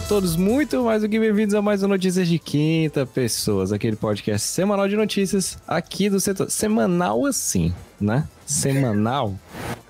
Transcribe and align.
Sejam 0.00 0.08
todos 0.08 0.36
muito 0.36 0.82
mais 0.82 1.02
do 1.02 1.08
que 1.08 1.18
bem-vindos 1.18 1.54
a 1.54 1.60
mais 1.60 1.82
um 1.82 1.88
Notícias 1.88 2.26
de 2.26 2.38
Quinta 2.38 3.04
Pessoas, 3.04 3.72
aquele 3.72 3.96
podcast 3.96 4.46
semanal 4.46 4.88
de 4.88 4.96
notícias 4.96 5.58
aqui 5.66 6.08
do 6.08 6.18
setor. 6.18 6.50
Semanal 6.50 7.26
assim, 7.26 7.72
né? 8.00 8.26
Semanal. 8.46 9.34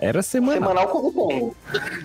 Era 0.01 0.23
semanal. 0.23 0.61
Semanal 0.61 0.89
como 0.89 1.29
tem. 1.29 1.53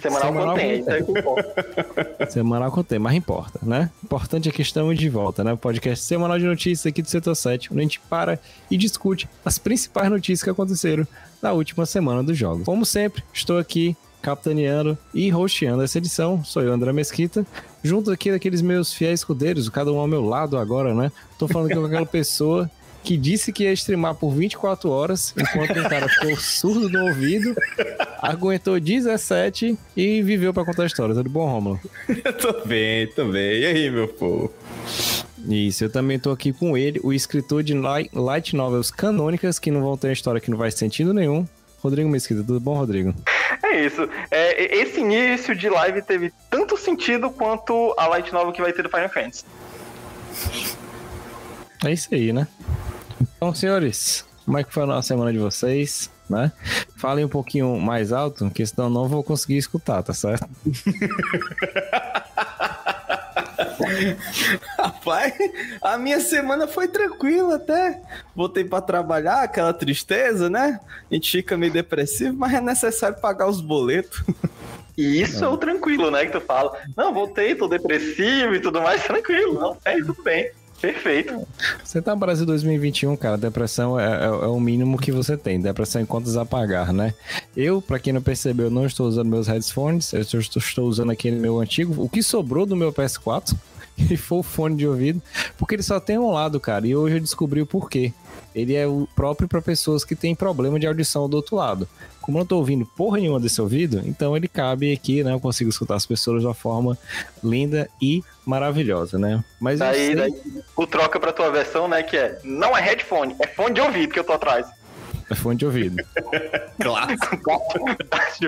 Semanal, 0.01 0.21
semanal 0.21 0.55
tem. 0.55 0.83
tem. 0.83 2.29
semanal 2.29 2.71
com 2.71 2.83
tem, 2.83 2.99
mas 2.99 3.15
importa, 3.15 3.59
né? 3.63 3.89
Importante 4.03 4.49
é 4.49 4.51
que 4.51 4.61
estamos 4.61 4.97
de 4.97 5.09
volta, 5.09 5.43
né? 5.43 5.55
Podcast 5.55 6.03
semanal 6.05 6.37
de 6.37 6.45
notícias 6.45 6.85
aqui 6.85 7.01
do 7.01 7.09
setor 7.09 7.35
7, 7.35 7.71
onde 7.71 7.79
a 7.79 7.83
gente 7.83 7.99
para 8.01 8.39
e 8.69 8.77
discute 8.77 9.27
as 9.43 9.57
principais 9.57 10.09
notícias 10.09 10.43
que 10.43 10.49
aconteceram 10.49 11.07
na 11.41 11.53
última 11.53 11.85
semana 11.85 12.23
dos 12.23 12.37
jogos. 12.37 12.65
Como 12.65 12.85
sempre, 12.85 13.23
estou 13.33 13.57
aqui 13.57 13.95
capitaneando 14.25 14.97
e 15.13 15.31
hosteando 15.31 15.83
essa 15.83 15.99
edição. 15.99 16.43
Sou 16.43 16.63
eu, 16.63 16.73
André 16.73 16.91
Mesquita, 16.91 17.45
junto 17.85 18.11
aqui 18.11 18.31
daqueles 18.31 18.61
meus 18.61 18.91
fiéis 18.91 19.19
escudeiros, 19.19 19.69
cada 19.69 19.91
um 19.93 19.99
ao 19.99 20.07
meu 20.07 20.25
lado 20.25 20.57
agora, 20.57 20.93
né? 20.93 21.11
Tô 21.37 21.47
falando 21.47 21.67
aqui 21.67 21.79
com 21.79 21.85
aquela 21.85 22.05
pessoa 22.07 22.69
que 23.03 23.15
disse 23.15 23.53
que 23.53 23.65
ia 23.65 23.73
streamar 23.73 24.15
por 24.15 24.31
24 24.31 24.89
horas, 24.89 25.31
enquanto 25.37 25.79
o 25.79 25.87
cara 25.87 26.09
ficou 26.09 26.35
surdo 26.37 26.89
no 26.89 27.05
ouvido, 27.05 27.55
aguentou 28.19 28.79
17 28.79 29.77
e 29.95 30.23
viveu 30.23 30.51
para 30.51 30.65
contar 30.65 30.83
a 30.83 30.87
história. 30.87 31.13
Tudo 31.13 31.29
bom, 31.29 31.45
Romulo? 31.45 31.79
tô 32.41 32.65
bem, 32.65 33.05
tô 33.07 33.25
bem. 33.25 33.59
E 33.59 33.65
aí, 33.67 33.91
meu 33.91 34.07
povo? 34.07 34.51
Isso, 35.47 35.83
eu 35.83 35.89
também 35.91 36.17
tô 36.17 36.31
aqui 36.31 36.51
com 36.51 36.75
ele, 36.75 36.99
o 37.03 37.13
escritor 37.13 37.61
de 37.61 37.75
light 37.75 38.55
novels 38.55 38.89
canônicas, 38.89 39.59
que 39.59 39.69
não 39.69 39.81
vão 39.81 39.95
ter 39.95 40.11
história 40.11 40.41
que 40.41 40.49
não 40.49 40.57
vai 40.57 40.71
sentido 40.71 41.13
nenhum. 41.13 41.45
Rodrigo 41.85 42.09
Mesquita, 42.09 42.43
tudo 42.43 42.59
bom, 42.59 42.77
Rodrigo? 42.77 43.13
É 43.61 43.85
isso. 43.85 44.09
É, 44.31 44.75
esse 44.75 44.99
início 45.01 45.55
de 45.55 45.69
live 45.69 46.01
teve 46.01 46.33
tanto 46.49 46.75
sentido 46.75 47.29
quanto 47.29 47.93
a 47.95 48.07
light 48.07 48.33
novel 48.33 48.51
que 48.51 48.61
vai 48.61 48.73
ter 48.73 48.81
do 48.81 48.89
Final 48.89 49.09
Fantasy. 49.09 49.45
É 51.85 51.91
isso 51.91 52.09
aí, 52.11 52.33
né? 52.33 52.47
Então, 53.37 53.53
senhores, 53.53 54.25
como 54.45 54.57
é 54.57 54.63
que 54.63 54.73
foi 54.73 54.81
a 54.81 54.87
nossa 54.87 55.07
semana 55.07 55.31
de 55.31 55.37
vocês? 55.37 56.09
Né? 56.27 56.51
Falem 56.97 57.23
um 57.23 57.29
pouquinho 57.29 57.79
mais 57.79 58.11
alto, 58.11 58.49
que 58.49 58.65
senão 58.65 58.89
não 58.89 59.07
vou 59.07 59.23
conseguir 59.23 59.57
escutar, 59.57 60.01
tá 60.01 60.11
certo? 60.11 60.49
Rapaz, 64.77 65.33
a 65.81 65.97
minha 65.97 66.19
semana 66.19 66.67
foi 66.67 66.87
tranquila 66.87 67.55
até. 67.55 68.01
Voltei 68.35 68.63
para 68.63 68.81
trabalhar, 68.81 69.43
aquela 69.43 69.73
tristeza, 69.73 70.49
né? 70.49 70.79
A 71.09 71.13
gente 71.13 71.31
fica 71.31 71.57
meio 71.57 71.71
depressivo, 71.71 72.35
mas 72.37 72.53
é 72.53 72.61
necessário 72.61 73.19
pagar 73.19 73.47
os 73.47 73.61
boletos. 73.61 74.23
E 74.97 75.21
isso 75.21 75.43
é 75.43 75.47
o 75.47 75.57
tranquilo, 75.57 76.09
né? 76.11 76.25
Que 76.25 76.33
tu 76.33 76.41
fala, 76.41 76.77
não, 76.95 77.13
voltei, 77.13 77.55
tô 77.55 77.67
depressivo 77.67 78.55
e 78.55 78.59
tudo 78.59 78.81
mais, 78.81 79.03
tranquilo, 79.03 79.53
não, 79.53 79.77
é 79.85 79.97
tudo 79.97 80.21
bem. 80.23 80.51
Perfeito. 80.85 81.47
Você 81.83 81.99
tá 81.99 82.13
no 82.13 82.19
Brasil 82.19 82.45
2021, 82.45 83.17
cara, 83.17 83.37
depressão 83.37 83.99
é, 83.99 84.05
é, 84.05 84.25
é, 84.25 84.29
o 84.29 84.59
mínimo 84.59 84.99
que 84.99 85.11
você 85.11 85.35
tem. 85.35 85.59
Depressão 85.59 85.99
em 85.99 86.05
contas 86.05 86.37
a 86.37 86.45
pagar, 86.45 86.93
né? 86.93 87.15
Eu, 87.57 87.81
para 87.81 87.97
quem 87.97 88.13
não 88.13 88.21
percebeu, 88.21 88.69
não 88.69 88.85
estou 88.85 89.07
usando 89.07 89.27
meus 89.27 89.47
headphones, 89.47 90.13
eu 90.13 90.21
estou, 90.21 90.39
estou 90.39 90.87
usando 90.87 91.11
aquele 91.11 91.39
meu 91.39 91.59
antigo, 91.59 92.03
o 92.03 92.07
que 92.07 92.21
sobrou 92.21 92.67
do 92.67 92.75
meu 92.75 92.93
PS4, 92.93 93.55
que 94.07 94.17
foi 94.17 94.39
o 94.39 94.43
fone 94.43 94.75
de 94.75 94.87
ouvido, 94.87 95.21
porque 95.57 95.75
ele 95.75 95.83
só 95.83 95.99
tem 95.99 96.17
um 96.17 96.31
lado, 96.31 96.59
cara, 96.59 96.85
e 96.85 96.95
hoje 96.95 97.15
eu 97.15 97.21
descobri 97.21 97.61
o 97.61 97.65
porquê. 97.65 98.13
Ele 98.53 98.73
é 98.73 98.87
o 98.87 99.07
próprio 99.15 99.47
para 99.47 99.61
pessoas 99.61 100.05
que 100.05 100.15
têm 100.15 100.33
problema 100.33 100.79
de 100.79 100.87
audição 100.87 101.27
do 101.27 101.35
outro 101.35 101.57
lado. 101.57 101.87
Como 102.21 102.37
eu 102.37 102.39
não 102.39 102.45
tô 102.45 102.57
ouvindo 102.57 102.85
porra 102.85 103.19
nenhuma 103.19 103.39
desse 103.39 103.61
ouvido, 103.61 104.01
então 104.05 104.35
ele 104.35 104.47
cabe 104.47 104.91
aqui, 104.91 105.23
né? 105.23 105.33
Eu 105.33 105.39
consigo 105.39 105.69
escutar 105.69 105.95
as 105.95 106.05
pessoas 106.05 106.41
de 106.41 106.47
uma 106.47 106.53
forma 106.53 106.97
linda 107.43 107.89
e 108.01 108.23
maravilhosa, 108.45 109.19
né? 109.19 109.43
Mas 109.59 109.79
daí, 109.79 110.07
sei... 110.07 110.15
daí 110.15 110.33
o 110.75 110.87
troca 110.87 111.19
pra 111.19 111.31
tua 111.31 111.51
versão, 111.51 111.87
né? 111.87 112.01
Que 112.01 112.17
é 112.17 112.39
não 112.43 112.75
é 112.75 112.81
headphone, 112.81 113.35
é 113.39 113.47
fone 113.47 113.75
de 113.75 113.81
ouvido 113.81 114.13
que 114.13 114.19
eu 114.19 114.23
tô 114.23 114.33
atrás. 114.33 114.65
É 115.29 115.35
fone 115.35 115.57
de 115.57 115.65
ouvido. 115.65 115.97
claro. 116.81 117.15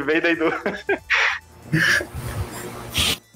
Veio 0.06 0.22
daí 0.22 0.36
do 0.36 0.52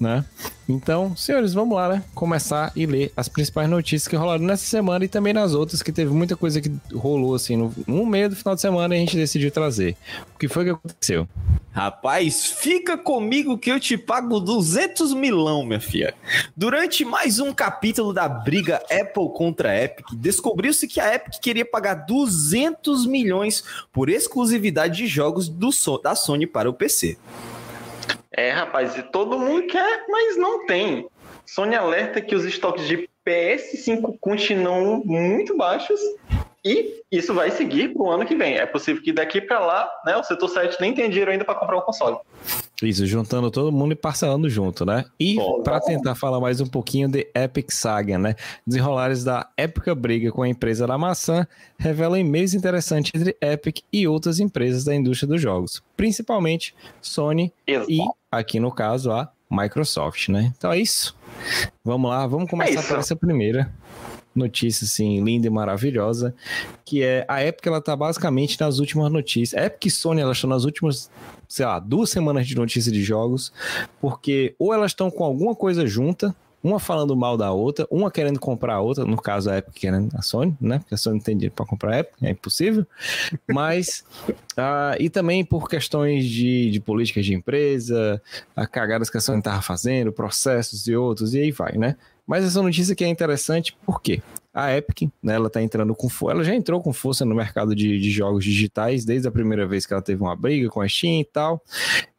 né? 0.02 0.24
Então, 0.68 1.16
senhores, 1.16 1.54
vamos 1.54 1.76
lá, 1.76 1.88
né? 1.88 2.04
Começar 2.14 2.72
e 2.74 2.86
ler 2.86 3.12
as 3.16 3.28
principais 3.28 3.68
notícias 3.68 4.08
que 4.08 4.16
rolaram 4.16 4.44
nessa 4.44 4.64
semana 4.64 5.04
e 5.04 5.08
também 5.08 5.32
nas 5.32 5.54
outras, 5.54 5.82
que 5.82 5.92
teve 5.92 6.12
muita 6.12 6.36
coisa 6.36 6.60
que 6.60 6.70
rolou 6.94 7.34
assim 7.34 7.56
no, 7.56 7.72
no 7.86 8.04
meio 8.04 8.28
do 8.28 8.36
final 8.36 8.54
de 8.54 8.60
semana 8.60 8.94
e 8.94 8.98
a 8.98 9.00
gente 9.00 9.16
decidiu 9.16 9.50
trazer. 9.50 9.96
O 10.34 10.38
que 10.38 10.48
foi 10.48 10.64
que 10.64 10.70
aconteceu? 10.70 11.28
Rapaz, 11.72 12.46
fica 12.46 12.98
comigo 12.98 13.56
que 13.56 13.70
eu 13.70 13.80
te 13.80 13.96
pago 13.96 14.38
200 14.38 15.14
milão, 15.14 15.64
minha 15.64 15.80
filha. 15.80 16.14
Durante 16.54 17.04
mais 17.04 17.40
um 17.40 17.52
capítulo 17.52 18.12
da 18.12 18.28
briga 18.28 18.82
Apple 18.90 19.30
contra 19.34 19.70
a 19.70 19.82
Epic, 19.82 20.06
descobriu-se 20.12 20.86
que 20.86 21.00
a 21.00 21.14
Epic 21.14 21.40
queria 21.40 21.64
pagar 21.64 21.94
200 21.94 23.06
milhões 23.06 23.64
por 23.90 24.10
exclusividade 24.10 24.98
de 24.98 25.06
jogos 25.06 25.48
do, 25.48 25.70
da 26.02 26.14
Sony 26.14 26.46
para 26.46 26.68
o 26.68 26.74
PC. 26.74 27.16
É, 28.32 28.50
rapaz, 28.50 28.94
todo 29.12 29.38
mundo 29.38 29.66
quer, 29.66 30.04
mas 30.08 30.36
não 30.38 30.66
tem. 30.66 31.06
Sony 31.44 31.74
alerta 31.74 32.20
que 32.20 32.34
os 32.34 32.44
estoques 32.44 32.86
de 32.86 33.08
PS5 33.26 34.16
continuam 34.20 35.02
muito 35.04 35.56
baixos 35.56 36.00
e 36.64 37.02
isso 37.10 37.34
vai 37.34 37.50
seguir 37.50 37.92
para 37.92 38.02
o 38.02 38.10
ano 38.10 38.24
que 38.24 38.36
vem. 38.36 38.54
É 38.54 38.66
possível 38.66 39.02
que 39.02 39.12
daqui 39.12 39.40
para 39.40 39.58
lá, 39.58 39.90
né, 40.06 40.16
o 40.16 40.22
setor 40.22 40.48
7 40.48 40.80
nem 40.80 40.94
tenha 40.94 41.08
dinheiro 41.08 41.30
ainda 41.30 41.44
para 41.44 41.54
comprar 41.54 41.76
um 41.76 41.80
console. 41.80 42.18
Isso, 42.80 43.06
juntando 43.06 43.50
todo 43.50 43.70
mundo 43.70 43.92
e 43.92 43.96
parcelando 43.96 44.48
junto, 44.50 44.84
né? 44.84 45.04
E 45.18 45.36
para 45.62 45.80
tentar 45.80 46.14
falar 46.14 46.40
mais 46.40 46.60
um 46.60 46.66
pouquinho 46.66 47.08
de 47.08 47.28
Epic 47.34 47.70
Saga, 47.70 48.18
né? 48.18 48.34
Desenrolares 48.66 49.22
da 49.22 49.48
épica 49.56 49.94
briga 49.94 50.32
com 50.32 50.42
a 50.42 50.48
empresa 50.48 50.86
da 50.86 50.98
maçã 50.98 51.46
revelam 51.78 52.18
e-mails 52.18 52.54
interessantes 52.54 53.12
entre 53.14 53.36
Epic 53.40 53.80
e 53.92 54.08
outras 54.08 54.40
empresas 54.40 54.84
da 54.84 54.94
indústria 54.94 55.28
dos 55.28 55.40
jogos, 55.40 55.82
principalmente 55.96 56.74
Sony 57.00 57.52
Exato. 57.66 57.90
e, 57.90 58.00
aqui 58.30 58.58
no 58.58 58.72
caso, 58.72 59.12
a 59.12 59.30
Microsoft, 59.50 60.28
né? 60.28 60.52
Então 60.56 60.72
é 60.72 60.78
isso. 60.78 61.16
Vamos 61.84 62.10
lá, 62.10 62.26
vamos 62.26 62.50
começar 62.50 62.80
é 62.80 62.82
por 62.82 62.98
essa 62.98 63.14
primeira 63.14 63.70
notícia 64.34 64.84
assim 64.84 65.22
linda 65.22 65.46
e 65.46 65.50
maravilhosa, 65.50 66.34
que 66.84 67.02
é 67.02 67.24
a 67.28 67.44
Epic 67.44 67.66
ela 67.66 67.80
tá 67.80 67.94
basicamente 67.94 68.60
nas 68.60 68.78
últimas 68.78 69.10
notícias. 69.10 69.60
A 69.60 69.66
Epic 69.66 69.86
e 69.86 69.90
Sony 69.90 70.20
elas 70.20 70.36
estão 70.36 70.50
nas 70.50 70.64
últimas, 70.64 71.10
sei 71.48 71.66
lá, 71.66 71.78
duas 71.78 72.10
semanas 72.10 72.46
de 72.46 72.54
notícia 72.54 72.90
de 72.90 73.02
jogos, 73.02 73.52
porque 74.00 74.54
ou 74.58 74.72
elas 74.72 74.92
estão 74.92 75.10
com 75.10 75.24
alguma 75.24 75.54
coisa 75.54 75.86
junta, 75.86 76.34
uma 76.62 76.78
falando 76.78 77.16
mal 77.16 77.36
da 77.36 77.50
outra, 77.50 77.86
uma 77.90 78.10
querendo 78.10 78.38
comprar 78.38 78.74
a 78.74 78.80
outra, 78.80 79.04
no 79.04 79.20
caso 79.20 79.50
a 79.50 79.58
Epic 79.58 79.74
querendo 79.74 80.14
a 80.16 80.22
Sony, 80.22 80.56
né? 80.60 80.78
Porque 80.78 80.94
a 80.94 80.96
Sony 80.96 81.16
não 81.16 81.22
tem 81.22 81.36
dinheiro 81.36 81.54
para 81.54 81.66
comprar 81.66 81.94
a 81.94 81.98
Epic, 81.98 82.14
é 82.22 82.30
impossível. 82.30 82.86
Mas, 83.48 84.04
uh, 84.28 84.96
e 85.00 85.10
também 85.10 85.44
por 85.44 85.68
questões 85.68 86.24
de, 86.24 86.70
de 86.70 86.80
políticas 86.80 87.26
de 87.26 87.34
empresa, 87.34 88.22
a 88.54 88.66
cagadas 88.66 89.10
que 89.10 89.18
a 89.18 89.20
Sony 89.20 89.38
estava 89.38 89.60
fazendo, 89.60 90.12
processos 90.12 90.86
e 90.86 90.94
outros, 90.94 91.34
e 91.34 91.40
aí 91.40 91.50
vai, 91.50 91.76
né? 91.76 91.96
Mas 92.26 92.44
essa 92.44 92.62
notícia 92.62 92.92
aqui 92.92 93.04
é 93.04 93.08
interessante 93.08 93.76
porque 93.84 94.22
a 94.54 94.76
Epic, 94.76 95.10
né, 95.22 95.34
ela 95.34 95.48
tá 95.48 95.62
entrando 95.62 95.94
com 95.94 96.08
ela 96.30 96.44
já 96.44 96.54
entrou 96.54 96.80
com 96.80 96.92
força 96.92 97.24
no 97.24 97.34
mercado 97.34 97.74
de, 97.74 97.98
de, 97.98 98.10
jogos 98.10 98.44
digitais 98.44 99.04
desde 99.04 99.26
a 99.26 99.30
primeira 99.30 99.66
vez 99.66 99.86
que 99.86 99.94
ela 99.94 100.02
teve 100.02 100.22
uma 100.22 100.36
briga 100.36 100.68
com 100.68 100.80
a 100.80 100.88
Steam 100.88 101.20
e 101.20 101.24
tal, 101.24 101.62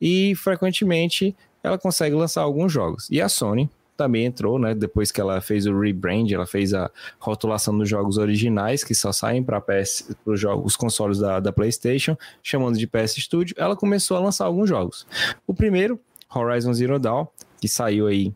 e 0.01 0.33
frequentemente 0.35 1.35
ela 1.61 1.77
consegue 1.77 2.15
lançar 2.15 2.41
alguns 2.41 2.71
jogos. 2.71 3.07
E 3.09 3.21
a 3.21 3.29
Sony 3.29 3.69
também 3.95 4.25
entrou, 4.25 4.57
né, 4.57 4.73
depois 4.73 5.11
que 5.11 5.21
ela 5.21 5.39
fez 5.39 5.67
o 5.67 5.79
rebrand, 5.79 6.27
ela 6.31 6.47
fez 6.47 6.73
a 6.73 6.89
rotulação 7.19 7.77
dos 7.77 7.87
jogos 7.87 8.17
originais 8.17 8.83
que 8.83 8.95
só 8.95 9.11
saem 9.11 9.43
para 9.43 9.61
PS, 9.61 10.15
jogos, 10.33 10.65
os 10.65 10.75
consoles 10.75 11.19
da, 11.19 11.39
da 11.39 11.53
PlayStation, 11.53 12.17
chamando 12.41 12.77
de 12.77 12.87
PS 12.87 13.15
Studio, 13.17 13.55
ela 13.57 13.75
começou 13.75 14.17
a 14.17 14.19
lançar 14.19 14.45
alguns 14.45 14.67
jogos. 14.67 15.05
O 15.45 15.53
primeiro, 15.53 15.99
Horizon 16.33 16.73
Zero 16.73 16.99
Dawn, 16.99 17.27
que 17.61 17.67
saiu 17.67 18.07
aí 18.07 18.33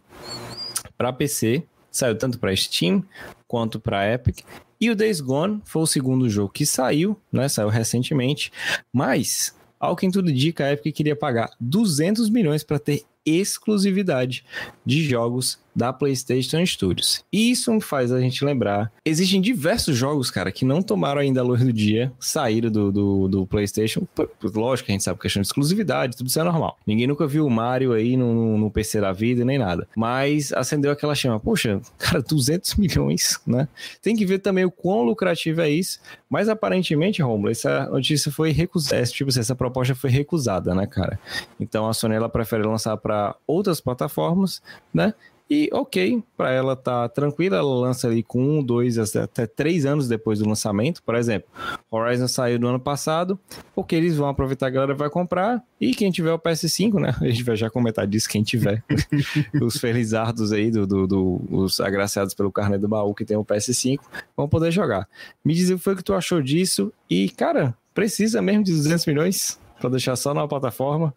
para 0.97 1.13
PC, 1.13 1.63
saiu 1.91 2.17
tanto 2.17 2.39
para 2.39 2.55
Steam 2.55 3.03
quanto 3.47 3.79
para 3.79 4.11
Epic. 4.11 4.39
E 4.79 4.89
o 4.91 4.95
Days 4.95 5.19
Gone 5.19 5.61
foi 5.65 5.81
o 5.81 5.87
segundo 5.87 6.29
jogo 6.29 6.51
que 6.51 6.65
saiu, 6.65 7.19
né? 7.31 7.49
Saiu 7.49 7.69
recentemente, 7.69 8.51
mas 8.93 9.55
ao 9.79 9.95
que 9.95 10.09
tudo 10.09 10.29
indica, 10.29 10.65
a 10.65 10.73
Epic 10.73 10.95
queria 10.95 11.15
pagar 11.15 11.51
200 11.59 12.29
milhões 12.29 12.63
para 12.63 12.79
ter 12.79 13.03
exclusividade 13.25 14.45
de 14.85 15.03
jogos 15.03 15.59
da 15.77 15.93
PlayStation 15.93 16.65
Studios. 16.65 17.23
E 17.31 17.51
isso 17.51 17.79
faz 17.79 18.11
a 18.11 18.19
gente 18.19 18.43
lembrar. 18.43 18.91
Existem 19.05 19.39
diversos 19.39 19.95
jogos, 19.95 20.31
cara, 20.31 20.51
que 20.51 20.65
não 20.65 20.81
tomaram 20.81 21.21
ainda 21.21 21.41
a 21.41 21.43
luz 21.43 21.61
do 21.61 21.71
dia, 21.71 22.11
saíram 22.19 22.71
do, 22.71 22.91
do, 22.91 23.27
do 23.27 23.45
PlayStation. 23.45 24.07
Lógico 24.41 24.89
a 24.89 24.93
gente 24.93 25.03
sabe 25.03 25.19
questão 25.19 25.39
de 25.39 25.47
exclusividade, 25.47 26.17
tudo 26.17 26.27
isso 26.27 26.39
é 26.39 26.43
normal. 26.43 26.79
Ninguém 26.85 27.05
nunca 27.05 27.27
viu 27.27 27.45
o 27.45 27.49
Mario 27.49 27.93
aí 27.93 28.17
no, 28.17 28.57
no 28.57 28.71
PC 28.71 28.99
da 28.99 29.11
vida 29.11 29.45
nem 29.45 29.59
nada. 29.59 29.87
Mas 29.95 30.51
acendeu 30.51 30.91
aquela 30.91 31.13
chama. 31.13 31.39
Poxa, 31.39 31.79
cara, 31.99 32.23
200 32.23 32.73
milhões, 32.75 33.39
né? 33.45 33.67
Tem 34.01 34.15
que 34.15 34.25
ver 34.25 34.39
também 34.39 34.65
o 34.65 34.71
quão 34.71 35.03
lucrativo 35.03 35.61
é 35.61 35.69
isso. 35.69 35.99
Mas 36.27 36.49
aparentemente, 36.49 37.21
Romulo, 37.21 37.51
essa 37.51 37.85
notícia 37.85 38.31
foi 38.31 38.51
recusada. 38.51 39.05
Tipo 39.05 39.29
assim, 39.29 39.41
essa 39.41 39.55
proposta 39.55 39.93
foi 39.93 40.09
recusada, 40.09 40.73
né, 40.73 40.87
cara? 40.87 41.19
Então 41.59 41.87
a 41.87 41.93
Sony 41.93 42.15
ela 42.15 42.29
prefere 42.29 42.63
lançar 42.63 42.97
para 42.97 43.35
outras 43.45 43.79
plataformas, 43.79 44.59
né? 44.91 45.13
E 45.49 45.69
ok, 45.71 46.21
para 46.35 46.51
ela 46.51 46.75
tá 46.75 47.07
tranquila, 47.07 47.57
ela 47.57 47.73
lança 47.73 48.07
ali 48.07 48.21
com 48.21 48.59
um, 48.59 48.63
dois, 48.63 48.97
até 49.15 49.47
três 49.47 49.85
anos 49.85 50.07
depois 50.07 50.39
do 50.39 50.47
lançamento. 50.47 51.01
Por 51.01 51.15
exemplo, 51.15 51.47
Horizon 51.89 52.27
saiu 52.27 52.59
no 52.59 52.67
ano 52.67 52.79
passado, 52.79 53.39
porque 53.73 53.95
eles 53.95 54.17
vão 54.17 54.27
aproveitar, 54.27 54.67
a 54.67 54.69
galera 54.69 54.93
vai 54.93 55.09
comprar, 55.09 55.63
e 55.79 55.95
quem 55.95 56.11
tiver 56.11 56.33
o 56.33 56.39
PS5, 56.39 56.99
né? 56.99 57.15
A 57.21 57.25
gente 57.27 57.43
vai 57.43 57.55
já 57.55 57.69
comentar 57.69 58.05
disso, 58.05 58.27
quem 58.27 58.43
tiver. 58.43 58.83
os 59.61 59.77
felizardos 59.77 60.51
aí, 60.51 60.69
do, 60.69 60.85
do, 60.85 61.07
do, 61.07 61.41
os 61.49 61.79
agraciados 61.79 62.33
pelo 62.33 62.51
carnet 62.51 62.81
do 62.81 62.87
baú 62.89 63.15
que 63.15 63.23
tem 63.23 63.37
o 63.37 63.45
PS5, 63.45 63.99
vão 64.35 64.49
poder 64.49 64.71
jogar. 64.71 65.07
Me 65.45 65.53
diz 65.53 65.69
o 65.69 65.77
que 65.77 65.83
foi 65.83 65.95
que 65.95 66.03
tu 66.03 66.13
achou 66.13 66.41
disso, 66.41 66.91
e 67.09 67.29
cara, 67.29 67.73
precisa 67.93 68.41
mesmo 68.41 68.65
de 68.65 68.73
200 68.73 69.05
milhões 69.05 69.59
para 69.79 69.91
deixar 69.91 70.15
só 70.15 70.33
numa 70.33 70.47
plataforma? 70.47 71.13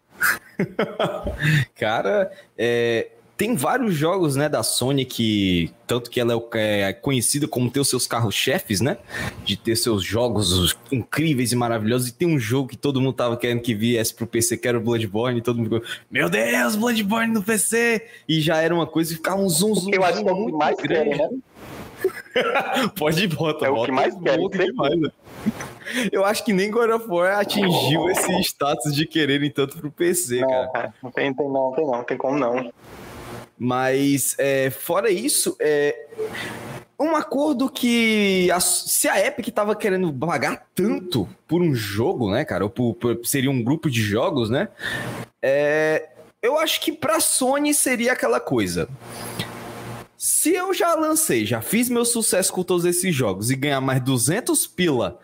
cara, 1.75 2.31
é, 2.57 3.09
tem 3.41 3.55
vários 3.55 3.95
jogos, 3.95 4.35
né, 4.35 4.47
da 4.47 4.61
Sony 4.61 5.03
que 5.03 5.71
tanto 5.87 6.11
que 6.11 6.19
ela 6.19 6.31
é, 6.53 6.81
é 6.81 6.93
conhecida 6.93 7.47
como 7.47 7.71
ter 7.71 7.79
os 7.79 7.89
seus 7.89 8.05
carros-chefes, 8.05 8.81
né? 8.81 8.99
De 9.43 9.57
ter 9.57 9.75
seus 9.75 10.03
jogos 10.03 10.77
incríveis 10.91 11.51
e 11.51 11.55
maravilhosos. 11.55 12.09
E 12.09 12.13
tem 12.13 12.27
um 12.27 12.37
jogo 12.37 12.69
que 12.69 12.77
todo 12.77 13.01
mundo 13.01 13.13
tava 13.13 13.35
querendo 13.35 13.61
que 13.61 13.73
viesse 13.73 14.13
pro 14.13 14.27
PC, 14.27 14.57
que 14.57 14.67
era 14.67 14.77
o 14.77 14.81
Bloodborne, 14.81 15.39
e 15.39 15.41
todo 15.41 15.57
mundo 15.57 15.81
ficou, 15.81 15.89
meu 16.11 16.29
Deus, 16.29 16.75
Bloodborne 16.75 17.33
no 17.33 17.41
PC! 17.41 18.05
E 18.29 18.41
já 18.41 18.57
era 18.57 18.75
uma 18.75 18.85
coisa 18.85 19.11
e 19.11 19.15
ficava 19.15 19.41
um 19.41 19.49
zoom, 19.49 19.73
zoom, 19.73 19.89
Eu 19.91 20.03
acho 20.03 20.21
que 20.21 20.29
é 20.29 20.31
o 20.31 20.45
que 20.45 20.51
mais 20.51 20.77
grande, 20.77 21.17
né? 21.17 21.29
Pode 22.95 23.27
botar, 23.27 23.65
é 23.65 23.69
bota 23.71 23.81
o 23.81 23.85
que 23.85 23.91
mais 23.91 24.13
quer, 24.19 24.37
demais, 24.37 24.99
né? 24.99 25.09
Eu 26.11 26.23
acho 26.23 26.45
que 26.45 26.53
nem 26.53 26.69
God 26.69 26.91
of 26.91 27.07
War 27.09 27.39
atingiu 27.39 28.07
esse 28.07 28.39
status 28.41 28.93
de 28.93 29.07
quererem 29.07 29.49
tanto 29.49 29.79
pro 29.79 29.91
PC, 29.91 30.41
não, 30.41 30.47
cara. 30.71 30.93
Não 31.01 31.09
tem, 31.09 31.33
tem 31.33 31.49
não, 31.49 31.71
tem 31.71 31.85
não 31.87 32.03
tem 32.03 32.17
como 32.17 32.37
não. 32.37 32.71
Mas, 33.63 34.35
é, 34.39 34.71
fora 34.71 35.11
isso, 35.11 35.55
é, 35.59 36.07
um 36.99 37.15
acordo 37.15 37.69
que 37.69 38.49
a, 38.49 38.59
se 38.59 39.07
a 39.07 39.23
Epic 39.23 39.49
tava 39.53 39.75
querendo 39.75 40.11
pagar 40.11 40.65
tanto 40.73 41.29
por 41.47 41.61
um 41.61 41.71
jogo, 41.75 42.31
né, 42.31 42.43
cara, 42.43 42.63
ou 42.63 42.71
por, 42.71 42.95
por, 42.95 43.23
seria 43.23 43.51
um 43.51 43.63
grupo 43.63 43.87
de 43.87 44.01
jogos, 44.01 44.49
né, 44.49 44.67
é, 45.39 46.09
eu 46.41 46.57
acho 46.57 46.81
que 46.81 46.91
pra 46.91 47.19
Sony 47.19 47.71
seria 47.71 48.13
aquela 48.13 48.39
coisa. 48.39 48.89
Se 50.41 50.55
eu 50.55 50.73
já 50.73 50.95
lancei, 50.95 51.45
já 51.45 51.61
fiz 51.61 51.87
meu 51.87 52.03
sucesso 52.03 52.51
com 52.51 52.63
todos 52.63 52.83
esses 52.83 53.13
jogos 53.13 53.51
e 53.51 53.55
ganhar 53.55 53.79
mais 53.79 54.01
200 54.01 54.65
pila 54.65 55.19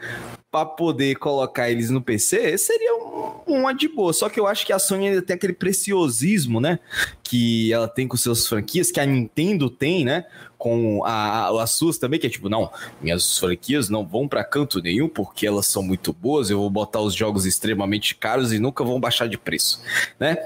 para 0.52 0.64
poder 0.64 1.16
colocar 1.16 1.70
eles 1.72 1.90
no 1.90 2.02
PC, 2.02 2.58
seria 2.58 2.96
um, 2.96 3.42
uma 3.48 3.74
de 3.74 3.88
boa. 3.88 4.14
Só 4.14 4.30
que 4.30 4.40
eu 4.40 4.48
acho 4.48 4.66
que 4.66 4.72
a 4.72 4.80
Sony 4.80 5.08
ainda 5.08 5.22
tem 5.22 5.36
aquele 5.36 5.54
preciosismo, 5.54 6.62
né? 6.62 6.80
Que 7.24 7.74
ela 7.74 7.88
tem 7.88 8.08
com 8.08 8.16
suas 8.16 8.48
franquias, 8.48 8.92
que 8.92 9.00
a 9.00 9.06
Nintendo 9.06 9.70
tem, 9.70 10.06
né? 10.06 10.26
Com 10.58 11.04
a, 11.04 11.48
a, 11.48 11.64
as 11.64 11.72
suas 11.72 11.98
também, 11.98 12.20
que 12.20 12.28
é 12.28 12.30
tipo, 12.30 12.48
não, 12.48 12.72
minhas 13.02 13.38
franquias 13.38 13.90
não 13.90 14.06
vão 14.06 14.28
para 14.28 14.44
canto 14.44 14.82
nenhum 14.82 15.10
porque 15.10 15.46
elas 15.46 15.68
são 15.68 15.84
muito 15.84 16.14
boas, 16.14 16.50
eu 16.50 16.60
vou 16.60 16.70
botar 16.70 17.02
os 17.02 17.14
jogos 17.14 17.46
extremamente 17.46 18.16
caros 18.16 18.54
e 18.54 18.60
nunca 18.60 18.84
vão 18.84 19.00
baixar 19.00 19.28
de 19.28 19.38
preço, 19.38 19.82
né? 20.20 20.38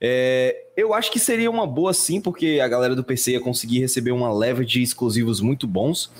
É, 0.00 0.64
eu 0.80 0.94
acho 0.94 1.12
que 1.12 1.18
seria 1.18 1.50
uma 1.50 1.66
boa 1.66 1.92
sim, 1.92 2.22
porque 2.22 2.58
a 2.62 2.66
galera 2.66 2.96
do 2.96 3.04
PC 3.04 3.32
ia 3.32 3.40
conseguir 3.40 3.80
receber 3.80 4.09
uma 4.12 4.32
leva 4.32 4.64
de 4.64 4.82
exclusivos 4.82 5.40
muito 5.40 5.66
bons. 5.66 6.10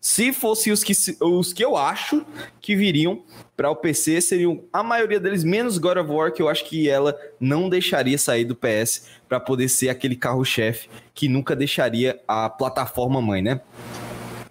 Se 0.00 0.32
fossem 0.32 0.72
os 0.72 0.84
que, 0.84 0.92
os 1.20 1.52
que 1.52 1.64
eu 1.64 1.76
acho 1.76 2.24
que 2.60 2.76
viriam 2.76 3.22
para 3.56 3.70
o 3.70 3.76
PC, 3.76 4.20
seriam 4.20 4.64
a 4.72 4.82
maioria 4.82 5.18
deles, 5.18 5.44
menos 5.44 5.78
God 5.78 5.98
of 5.98 6.10
War, 6.10 6.32
que 6.32 6.42
eu 6.42 6.48
acho 6.48 6.64
que 6.64 6.88
ela 6.88 7.16
não 7.40 7.68
deixaria 7.68 8.18
sair 8.18 8.44
do 8.44 8.54
PS 8.54 9.06
para 9.28 9.40
poder 9.40 9.68
ser 9.68 9.88
aquele 9.88 10.16
carro-chefe 10.16 10.88
que 11.14 11.28
nunca 11.28 11.56
deixaria 11.56 12.20
a 12.28 12.50
plataforma 12.50 13.22
mãe, 13.22 13.40
né? 13.40 13.60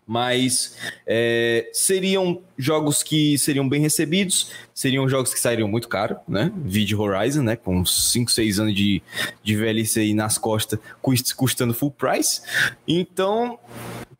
Mas 0.05 0.77
é, 1.07 1.69
seriam 1.73 2.41
jogos 2.57 3.01
que 3.01 3.38
seriam 3.38 3.67
bem 3.67 3.81
recebidos, 3.81 4.51
seriam 4.73 5.07
jogos 5.07 5.33
que 5.33 5.39
sairiam 5.39 5.67
muito 5.67 5.88
caro, 5.88 6.17
né? 6.27 6.51
Video 6.55 7.01
Horizon, 7.01 7.44
né? 7.44 7.55
Com 7.55 7.85
5, 7.85 8.31
6 8.31 8.59
anos 8.59 8.75
de, 8.75 9.01
de 9.44 9.55
velhice 9.55 10.00
aí 10.00 10.13
nas 10.13 10.38
costas, 10.38 10.79
custando 11.35 11.73
full 11.73 11.91
price. 11.91 12.41
Então, 12.88 13.59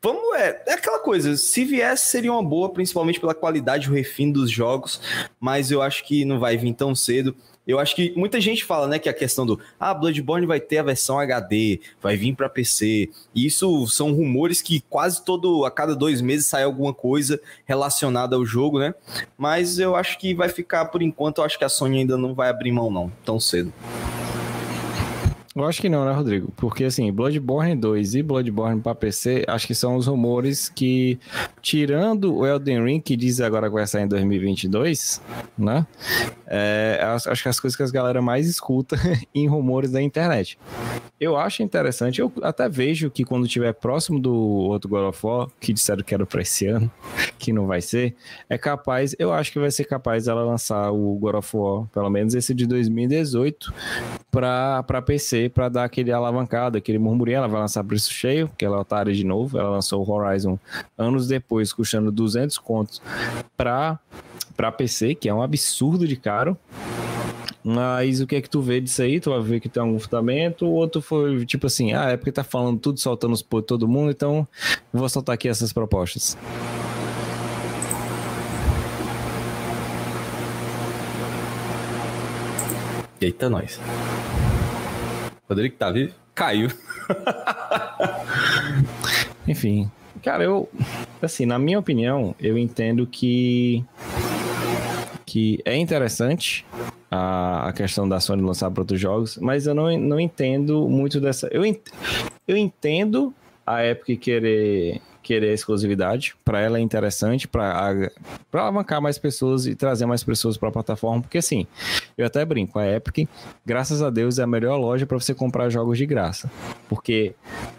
vamos, 0.02 0.36
é, 0.36 0.64
é 0.68 0.74
aquela 0.74 1.00
coisa, 1.00 1.36
se 1.38 1.64
viesse 1.64 2.08
seria 2.08 2.32
uma 2.32 2.44
boa, 2.44 2.70
principalmente 2.70 3.20
pela 3.20 3.34
qualidade, 3.34 3.90
o 3.90 3.94
refim 3.94 4.32
dos 4.32 4.52
jogos, 4.52 5.02
mas 5.40 5.72
eu 5.72 5.82
acho 5.82 6.04
que 6.04 6.26
não 6.26 6.40
vai 6.40 6.58
vir 6.58 6.74
tão 6.74 6.94
cedo. 6.94 7.36
Eu 7.66 7.80
acho 7.80 7.96
que 7.96 8.14
muita 8.16 8.42
gente 8.42 8.64
fala, 8.64 8.88
né, 8.88 9.00
que 9.00 9.08
a 9.08 9.14
questão 9.14 9.46
do 9.46 9.60
ah, 9.80 9.94
Bloodborne 9.94 10.46
vai 10.46 10.60
ter 10.60 10.80
a 10.80 10.84
versão 10.84 11.18
HD, 11.18 11.80
vai 12.02 12.18
vir 12.18 12.36
para 12.36 12.50
PC. 12.50 13.10
E 13.34 13.46
isso 13.46 13.88
são 13.88 14.12
rumores 14.12 14.62
que 14.62 14.82
quase 14.90 15.24
todo 15.24 15.64
a 15.66 15.72
cada 15.72 15.96
dois 15.96 16.22
meses 16.22 16.46
sai 16.46 16.64
alguma 16.64 16.94
coisa 16.94 17.40
relacionada 17.66 18.36
ao 18.36 18.46
jogo, 18.46 18.80
né? 18.80 18.94
Mas 19.38 19.80
eu 19.80 19.96
acho 19.96 20.20
que 20.20 20.34
vai 20.34 20.50
ficar 20.50 20.86
por 20.86 21.02
enquanto. 21.02 21.38
Eu 21.38 21.46
acho 21.46 21.58
que 21.58 21.64
a 21.64 21.70
Sony 21.70 22.00
ainda 22.00 22.18
não 22.18 22.34
vai 22.34 22.50
abrir 22.50 22.72
mão 22.72 22.92
não, 22.92 23.12
tão 23.24 23.40
cedo. 23.40 23.72
Eu 25.56 25.66
acho 25.66 25.80
que 25.80 25.88
não, 25.88 26.04
né, 26.04 26.12
Rodrigo? 26.12 26.52
Porque 26.58 26.84
assim, 26.86 27.12
Bloodborne 27.12 27.76
2 27.76 28.16
e 28.16 28.24
Bloodborne 28.24 28.82
para 28.82 28.96
PC, 28.96 29.46
acho 29.48 29.68
que 29.68 29.76
são 29.76 29.96
os 29.96 30.08
rumores 30.08 30.68
que, 30.68 31.20
tirando 31.62 32.36
o 32.36 32.46
Elden 32.46 32.84
Ring, 32.84 33.00
que 33.00 33.16
diz 33.16 33.40
agora 33.40 33.68
que 33.68 33.74
vai 33.76 33.86
sair 33.86 34.04
em 34.04 34.08
2022, 34.08 35.22
né? 35.56 35.86
É, 36.48 37.00
acho 37.04 37.44
que 37.44 37.50
as 37.50 37.60
coisas 37.60 37.78
que 37.78 37.84
as 37.84 37.92
galera 37.92 38.20
mais 38.20 38.48
escuta 38.48 38.96
em 39.34 39.48
rumores 39.48 39.92
da 39.92 40.02
internet. 40.02 40.58
Eu 41.20 41.38
acho 41.38 41.62
interessante, 41.62 42.20
eu 42.20 42.32
até 42.42 42.68
vejo 42.68 43.12
que 43.12 43.24
quando 43.24 43.48
tiver 43.48 43.74
próximo 43.74 44.20
do 44.20 44.34
outro 44.34 44.90
God 44.90 45.10
of 45.10 45.26
War, 45.26 45.48
que 45.60 45.72
disseram 45.72 46.04
que 46.04 46.16
era 46.16 46.26
para 46.26 46.42
esse 46.42 46.66
ano, 46.66 46.92
que 47.38 47.54
não 47.54 47.68
vai 47.68 47.80
ser, 47.80 48.16
é 48.50 48.58
capaz, 48.58 49.16
eu 49.20 49.32
acho 49.32 49.52
que 49.52 49.60
vai 49.60 49.70
ser 49.70 49.86
capaz 49.86 50.28
ela 50.28 50.44
lançar 50.44 50.92
o 50.92 51.16
God 51.20 51.36
of 51.36 51.56
War, 51.56 51.86
pelo 51.94 52.10
menos 52.10 52.34
esse 52.34 52.56
de 52.56 52.66
2018, 52.66 53.72
para 54.34 55.02
PC 55.06 55.50
para 55.50 55.70
dar 55.70 55.84
aquele 55.84 56.12
alavancado, 56.12 56.78
aquele 56.78 56.98
murmurinho. 56.98 57.38
Ela 57.38 57.48
vai 57.48 57.62
lançar 57.62 57.84
preço 57.84 58.12
cheio, 58.12 58.48
porque 58.48 58.66
ela 58.66 58.78
é 58.78 58.80
otária 58.80 59.14
de 59.14 59.24
novo. 59.24 59.60
Ela 59.60 59.70
lançou 59.70 60.04
o 60.04 60.12
Horizon 60.12 60.58
anos 60.98 61.28
depois, 61.28 61.72
custando 61.72 62.12
200 62.12 62.58
contos 62.58 63.00
para 63.56 64.00
PC, 64.76 65.14
que 65.14 65.30
é 65.30 65.34
um 65.34 65.44
absurdo 65.44 66.08
de 66.08 66.16
caro. 66.16 66.58
Mas 67.64 68.20
o 68.20 68.28
que 68.28 68.36
é 68.36 68.42
que 68.42 68.50
tu 68.50 68.60
vê 68.60 68.82
disso 68.82 69.04
aí? 69.04 69.20
Tu 69.20 69.30
vai 69.30 69.40
ver 69.40 69.60
que 69.60 69.70
tem 69.70 69.82
algum 69.82 70.00
fundamento? 70.00 70.66
Ou 70.66 70.88
tu 70.88 71.02
foi 71.02 71.46
tipo 71.46 71.68
assim, 71.68 71.94
ah, 71.94 72.10
é 72.10 72.18
porque 72.18 72.32
tá 72.32 72.44
falando 72.44 72.80
tudo, 72.80 73.00
soltando 73.00 73.34
os 73.34 73.42
por 73.42 73.62
todo 73.62 73.88
mundo, 73.88 74.12
então 74.12 74.46
vou 74.92 75.08
soltar 75.08 75.36
aqui 75.36 75.48
essas 75.48 75.72
propostas. 75.72 76.38
Eita, 83.24 83.50
nós. 83.50 83.80
Rodrigo 85.48 85.78
tá 85.78 85.90
vivo? 85.90 86.14
Caiu. 86.36 86.68
Enfim, 89.48 89.90
cara, 90.22 90.44
eu 90.44 90.70
assim, 91.22 91.46
na 91.46 91.58
minha 91.58 91.80
opinião, 91.80 92.36
eu 92.38 92.58
entendo 92.58 93.08
que 93.08 93.82
que 95.26 95.62
é 95.64 95.78
interessante 95.78 96.66
a, 97.10 97.70
a 97.70 97.72
questão 97.72 98.10
da 98.10 98.20
Sony 98.20 98.42
lançar 98.42 98.70
para 98.70 98.82
outros 98.82 99.00
jogos, 99.00 99.38
mas 99.38 99.68
eu 99.68 99.74
não, 99.74 99.98
não 99.98 100.20
entendo 100.20 100.90
muito 100.90 101.22
dessa. 101.22 101.48
Eu, 101.50 101.66
ent, 101.66 101.80
eu 102.46 102.58
entendo 102.58 103.34
a 103.66 103.86
Epic 103.86 104.20
querer 104.20 105.00
querer 105.24 105.54
exclusividade. 105.54 106.36
Para 106.44 106.60
ela 106.60 106.78
é 106.78 106.82
interessante, 106.82 107.48
para 107.48 108.12
alavancar 108.52 109.02
mais 109.02 109.18
pessoas 109.18 109.66
e 109.66 109.74
trazer 109.74 110.06
mais 110.06 110.24
pessoas 110.24 110.58
para 110.58 110.70
a 110.70 110.72
plataforma, 110.72 111.22
porque 111.22 111.38
assim, 111.38 111.66
eu 112.18 112.26
até 112.26 112.44
brinco, 112.46 112.78
a 112.78 112.86
Epic, 112.86 113.28
graças 113.66 114.02
a 114.02 114.10
Deus, 114.10 114.38
é 114.38 114.44
a 114.44 114.48
melhor 114.48 114.78
loja 114.78 115.06
para 115.06 115.18
você 115.18 115.34
comprar 115.34 115.70
jogos 115.70 115.98
de 115.98 116.06
graça. 116.06 116.52
Porque 116.90 117.34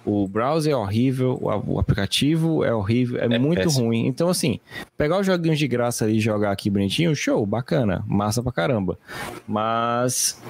o 0.05 0.27
browser 0.27 0.73
é 0.73 0.77
horrível, 0.77 1.39
o 1.41 1.79
aplicativo 1.79 2.65
é 2.65 2.75
horrível, 2.75 3.21
é, 3.21 3.27
é 3.27 3.39
muito 3.39 3.63
péssimo. 3.63 3.87
ruim. 3.87 4.07
Então, 4.07 4.29
assim, 4.29 4.59
pegar 4.97 5.21
os 5.21 5.27
joguinhos 5.27 5.59
de 5.59 5.69
graça 5.69 6.11
e 6.11 6.19
jogar 6.19 6.51
aqui 6.51 6.71
bonitinho, 6.71 7.15
show, 7.15 7.45
bacana, 7.45 8.03
massa 8.07 8.43
pra 8.43 8.51
caramba. 8.51 8.99
Mas 9.47 10.41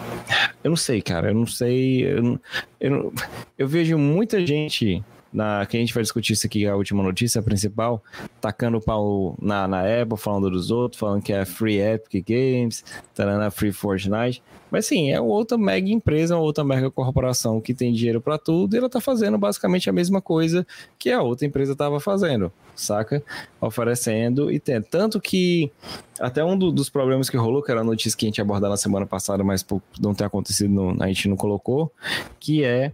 eu 0.63 0.71
não 0.71 0.77
sei, 0.77 1.03
cara, 1.03 1.31
eu 1.31 1.35
não 1.35 1.47
sei. 1.47 2.05
Eu, 2.05 2.41
eu, 2.81 3.13
eu 3.59 3.69
vejo 3.69 3.99
muita 3.99 4.45
gente 4.47 5.03
na, 5.35 5.67
que 5.67 5.77
a 5.77 5.81
gente 5.81 5.93
vai 5.93 6.03
discutir 6.03 6.33
isso 6.33 6.47
aqui, 6.47 6.65
a 6.65 6.77
última 6.77 7.03
notícia 7.03 7.43
principal, 7.43 8.03
tacando 8.41 8.79
o 8.79 8.81
pau 8.81 9.37
na, 9.43 9.67
na 9.67 9.81
Apple, 9.81 10.17
falando 10.17 10.49
dos 10.49 10.71
outros, 10.71 11.01
falando 11.01 11.21
que 11.21 11.33
é 11.33 11.45
Free 11.45 11.81
Epic 11.81 12.25
Games, 12.25 12.85
tarana, 13.13 13.51
Free 13.51 13.73
Fortnite. 13.73 14.41
Mas 14.71 14.87
sim, 14.87 15.11
é 15.11 15.21
outra 15.21 15.59
mega 15.59 15.91
empresa, 15.91 16.37
outra 16.37 16.63
mega 16.65 16.91
corporação 16.91 17.61
que 17.61 17.75
tem 17.75 17.93
dinheiro 17.93 18.21
para 18.21 18.39
tudo 18.39 18.75
e 18.75 18.79
ela 18.79 18.89
tá 18.89 19.01
fazendo 19.01 19.37
basicamente 19.37 19.91
a 19.91 19.93
mesma 19.93 20.21
coisa 20.21 20.67
que 20.99 21.11
a 21.11 21.21
outra 21.21 21.47
empresa 21.47 21.73
estava 21.73 21.99
fazendo, 21.99 22.53
saca? 22.75 23.23
Oferecendo 23.61 24.51
e 24.51 24.61
tem. 24.61 24.81
Tanto 24.83 25.21
que 25.21 25.71
até 26.19 26.45
um 26.45 26.57
do, 26.57 26.71
dos 26.71 26.89
problemas 26.89 27.29
que 27.29 27.37
rolou, 27.37 27.63
que 27.63 27.71
era 27.71 27.81
a 27.81 27.85
notícia 27.85 28.17
que 28.17 28.27
a 28.27 28.29
gente 28.29 28.41
abordou 28.41 28.71
na 28.71 28.77
semana 28.77 29.07
passada, 29.07 29.43
mas 29.43 29.65
não 30.01 30.15
ter 30.15 30.25
acontecido, 30.25 30.71
no, 30.71 31.03
a 31.03 31.07
gente 31.09 31.29
não 31.29 31.37
colocou, 31.37 31.93
que 32.41 32.65
é 32.65 32.93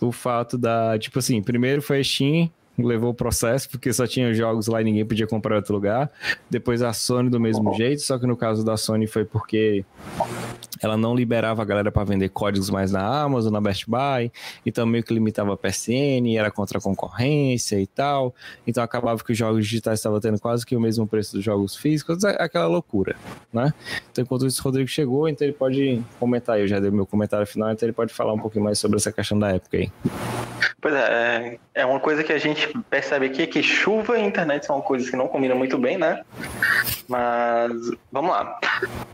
o 0.00 0.12
fato 0.12 0.56
da, 0.56 0.98
tipo 0.98 1.18
assim, 1.18 1.42
primeiro 1.42 1.82
foi 1.82 2.00
a 2.00 2.04
Steam, 2.04 2.50
levou 2.86 3.10
o 3.10 3.14
processo, 3.14 3.68
porque 3.68 3.92
só 3.92 4.06
tinha 4.06 4.32
jogos 4.32 4.66
lá 4.66 4.80
e 4.80 4.84
ninguém 4.84 5.04
podia 5.04 5.26
comprar 5.26 5.54
em 5.54 5.56
outro 5.56 5.74
lugar. 5.74 6.10
Depois 6.48 6.82
a 6.82 6.92
Sony 6.92 7.28
do 7.30 7.40
mesmo 7.40 7.74
jeito, 7.74 8.02
só 8.02 8.18
que 8.18 8.26
no 8.26 8.36
caso 8.36 8.64
da 8.64 8.76
Sony 8.76 9.06
foi 9.06 9.24
porque 9.24 9.84
ela 10.80 10.96
não 10.96 11.14
liberava 11.14 11.62
a 11.62 11.64
galera 11.64 11.90
para 11.90 12.04
vender 12.04 12.28
códigos 12.28 12.70
mais 12.70 12.92
na 12.92 13.22
Amazon, 13.22 13.52
na 13.52 13.60
Best 13.60 13.86
Buy, 13.88 14.30
então 14.64 14.86
meio 14.86 15.02
que 15.02 15.12
limitava 15.12 15.54
a 15.54 15.56
PSN, 15.56 16.36
era 16.36 16.50
contra 16.50 16.78
a 16.78 16.80
concorrência 16.80 17.80
e 17.80 17.86
tal. 17.86 18.34
Então 18.66 18.82
acabava 18.82 19.22
que 19.22 19.32
os 19.32 19.38
jogos 19.38 19.66
digitais 19.66 19.98
estavam 19.98 20.20
tendo 20.20 20.40
quase 20.40 20.64
que 20.64 20.76
o 20.76 20.80
mesmo 20.80 21.06
preço 21.06 21.34
dos 21.34 21.44
jogos 21.44 21.76
físicos, 21.76 22.22
é 22.24 22.42
aquela 22.42 22.66
loucura, 22.66 23.16
né? 23.52 23.72
Então 24.10 24.22
enquanto 24.22 24.46
isso 24.46 24.60
o 24.60 24.64
Rodrigo 24.64 24.88
chegou, 24.88 25.28
então 25.28 25.46
ele 25.46 25.54
pode 25.54 26.02
comentar, 26.18 26.60
eu 26.60 26.68
já 26.68 26.78
dei 26.78 26.90
meu 26.90 27.06
comentário 27.06 27.46
final, 27.46 27.70
então 27.70 27.86
ele 27.86 27.92
pode 27.92 28.12
falar 28.12 28.32
um 28.32 28.38
pouquinho 28.38 28.64
mais 28.64 28.78
sobre 28.78 28.96
essa 28.96 29.10
questão 29.10 29.38
da 29.38 29.50
época 29.50 29.76
aí. 29.78 29.90
Pois 30.80 30.94
é, 30.94 31.58
é, 31.74 31.82
é 31.82 31.86
uma 31.86 31.98
coisa 31.98 32.22
que 32.22 32.32
a 32.32 32.38
gente 32.38 32.72
percebe 32.88 33.26
aqui 33.26 33.46
que 33.46 33.62
chuva 33.62 34.16
e 34.16 34.24
internet 34.24 34.64
são 34.64 34.80
coisas 34.80 35.10
que 35.10 35.16
não 35.16 35.26
combinam 35.26 35.56
muito 35.56 35.76
bem, 35.76 35.98
né? 35.98 36.22
Mas 37.08 37.72
vamos 38.12 38.30
lá. 38.30 38.60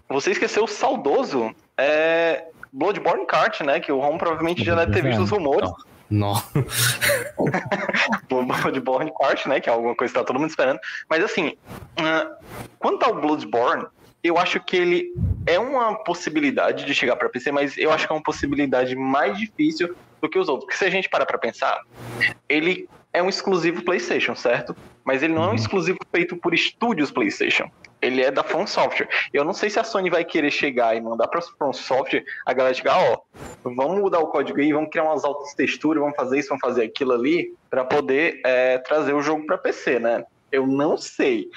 Você 0.08 0.32
esqueceu 0.32 0.64
o 0.64 0.68
saudoso 0.68 1.54
é, 1.78 2.44
Bloodborne 2.70 3.26
Kart, 3.26 3.62
né? 3.62 3.80
Que 3.80 3.90
o 3.90 3.98
Rom 3.98 4.18
provavelmente 4.18 4.62
já 4.62 4.74
deve 4.74 4.92
ter 4.92 5.02
visto 5.02 5.22
os 5.22 5.30
rumores. 5.30 5.70
Não. 6.10 6.34
Bloodborne 8.28 9.12
Kart, 9.18 9.46
né? 9.46 9.58
Que 9.58 9.70
é 9.70 9.72
alguma 9.72 9.96
coisa 9.96 10.12
que 10.12 10.20
tá 10.20 10.24
todo 10.24 10.38
mundo 10.38 10.50
esperando. 10.50 10.78
Mas 11.08 11.24
assim, 11.24 11.56
quanto 12.78 13.04
ao 13.04 13.14
Bloodborne, 13.20 13.86
eu 14.22 14.36
acho 14.36 14.60
que 14.60 14.76
ele 14.76 15.12
é 15.46 15.58
uma 15.58 15.94
possibilidade 16.04 16.84
de 16.84 16.94
chegar 16.94 17.16
para 17.16 17.28
PC, 17.28 17.52
mas 17.52 17.78
eu 17.78 17.90
acho 17.90 18.06
que 18.06 18.12
é 18.12 18.16
uma 18.16 18.22
possibilidade 18.22 18.94
mais 18.94 19.38
difícil 19.38 19.96
do 20.24 20.30
que 20.30 20.38
os 20.38 20.48
outros. 20.48 20.66
Porque 20.66 20.78
se 20.78 20.84
a 20.84 20.90
gente 20.90 21.08
parar 21.08 21.26
para 21.26 21.38
pensar, 21.38 21.80
ele 22.48 22.88
é 23.12 23.22
um 23.22 23.28
exclusivo 23.28 23.82
PlayStation, 23.84 24.34
certo? 24.34 24.74
Mas 25.04 25.22
ele 25.22 25.34
não 25.34 25.42
é 25.42 25.46
um 25.46 25.48
uhum. 25.50 25.54
exclusivo 25.54 25.98
feito 26.10 26.36
por 26.36 26.54
estúdios 26.54 27.10
PlayStation. 27.10 27.70
Ele 28.00 28.22
é 28.22 28.30
da 28.30 28.42
From 28.42 28.66
Software. 28.66 29.08
Eu 29.32 29.44
não 29.44 29.52
sei 29.52 29.70
se 29.70 29.78
a 29.78 29.84
Sony 29.84 30.10
vai 30.10 30.24
querer 30.24 30.50
chegar 30.50 30.96
e 30.96 31.00
mandar 31.00 31.28
para 31.28 31.40
From 31.40 31.72
Software 31.72 32.24
a 32.44 32.52
galera 32.52 32.74
chegar, 32.74 32.98
ó, 32.98 33.20
vamos 33.62 33.98
mudar 33.98 34.18
o 34.18 34.26
código 34.26 34.60
aí, 34.60 34.72
vamos 34.72 34.90
criar 34.90 35.04
umas 35.04 35.24
altas 35.24 35.54
texturas, 35.54 36.02
vamos 36.02 36.16
fazer 36.16 36.38
isso, 36.38 36.48
vamos 36.48 36.60
fazer 36.60 36.84
aquilo 36.84 37.12
ali, 37.12 37.54
para 37.70 37.84
poder 37.84 38.40
é, 38.44 38.78
trazer 38.78 39.14
o 39.14 39.22
jogo 39.22 39.46
para 39.46 39.56
PC, 39.56 39.98
né? 39.98 40.24
Eu 40.50 40.66
não 40.66 40.96
sei. 40.96 41.50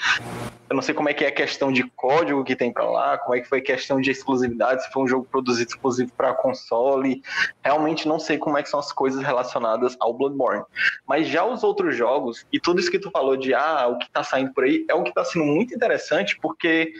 Eu 0.70 0.75
não 0.75 0.82
sei 0.82 0.94
como 0.94 1.08
é 1.08 1.13
que 1.13 1.24
é 1.24 1.29
a 1.29 1.32
questão 1.32 1.72
de 1.72 1.84
código 1.96 2.44
que 2.44 2.56
tem 2.56 2.74
para 2.74 2.89
lá, 2.89 3.17
como 3.17 3.36
é 3.36 3.39
que 3.39 3.48
foi 3.48 3.60
a 3.60 3.63
questão 3.63 4.01
de 4.01 4.12
exclusividade, 4.12 4.84
se 4.84 4.91
foi 4.91 5.03
um 5.03 5.08
jogo 5.08 5.25
produzido 5.32 5.70
exclusivo 5.70 6.12
para 6.17 6.34
console. 6.34 7.22
Realmente 7.63 8.08
não 8.08 8.20
sei 8.20 8.38
como 8.38 8.58
é 8.58 8.63
que 8.63 8.70
são 8.70 8.79
as 8.79 8.91
coisas 8.91 9.24
relacionadas 9.24 9.96
ao 10.00 10.13
Bloodborne. 10.13 10.63
Mas 11.08 11.27
já 11.27 11.46
os 11.46 11.63
outros 11.63 11.96
jogos, 11.96 12.46
e 12.51 12.60
tudo 12.60 12.79
isso 12.79 12.91
que 12.91 13.00
tu 13.00 13.10
falou 13.12 13.38
de 13.38 13.53
ah, 13.53 13.88
o 13.88 13.98
que 13.98 14.10
tá 14.10 14.24
saindo 14.24 14.53
por 14.53 14.65
aí, 14.65 14.86
é 14.89 14.94
o 14.94 15.03
que 15.03 15.13
tá 15.13 15.24
sendo 15.24 15.46
muito 15.46 15.74
interessante, 15.74 16.38
porque 16.41 16.94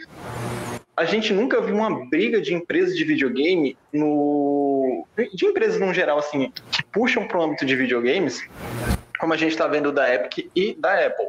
a 0.98 1.04
gente 1.04 1.32
nunca 1.32 1.60
viu 1.60 1.76
uma 1.76 2.06
briga 2.06 2.40
de 2.40 2.52
empresas 2.52 2.96
de 2.96 3.04
videogame 3.04 3.76
no. 3.92 5.06
de 5.32 5.46
empresas 5.46 5.78
no 5.78 5.94
geral, 5.94 6.18
assim, 6.18 6.50
que 6.72 6.82
puxam 6.86 7.24
para 7.24 7.38
o 7.38 7.42
âmbito 7.42 7.64
de 7.64 7.76
videogames, 7.76 8.42
como 9.18 9.32
a 9.32 9.36
gente 9.36 9.52
está 9.52 9.66
vendo 9.66 9.92
da 9.92 10.12
Epic 10.12 10.50
e 10.54 10.74
da 10.74 11.06
Apple 11.06 11.28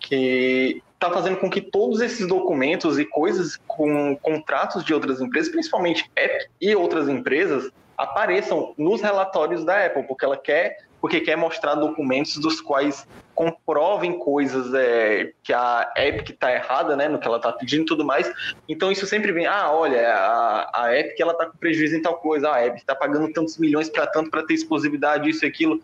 que 0.00 0.82
está 0.92 1.10
fazendo 1.10 1.38
com 1.38 1.50
que 1.50 1.60
todos 1.60 2.00
esses 2.00 2.26
documentos 2.26 2.98
e 2.98 3.04
coisas 3.04 3.56
com 3.66 4.16
contratos 4.16 4.84
de 4.84 4.92
outras 4.92 5.20
empresas, 5.20 5.50
principalmente 5.50 6.10
Apple 6.16 6.46
e 6.60 6.74
outras 6.76 7.08
empresas, 7.08 7.70
apareçam 7.96 8.74
nos 8.76 9.00
relatórios 9.00 9.64
da 9.64 9.86
Apple, 9.86 10.04
porque 10.04 10.24
ela 10.24 10.36
quer, 10.36 10.78
porque 11.00 11.20
quer 11.20 11.36
mostrar 11.36 11.74
documentos 11.74 12.36
dos 12.36 12.60
quais 12.60 13.06
comprovem 13.34 14.18
coisas 14.18 14.72
é, 14.74 15.32
que 15.42 15.52
a 15.52 15.92
Epic 15.96 16.30
está 16.30 16.52
errada, 16.52 16.96
né, 16.96 17.08
no 17.08 17.18
que 17.18 17.26
ela 17.26 17.38
está 17.38 17.52
pedindo 17.52 17.82
e 17.82 17.86
tudo 17.86 18.04
mais. 18.04 18.30
Então 18.68 18.92
isso 18.92 19.06
sempre 19.06 19.32
vem, 19.32 19.46
ah, 19.46 19.70
olha, 19.70 20.08
a, 20.08 20.84
a 20.84 20.98
Epic 20.98 21.18
ela 21.20 21.32
está 21.32 21.46
com 21.46 21.58
prejuízo 21.58 21.96
em 21.96 22.02
tal 22.02 22.16
coisa, 22.16 22.52
a 22.52 22.64
Epic 22.66 22.78
está 22.78 22.94
pagando 22.94 23.32
tantos 23.32 23.58
milhões 23.58 23.88
para 23.88 24.06
tanto 24.06 24.30
para 24.30 24.44
ter 24.44 24.54
exclusividade 24.54 25.28
isso 25.28 25.44
e 25.44 25.48
aquilo. 25.48 25.82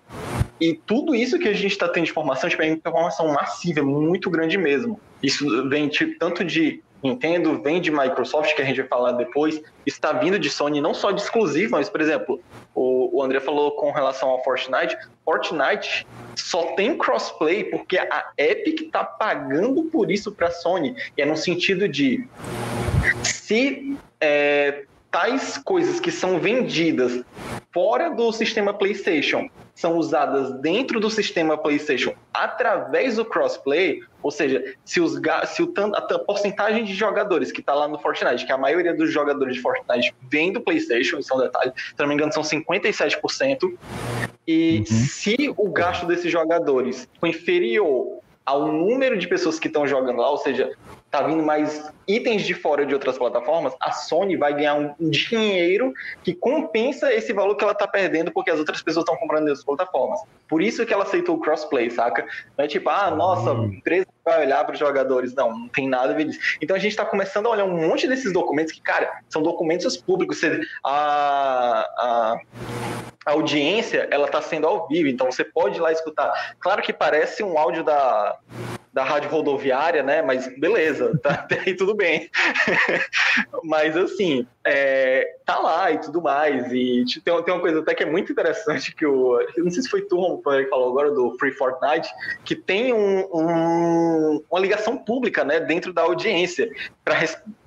E 0.61 0.75
tudo 0.75 1.15
isso 1.15 1.39
que 1.39 1.49
a 1.49 1.55
gente 1.55 1.73
está 1.73 1.89
tendo 1.89 2.05
de 2.05 2.11
informação, 2.11 2.49
tipo, 2.49 2.63
é 2.63 2.69
informação 2.69 3.33
massiva, 3.33 3.81
é 3.81 3.83
muito 3.83 4.29
grande 4.29 4.59
mesmo. 4.59 5.01
Isso 5.23 5.69
vem 5.69 5.89
tipo, 5.89 6.19
tanto 6.19 6.45
de 6.45 6.83
Nintendo, 7.03 7.61
vem 7.63 7.81
de 7.81 7.91
Microsoft, 7.91 8.55
que 8.55 8.63
a 8.63 8.65
gente 8.65 8.81
vai 8.81 8.89
falar 8.89 9.13
depois, 9.13 9.63
está 9.87 10.13
vindo 10.13 10.39
de 10.39 10.51
Sony, 10.51 10.81
não 10.81 10.93
só 10.93 11.11
de 11.11 11.23
exclusivo, 11.23 11.73
mas, 11.73 11.89
por 11.89 12.01
exemplo, 12.01 12.41
o, 12.75 13.19
o 13.19 13.23
André 13.23 13.41
falou 13.41 13.73
com 13.73 13.91
relação 13.91 14.29
ao 14.29 14.43
Fortnite, 14.45 14.97
Fortnite 15.25 16.07
só 16.35 16.73
tem 16.75 16.97
crossplay 16.97 17.65
porque 17.65 17.99
a 17.99 18.33
Epic 18.37 18.83
está 18.83 19.05
pagando 19.05 19.85
por 19.85 20.11
isso 20.11 20.33
para 20.33 20.49
a 20.49 20.51
Sony. 20.51 20.95
E 21.17 21.23
é 21.23 21.27
no 21.27 21.37
sentido 21.37 21.89
de 21.89 22.27
se 23.23 23.97
é, 24.21 24.85
tais 25.11 25.59
coisas 25.59 26.01
que 26.01 26.11
são 26.11 26.39
vendidas 26.39 27.25
fora 27.73 28.11
do 28.11 28.33
sistema 28.33 28.75
PlayStation 28.75 29.49
são 29.75 29.97
usadas 29.97 30.53
dentro 30.61 31.01
do 31.01 31.09
sistema 31.09 31.57
PlayStation 31.57 32.15
através 32.35 33.17
do 33.17 33.25
crossplay, 33.25 34.01
ou 34.23 34.31
seja, 34.31 34.75
se, 34.85 35.01
os, 35.01 35.19
se 35.47 35.63
o, 35.63 35.73
a 35.95 36.19
porcentagem 36.19 36.85
de 36.85 36.95
jogadores 36.95 37.51
que 37.51 37.61
está 37.61 37.75
lá 37.75 37.89
no 37.89 37.99
Fortnite, 37.99 38.45
que 38.45 38.53
a 38.53 38.59
maioria 38.59 38.95
dos 38.95 39.11
jogadores 39.11 39.55
de 39.55 39.61
Fortnite 39.61 40.15
vem 40.29 40.53
do 40.53 40.61
PlayStation, 40.61 41.19
isso 41.19 41.33
é 41.33 41.37
um 41.37 41.41
detalhe, 41.41 41.73
se 41.77 41.95
não 41.99 42.09
me 42.09 42.15
engano 42.15 42.33
são 42.33 42.43
57%, 42.43 43.79
e 44.47 44.79
uhum. 44.79 44.87
se 44.87 45.55
o 45.57 45.71
gasto 45.71 46.07
desses 46.07 46.31
jogadores 46.31 47.09
for 47.19 47.29
inferior 47.29 48.21
ao 48.45 48.67
número 48.67 49.17
de 49.17 49.29
pessoas 49.29 49.59
que 49.61 49.69
estão 49.69 49.87
jogando 49.87 50.19
lá, 50.19 50.31
ou 50.31 50.39
seja, 50.39 50.73
tá 51.11 51.23
vindo 51.23 51.43
mais 51.43 51.91
itens 52.07 52.43
de 52.43 52.55
fora 52.55 52.87
de 52.87 52.95
outras 52.95 53.19
plataformas, 53.19 53.75
a 53.81 53.93
Sony 53.93 54.37
vai 54.37 54.55
ganhar 54.55 54.75
um 54.75 54.95
dinheiro 55.11 55.93
que 56.23 56.35
compensa 56.35 57.13
esse 57.13 57.33
valor 57.33 57.57
que 57.57 57.65
ela 57.65 57.75
tá 57.75 57.87
perdendo 57.87 58.31
porque 58.31 58.51
as 58.51 58.59
outras 58.59 58.83
pessoas 58.83 59.05
estão 59.05 59.17
comprando 59.17 59.45
nessas 59.45 59.65
plataformas. 59.65 60.21
Por 60.49 60.63
isso 60.63 60.85
que 60.87 60.93
ela 60.93 61.05
aceitou 61.05 61.37
o 61.37 61.41
crossplay, 61.41 61.91
saca? 61.91 62.27
Não 62.57 62.65
é 62.65 62.69
tipo, 62.69 62.89
ah, 62.89 63.11
nossa, 63.11 63.53
a 63.53 63.65
empresa 63.65 64.07
vai 64.25 64.45
olhar 64.47 64.65
para 64.65 64.73
os 64.73 64.79
jogadores. 64.79 65.35
Não, 65.35 65.51
não 65.51 65.69
tem 65.69 65.89
nada 65.89 66.13
a 66.13 66.17
ver 66.17 66.27
disso. 66.27 66.41
Então 66.61 66.77
a 66.77 66.79
gente 66.79 66.93
está 66.93 67.05
começando 67.05 67.47
a 67.47 67.51
olhar 67.51 67.65
um 67.65 67.89
monte 67.89 68.07
desses 68.07 68.33
documentos 68.33 68.73
que, 68.73 68.81
cara, 68.81 69.21
são 69.29 69.43
documentos 69.43 69.97
públicos. 69.97 70.41
A, 70.85 71.87
a, 71.99 72.41
a 73.27 73.33
audiência, 73.33 74.09
ela 74.11 74.27
está 74.27 74.41
sendo 74.41 74.67
ao 74.67 74.89
vivo, 74.89 75.09
então 75.09 75.31
você 75.31 75.45
pode 75.45 75.77
ir 75.77 75.81
lá 75.81 75.93
escutar. 75.93 76.57
Claro 76.59 76.83
que 76.83 76.93
parece 76.93 77.43
um 77.43 77.59
áudio 77.59 77.85
da 77.85 78.39
da 78.93 79.05
rádio 79.05 79.31
rodoviária, 79.31 80.03
né? 80.03 80.21
Mas 80.21 80.47
beleza, 80.59 81.17
tá 81.23 81.31
até 81.31 81.61
aí 81.61 81.75
tudo 81.75 81.95
bem. 81.95 82.29
Mas 83.63 83.97
assim, 83.97 84.47
é, 84.65 85.37
tá 85.47 85.59
lá 85.59 85.91
e 85.93 85.99
tudo 85.99 86.21
mais. 86.21 86.73
E 86.73 87.05
tem, 87.25 87.43
tem 87.43 87.55
uma 87.55 87.61
coisa 87.61 87.81
até 87.81 87.95
que 87.95 88.03
é 88.03 88.11
muito 88.11 88.33
interessante 88.33 88.95
que 88.95 89.07
o. 89.07 89.39
Não 89.57 89.71
sei 89.71 89.83
se 89.83 89.89
foi 89.89 90.03
tu, 90.03 90.43
que 90.43 90.67
falou 90.67 90.91
agora 90.91 91.11
do 91.13 91.37
Free 91.39 91.53
Fortnite, 91.53 92.09
que 92.45 92.57
tem 92.57 92.93
um, 92.93 93.21
um, 93.33 94.45
uma 94.51 94.61
ligação 94.61 94.97
pública, 94.97 95.45
né, 95.45 95.61
dentro 95.61 95.93
da 95.93 96.03
audiência, 96.03 96.69
para 97.05 97.17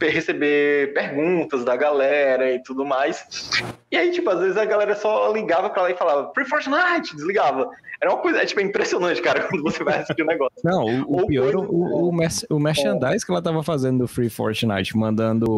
receber 0.07 0.93
perguntas 0.93 1.63
da 1.63 1.75
galera 1.75 2.51
e 2.51 2.61
tudo 2.63 2.85
mais. 2.85 3.49
E 3.91 3.97
aí, 3.97 4.11
tipo, 4.11 4.29
às 4.29 4.39
vezes 4.39 4.57
a 4.57 4.65
galera 4.65 4.95
só 4.95 5.31
ligava 5.43 5.69
para 5.69 5.83
lá 5.83 5.91
e 5.91 5.95
falava 5.95 6.31
Free 6.33 6.45
Fortnite, 6.45 7.15
desligava. 7.15 7.69
Era 8.01 8.11
uma 8.11 8.21
coisa, 8.21 8.39
é, 8.39 8.45
tipo, 8.45 8.59
é 8.59 8.63
impressionante, 8.63 9.21
cara, 9.21 9.43
quando 9.47 9.63
você 9.63 9.83
vai 9.83 9.99
assistir 9.99 10.23
o 10.23 10.25
negócio. 10.25 10.57
Não, 10.63 10.83
o, 11.03 11.21
o 11.21 11.27
pior, 11.27 11.53
coisa... 11.53 11.71
o, 11.71 12.09
o, 12.09 12.09
o 12.49 12.59
merchandise 12.59 13.25
que 13.25 13.31
ela 13.31 13.41
tava 13.41 13.63
fazendo 13.63 13.99
do 13.99 14.07
Free 14.07 14.29
Fortnite, 14.29 14.97
mandando, 14.97 15.57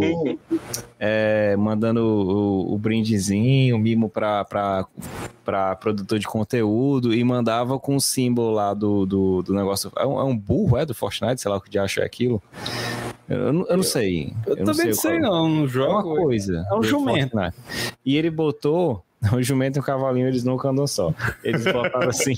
é, 0.99 1.55
mandando 1.55 2.03
o, 2.03 2.73
o 2.73 2.77
brindezinho, 2.77 3.75
o 3.75 3.79
mimo 3.79 4.09
pra, 4.09 4.45
pra, 4.45 4.85
pra 5.43 5.75
produtor 5.75 6.19
de 6.19 6.27
conteúdo 6.27 7.13
e 7.13 7.23
mandava 7.23 7.79
com 7.79 7.95
o 7.95 8.01
símbolo 8.01 8.51
lá 8.51 8.73
do, 8.73 9.05
do, 9.05 9.41
do 9.41 9.53
negócio. 9.53 9.91
É 9.97 10.05
um, 10.05 10.19
é 10.19 10.23
um 10.23 10.37
burro, 10.37 10.77
é, 10.77 10.85
do 10.85 10.93
Fortnite, 10.93 11.41
sei 11.41 11.49
lá 11.49 11.57
o 11.57 11.61
que 11.61 11.69
de 11.69 11.79
acho 11.79 11.99
é 12.01 12.05
aquilo. 12.05 12.41
Eu, 13.27 13.37
eu, 13.37 13.65
eu, 13.69 13.77
não 13.77 13.83
sei. 13.83 14.33
Eu, 14.45 14.55
eu 14.55 14.65
também 14.65 14.87
não 14.87 14.93
sei, 14.93 15.19
não. 15.19 15.49
No 15.49 15.67
jogo. 15.67 15.91
É 15.91 15.93
uma 15.93 16.03
coisa. 16.03 16.65
É 16.69 16.75
um 16.75 16.83
jumento. 16.83 17.35
E 18.05 18.17
ele 18.17 18.29
botou 18.29 19.03
O 19.35 19.41
jumento 19.41 19.77
e 19.77 19.79
o 19.79 19.83
cavalinho, 19.83 20.27
eles 20.27 20.43
nunca 20.43 20.69
andam 20.69 20.87
só. 20.87 21.13
Eles 21.43 21.63
botaram 21.63 22.09
assim. 22.09 22.35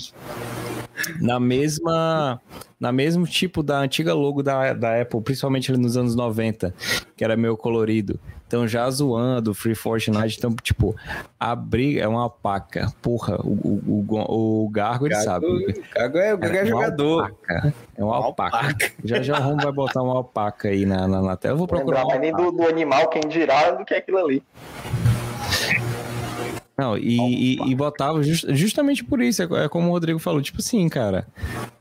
na 1.20 1.39
mesma 1.39 2.41
na 2.79 2.91
mesmo 2.91 3.25
tipo 3.25 3.63
da 3.63 3.79
antiga 3.79 4.13
logo 4.13 4.44
da, 4.44 4.74
da 4.74 5.01
Apple, 5.01 5.22
principalmente 5.22 5.72
ali 5.72 5.82
nos 5.82 5.98
anos 5.98 6.15
90, 6.15 6.74
que 7.15 7.24
era 7.24 7.36
meio 7.36 7.58
colorido. 7.58 8.20
Então 8.46 8.65
já 8.67 8.89
zoando 8.89 9.53
Free 9.53 9.75
Fortnite, 9.75 10.38
então 10.38 10.56
tipo, 10.62 10.96
a 11.39 11.53
briga 11.53 12.01
é 12.03 12.08
uma 12.08 12.22
alpaca. 12.22 12.94
Porra, 13.01 13.36
o, 13.44 13.82
o, 13.86 14.06
o, 14.08 14.65
o 14.65 14.70
Gargo 14.70 15.06
ele 15.06 15.15
Gago, 15.15 15.25
sabe. 15.25 15.46
O 15.46 15.94
Gargo 15.94 16.17
é, 16.17 16.34
o 16.34 16.38
Gargo 16.38 16.56
é, 16.56 16.62
é 16.62 16.65
jogador. 16.65 17.24
Alpaca. 17.24 17.74
É 17.98 18.03
uma 18.03 18.15
alpaca. 18.15 18.58
alpaca. 18.58 18.91
Já 19.03 19.22
já 19.22 19.39
o 19.39 19.44
Romo 19.44 19.62
vai 19.62 19.72
botar 19.72 20.01
uma 20.01 20.15
alpaca 20.15 20.70
aí 20.70 20.86
na, 20.86 21.08
na, 21.08 21.22
na 21.22 21.36
tela. 21.36 21.56
Eu 21.56 21.58
vou 21.58 21.67
procurar. 21.67 22.06
Não 22.06 22.20
nem 22.20 22.32
do, 22.32 22.51
do 22.51 22.67
animal, 22.67 23.10
quem 23.10 23.24
dirá 23.27 23.72
do 23.72 23.84
que 23.84 23.94
é 23.94 23.98
aquilo 23.98 24.20
ali. 24.20 24.41
Não, 26.77 26.96
e, 26.96 27.55
e, 27.55 27.72
e, 27.72 27.75
botava 27.75 28.22
just, 28.22 28.46
justamente 28.50 29.03
por 29.03 29.19
isso, 29.19 29.41
é, 29.41 29.65
é, 29.65 29.67
como 29.67 29.88
o 29.88 29.91
Rodrigo 29.91 30.19
falou, 30.19 30.39
tipo 30.43 30.60
assim, 30.60 30.88
cara, 30.88 31.25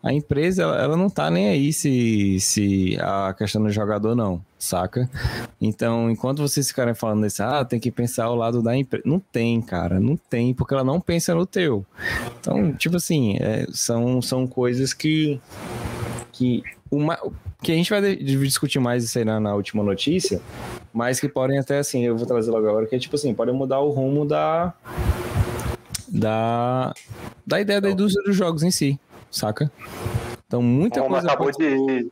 a 0.03 0.11
empresa, 0.11 0.63
ela, 0.63 0.83
ela, 0.83 0.97
não 0.97 1.11
tá 1.11 1.31
nem 1.31 1.51
aí 1.51 1.71
se, 1.71 2.41
se 2.41 2.97
a 2.99 3.35
questão 3.37 3.63
do 3.63 3.69
jogador 3.69 4.15
não, 4.15 4.43
saca? 4.59 5.07
Então, 5.61 6.11
enquanto 6.11 6.41
vocês 6.41 6.69
ficarem 6.69 6.95
falando 6.95 7.27
isso, 7.27 7.43
ah, 7.43 7.63
tem 7.63 7.79
que 7.79 7.91
pensar 7.91 8.25
ao 8.25 8.35
lado 8.35 8.63
da 8.63 8.75
empresa, 8.75 9.05
não 9.05 9.21
tem, 9.21 9.61
cara, 9.61 10.01
não 10.01 10.17
tem, 10.17 10.55
porque 10.55 10.73
ela 10.73 10.83
não 10.85 10.99
pensa 10.99 11.35
no 11.35 11.45
teu. 11.45 11.85
Então, 12.41 12.73
tipo 12.73 12.97
assim, 12.97 13.37
é, 13.39 13.67
são, 13.73 14.23
são 14.23 14.47
coisas 14.47 14.95
que, 14.95 15.39
que 16.33 16.63
uma, 16.91 17.19
que 17.63 17.73
a 17.73 17.75
gente 17.75 17.91
vai 17.91 18.17
discutir 18.17 18.79
mais 18.79 19.05
isso 19.05 19.19
aí 19.19 19.25
na, 19.25 19.41
na, 19.41 19.55
última 19.55 19.83
notícia, 19.83 20.41
mas 20.93 21.19
que 21.19 21.29
podem 21.29 21.59
até 21.59 21.79
assim, 21.79 22.05
eu 22.05 22.17
vou 22.17 22.27
trazer 22.27 22.51
logo 22.51 22.69
agora, 22.69 22.87
que 22.87 22.95
é 22.95 22.99
tipo 22.99 23.17
assim, 23.17 23.35
podem 23.35 23.55
mudar 23.55 23.81
o 23.81 23.91
rumo 23.91 24.25
da 24.25 24.73
da 26.09 26.95
da 27.47 27.61
ideia 27.61 27.81
da 27.81 27.91
indústria 27.91 28.25
dos 28.25 28.37
jogos 28.37 28.63
em 28.63 28.71
si, 28.71 28.99
saca? 29.31 29.71
Então 30.47 30.63
muita 30.63 31.01
Como 31.01 31.15
coisa 31.15 31.27
acabou 31.27 31.51
pode... 31.51 31.59
de, 31.59 32.11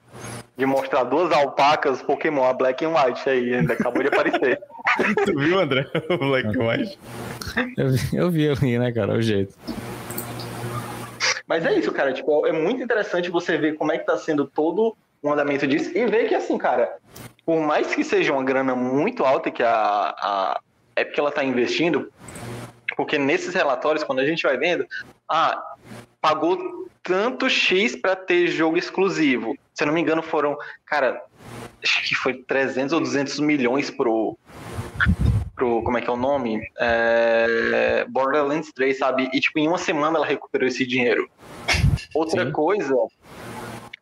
de 0.56 0.66
mostrar 0.66 1.04
duas 1.04 1.32
alpacas 1.32 2.02
Pokémon, 2.02 2.44
a 2.44 2.52
Black 2.52 2.84
and 2.84 2.90
White 2.90 3.28
aí, 3.28 3.54
ainda 3.54 3.74
acabou 3.74 4.02
de 4.02 4.08
aparecer. 4.08 4.60
tu 5.24 5.38
viu, 5.38 5.60
André? 5.60 5.86
O 6.10 6.18
Black 6.18 6.48
and 6.48 6.66
White. 6.66 6.98
Eu 7.76 7.90
vi, 7.90 8.16
eu 8.16 8.30
vi, 8.30 8.42
eu 8.44 8.56
vi, 8.56 8.78
né, 8.78 8.90
cara? 8.90 9.14
O 9.14 9.22
jeito. 9.22 9.54
Mas 11.46 11.64
é 11.64 11.74
isso, 11.78 11.92
cara. 11.92 12.12
Tipo, 12.12 12.46
é 12.46 12.52
muito 12.52 12.82
interessante 12.82 13.30
você 13.30 13.56
ver 13.56 13.76
como 13.76 13.92
é 13.92 13.98
que 13.98 14.06
tá 14.06 14.16
sendo 14.16 14.46
todo 14.46 14.96
o 15.22 15.32
andamento 15.32 15.66
disso 15.66 15.96
e 15.96 16.06
ver 16.06 16.28
que, 16.28 16.34
assim, 16.34 16.58
cara, 16.58 16.96
por 17.44 17.60
mais 17.60 17.94
que 17.94 18.04
seja 18.04 18.32
uma 18.32 18.44
grana 18.44 18.74
muito 18.74 19.24
alta 19.24 19.50
que 19.50 19.62
a, 19.62 19.70
a 19.70 20.60
Epic 20.96 21.18
ela 21.18 21.30
tá 21.30 21.44
investindo, 21.44 22.12
porque 22.96 23.18
nesses 23.18 23.54
relatórios, 23.54 24.04
quando 24.04 24.20
a 24.20 24.26
gente 24.26 24.42
vai 24.42 24.56
vendo, 24.56 24.86
ah, 25.28 25.62
pagou 26.20 26.88
tanto 27.02 27.50
X 27.50 27.94
para 27.96 28.16
ter 28.16 28.48
jogo 28.48 28.78
exclusivo. 28.78 29.56
Se 29.74 29.82
eu 29.82 29.86
não 29.86 29.94
me 29.94 30.00
engano, 30.00 30.22
foram, 30.22 30.56
cara, 30.86 31.22
acho 31.82 32.08
que 32.08 32.14
foi 32.14 32.34
300 32.34 32.94
ou 32.94 33.00
200 33.00 33.40
milhões 33.40 33.90
pro, 33.90 34.38
pro 35.54 35.82
como 35.82 35.98
é 35.98 36.00
que 36.00 36.08
é 36.08 36.12
o 36.12 36.16
nome? 36.16 36.66
É, 36.78 38.06
Borderlands 38.08 38.72
3, 38.72 38.98
sabe? 38.98 39.28
E 39.32 39.40
tipo, 39.40 39.58
em 39.58 39.68
uma 39.68 39.78
semana 39.78 40.16
ela 40.16 40.26
recuperou 40.26 40.66
esse 40.66 40.86
dinheiro. 40.86 41.28
Outra 42.14 42.44
Sim. 42.44 42.52
coisa 42.52 42.94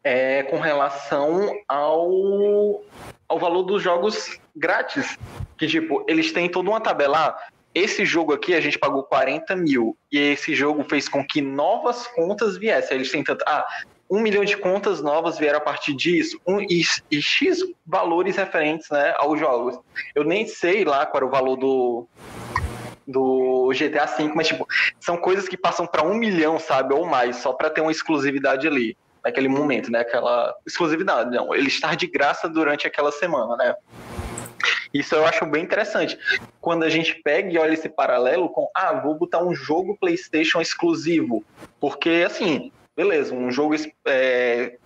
é 0.04 0.42
com 0.44 0.58
relação 0.58 1.54
ao, 1.68 2.82
ao 3.28 3.38
valor 3.38 3.62
dos 3.62 3.82
jogos 3.82 4.38
grátis. 4.54 5.18
Que 5.56 5.66
tipo, 5.66 6.04
eles 6.08 6.32
têm 6.32 6.48
toda 6.48 6.68
uma 6.68 6.80
tabela. 6.80 7.28
Ah, 7.28 7.48
esse 7.74 8.04
jogo 8.04 8.32
aqui 8.32 8.54
a 8.54 8.60
gente 8.60 8.78
pagou 8.78 9.02
40 9.04 9.56
mil. 9.56 9.96
E 10.10 10.18
esse 10.18 10.54
jogo 10.54 10.84
fez 10.84 11.08
com 11.08 11.24
que 11.26 11.40
novas 11.40 12.06
contas 12.08 12.56
viessem. 12.56 12.96
Eles 12.96 13.10
têm 13.10 13.24
tanto. 13.24 13.44
Ah, 13.46 13.66
um 14.10 14.20
milhão 14.20 14.44
de 14.44 14.58
contas 14.58 15.00
novas 15.00 15.38
vieram 15.38 15.56
a 15.56 15.62
partir 15.62 15.94
disso, 15.94 16.38
um, 16.46 16.60
e, 16.60 16.82
e, 17.10 17.22
X 17.22 17.60
valores 17.86 18.36
referentes 18.36 18.90
né, 18.90 19.14
aos 19.16 19.40
jogos. 19.40 19.78
Eu 20.14 20.22
nem 20.22 20.46
sei 20.46 20.84
lá 20.84 21.06
qual 21.06 21.22
era 21.22 21.26
o 21.26 21.30
valor 21.30 21.56
do, 21.56 22.06
do 23.06 23.70
GTA 23.74 24.06
V, 24.06 24.32
mas 24.34 24.48
tipo, 24.48 24.66
são 25.00 25.16
coisas 25.16 25.48
que 25.48 25.56
passam 25.56 25.86
para 25.86 26.02
um 26.02 26.14
milhão, 26.14 26.58
sabe, 26.58 26.94
ou 26.94 27.06
mais, 27.06 27.36
só 27.36 27.52
para 27.52 27.70
ter 27.70 27.80
uma 27.80 27.90
exclusividade 27.90 28.66
ali, 28.66 28.96
naquele 29.24 29.48
momento, 29.48 29.90
né, 29.90 30.00
aquela 30.00 30.54
exclusividade, 30.66 31.30
não, 31.30 31.54
ele 31.54 31.68
estar 31.68 31.96
de 31.96 32.06
graça 32.06 32.48
durante 32.48 32.86
aquela 32.86 33.12
semana, 33.12 33.56
né. 33.56 33.74
Isso 34.92 35.14
eu 35.14 35.24
acho 35.24 35.46
bem 35.46 35.64
interessante. 35.64 36.18
Quando 36.60 36.82
a 36.82 36.90
gente 36.90 37.14
pega 37.22 37.50
e 37.50 37.56
olha 37.56 37.72
esse 37.72 37.88
paralelo 37.88 38.50
com, 38.50 38.68
ah, 38.74 38.92
vou 38.92 39.14
botar 39.14 39.42
um 39.42 39.54
jogo 39.54 39.96
PlayStation 39.98 40.60
exclusivo, 40.60 41.42
porque 41.80 42.24
assim, 42.26 42.70
beleza, 42.94 43.34
um 43.34 43.50
jogo 43.50 43.74
é, 44.06 44.76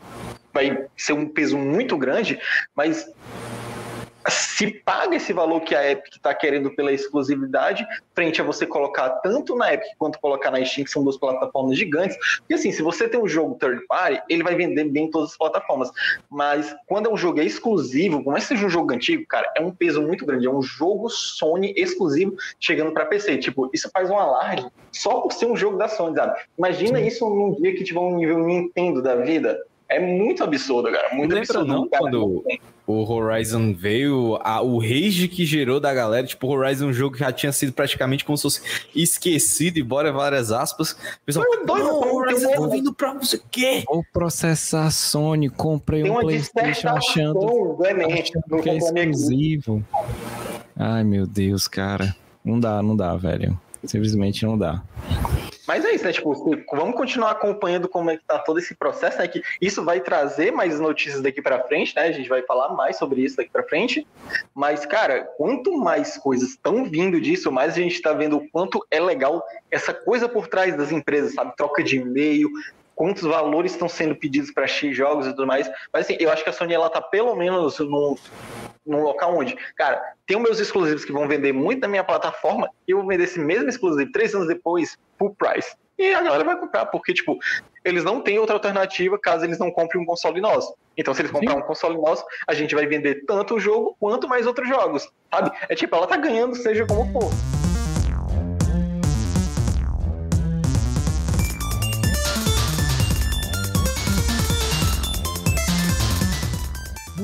vai 0.52 0.86
ser 0.96 1.12
um 1.12 1.28
peso 1.28 1.58
muito 1.58 1.96
grande, 1.98 2.40
mas 2.74 3.06
se 4.28 4.70
paga 4.70 5.16
esse 5.16 5.32
valor 5.32 5.60
que 5.60 5.74
a 5.74 5.90
Epic 5.90 6.16
está 6.16 6.34
querendo 6.34 6.74
pela 6.74 6.92
exclusividade, 6.92 7.86
frente 8.14 8.40
a 8.40 8.44
você 8.44 8.66
colocar 8.66 9.10
tanto 9.20 9.54
na 9.54 9.74
Epic 9.74 9.88
quanto 9.98 10.18
colocar 10.18 10.50
na 10.50 10.64
Steam, 10.64 10.84
que 10.84 10.90
são 10.90 11.04
duas 11.04 11.16
plataformas 11.16 11.78
gigantes. 11.78 12.16
E 12.48 12.54
assim, 12.54 12.72
se 12.72 12.82
você 12.82 13.08
tem 13.08 13.20
um 13.20 13.28
jogo 13.28 13.56
third 13.56 13.86
party, 13.86 14.22
ele 14.28 14.42
vai 14.42 14.54
vender 14.54 14.84
bem 14.84 15.04
em 15.04 15.10
todas 15.10 15.30
as 15.30 15.36
plataformas. 15.36 15.90
Mas 16.30 16.74
quando 16.86 17.08
é 17.08 17.12
um 17.12 17.16
jogo 17.16 17.40
exclusivo, 17.40 18.22
como 18.22 18.36
é 18.36 18.40
que 18.40 18.46
seja 18.46 18.66
um 18.66 18.70
jogo 18.70 18.92
antigo, 18.92 19.24
cara, 19.26 19.50
é 19.56 19.60
um 19.60 19.70
peso 19.70 20.02
muito 20.02 20.24
grande. 20.24 20.46
É 20.46 20.50
um 20.50 20.62
jogo 20.62 21.08
Sony 21.08 21.72
exclusivo 21.76 22.36
chegando 22.58 22.92
para 22.92 23.06
PC. 23.06 23.38
Tipo, 23.38 23.70
isso 23.72 23.90
faz 23.92 24.10
um 24.10 24.18
alarde 24.18 24.66
só 24.92 25.20
por 25.20 25.32
ser 25.32 25.46
um 25.46 25.56
jogo 25.56 25.76
da 25.76 25.88
Sony, 25.88 26.16
sabe? 26.16 26.40
Imagina 26.56 26.98
Sim. 26.98 27.06
isso 27.06 27.28
num 27.28 27.54
dia 27.54 27.74
que 27.74 27.84
tiver 27.84 28.00
um 28.00 28.16
nível 28.16 28.38
Nintendo 28.38 29.02
da 29.02 29.16
vida. 29.16 29.60
É 29.88 30.00
muito 30.00 30.42
absurdo, 30.42 30.90
cara. 30.90 31.14
Muito 31.14 31.32
Lembra 31.32 31.40
absurdo. 31.40 31.66
Não, 31.66 31.88
cara, 31.88 32.02
quando 32.02 32.44
o 32.86 33.12
Horizon 33.12 33.72
veio, 33.72 34.38
a, 34.42 34.60
o 34.60 34.78
rage 34.78 35.28
que 35.28 35.44
gerou 35.44 35.78
da 35.78 35.92
galera, 35.94 36.26
tipo, 36.26 36.46
o 36.46 36.50
Horizon 36.50 36.86
um 36.86 36.92
jogo 36.92 37.14
que 37.14 37.20
já 37.20 37.32
tinha 37.32 37.52
sido 37.52 37.72
praticamente 37.72 38.24
como 38.24 38.36
se 38.36 38.42
fosse 38.42 38.62
esquecido, 38.94 39.78
embora 39.78 40.12
várias 40.12 40.50
aspas. 40.50 40.92
O 40.92 41.24
pessoal, 41.24 41.46
não, 41.66 42.00
o 42.00 42.16
Horizon 42.16 42.50
tá 42.50 42.66
vindo 42.68 42.94
pra 42.94 43.12
você 43.14 43.40
quê? 43.50 43.84
Vou 43.86 44.04
processar 44.12 44.86
a 44.86 44.90
Sony, 44.90 45.48
comprei 45.48 46.02
um 46.08 46.20
Playstation 46.20 46.88
achando, 46.88 47.78
achando 47.80 48.62
que 48.62 48.70
é 48.70 48.76
exclusivo. 48.76 49.84
Ai, 50.76 51.04
meu 51.04 51.26
Deus, 51.26 51.68
cara. 51.68 52.14
Não 52.44 52.60
dá, 52.60 52.82
não 52.82 52.96
dá, 52.96 53.16
velho. 53.16 53.58
Simplesmente 53.86 54.44
não 54.44 54.56
dá. 54.56 54.82
Mas 55.66 55.84
é 55.84 55.92
isso, 55.92 56.04
né? 56.04 56.12
Tipo, 56.12 56.32
vamos 56.70 56.94
continuar 56.94 57.32
acompanhando 57.32 57.88
como 57.88 58.10
é 58.10 58.16
que 58.16 58.24
tá 58.24 58.38
todo 58.38 58.58
esse 58.58 58.74
processo, 58.74 59.18
né? 59.18 59.26
Que 59.26 59.42
isso 59.60 59.84
vai 59.84 60.00
trazer 60.00 60.52
mais 60.52 60.78
notícias 60.78 61.20
daqui 61.20 61.42
para 61.42 61.60
frente, 61.64 61.94
né? 61.96 62.02
A 62.02 62.12
gente 62.12 62.28
vai 62.28 62.42
falar 62.42 62.68
mais 62.74 62.96
sobre 62.96 63.22
isso 63.22 63.36
daqui 63.36 63.50
para 63.50 63.64
frente. 63.64 64.06
Mas, 64.54 64.86
cara, 64.86 65.24
quanto 65.36 65.76
mais 65.76 66.16
coisas 66.16 66.50
estão 66.50 66.84
vindo 66.84 67.20
disso, 67.20 67.50
mais 67.50 67.72
a 67.72 67.80
gente 67.80 68.00
tá 68.00 68.12
vendo 68.12 68.36
o 68.36 68.48
quanto 68.48 68.86
é 68.90 69.00
legal 69.00 69.42
essa 69.70 69.92
coisa 69.92 70.28
por 70.28 70.46
trás 70.46 70.76
das 70.76 70.92
empresas, 70.92 71.34
sabe? 71.34 71.56
Troca 71.56 71.82
de 71.82 71.96
e-mail, 71.96 72.48
quantos 72.94 73.24
valores 73.24 73.72
estão 73.72 73.88
sendo 73.88 74.14
pedidos 74.14 74.52
para 74.52 74.68
X 74.68 74.96
jogos 74.96 75.26
e 75.26 75.30
tudo 75.30 75.46
mais. 75.46 75.68
Mas 75.92 76.06
assim, 76.06 76.16
eu 76.20 76.30
acho 76.30 76.44
que 76.44 76.50
a 76.50 76.52
Sony 76.52 76.74
ela 76.74 76.88
tá 76.88 77.02
pelo 77.02 77.34
menos 77.34 77.78
no, 77.80 78.16
num 78.86 79.02
local 79.02 79.36
onde, 79.36 79.56
cara, 79.76 80.00
tem 80.26 80.36
os 80.36 80.42
meus 80.42 80.60
exclusivos 80.60 81.04
que 81.04 81.12
vão 81.12 81.28
vender 81.28 81.52
muito 81.52 81.80
na 81.80 81.88
minha 81.88 82.04
plataforma 82.04 82.70
e 82.86 82.92
eu 82.92 82.98
vou 82.98 83.06
vender 83.06 83.24
esse 83.24 83.38
mesmo 83.38 83.68
exclusivo 83.68 84.10
três 84.12 84.34
anos 84.34 84.48
depois 84.48 84.96
full 85.18 85.34
price. 85.34 85.74
e 85.98 86.12
a 86.12 86.22
galera 86.22 86.44
vai 86.44 86.58
comprar, 86.58 86.86
porque, 86.86 87.14
tipo, 87.14 87.38
eles 87.84 88.04
não 88.04 88.20
têm 88.20 88.38
outra 88.38 88.54
alternativa 88.54 89.18
caso 89.18 89.44
eles 89.44 89.58
não 89.58 89.70
comprem 89.70 90.02
um 90.02 90.06
console 90.06 90.40
nosso. 90.40 90.74
Então, 90.96 91.14
se 91.14 91.22
eles 91.22 91.32
comprarem 91.32 91.62
um 91.62 91.66
console 91.66 91.96
nosso, 91.96 92.24
a 92.46 92.54
gente 92.54 92.74
vai 92.74 92.86
vender 92.86 93.24
tanto 93.26 93.54
o 93.54 93.60
jogo 93.60 93.96
quanto 93.98 94.28
mais 94.28 94.46
outros 94.46 94.68
jogos, 94.68 95.10
sabe? 95.32 95.50
É 95.68 95.74
tipo, 95.74 95.94
ela 95.96 96.06
tá 96.06 96.16
ganhando, 96.16 96.54
seja 96.54 96.86
como 96.86 97.10
for. 97.12 97.65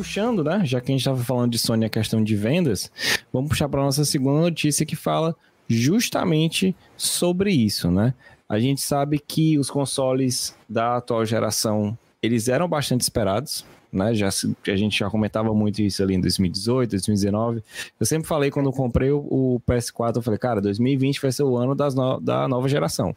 Puxando, 0.02 0.42
né? 0.42 0.62
Já 0.64 0.80
que 0.80 0.90
a 0.90 0.92
gente 0.92 1.00
estava 1.00 1.22
falando 1.22 1.52
de 1.52 1.58
Sony 1.58 1.84
a 1.84 1.88
questão 1.88 2.22
de 2.22 2.34
vendas, 2.34 2.90
vamos 3.32 3.48
puxar 3.48 3.68
para 3.68 3.80
nossa 3.80 4.04
segunda 4.04 4.40
notícia 4.40 4.84
que 4.84 4.96
fala 4.96 5.34
justamente 5.68 6.74
sobre 6.96 7.52
isso, 7.52 7.88
né? 7.88 8.12
A 8.48 8.58
gente 8.58 8.82
sabe 8.82 9.20
que 9.20 9.56
os 9.58 9.70
consoles 9.70 10.56
da 10.68 10.96
atual 10.96 11.24
geração 11.24 11.96
eles 12.20 12.48
eram 12.48 12.68
bastante 12.68 13.02
esperados, 13.02 13.64
né? 13.92 14.12
Já 14.12 14.28
a 14.28 14.76
gente 14.76 14.98
já 14.98 15.08
comentava 15.08 15.54
muito 15.54 15.80
isso 15.80 16.02
ali 16.02 16.14
em 16.14 16.20
2018, 16.20 16.90
2019. 16.90 17.62
Eu 17.98 18.06
sempre 18.06 18.26
falei 18.26 18.50
quando 18.50 18.72
comprei 18.72 19.12
o, 19.12 19.18
o 19.18 19.60
PS4, 19.68 20.16
eu 20.16 20.22
falei, 20.22 20.38
cara, 20.38 20.60
2020 20.60 21.22
vai 21.22 21.30
ser 21.30 21.44
o 21.44 21.56
ano 21.56 21.76
das 21.76 21.94
no, 21.94 22.18
da 22.18 22.48
nova 22.48 22.68
geração. 22.68 23.14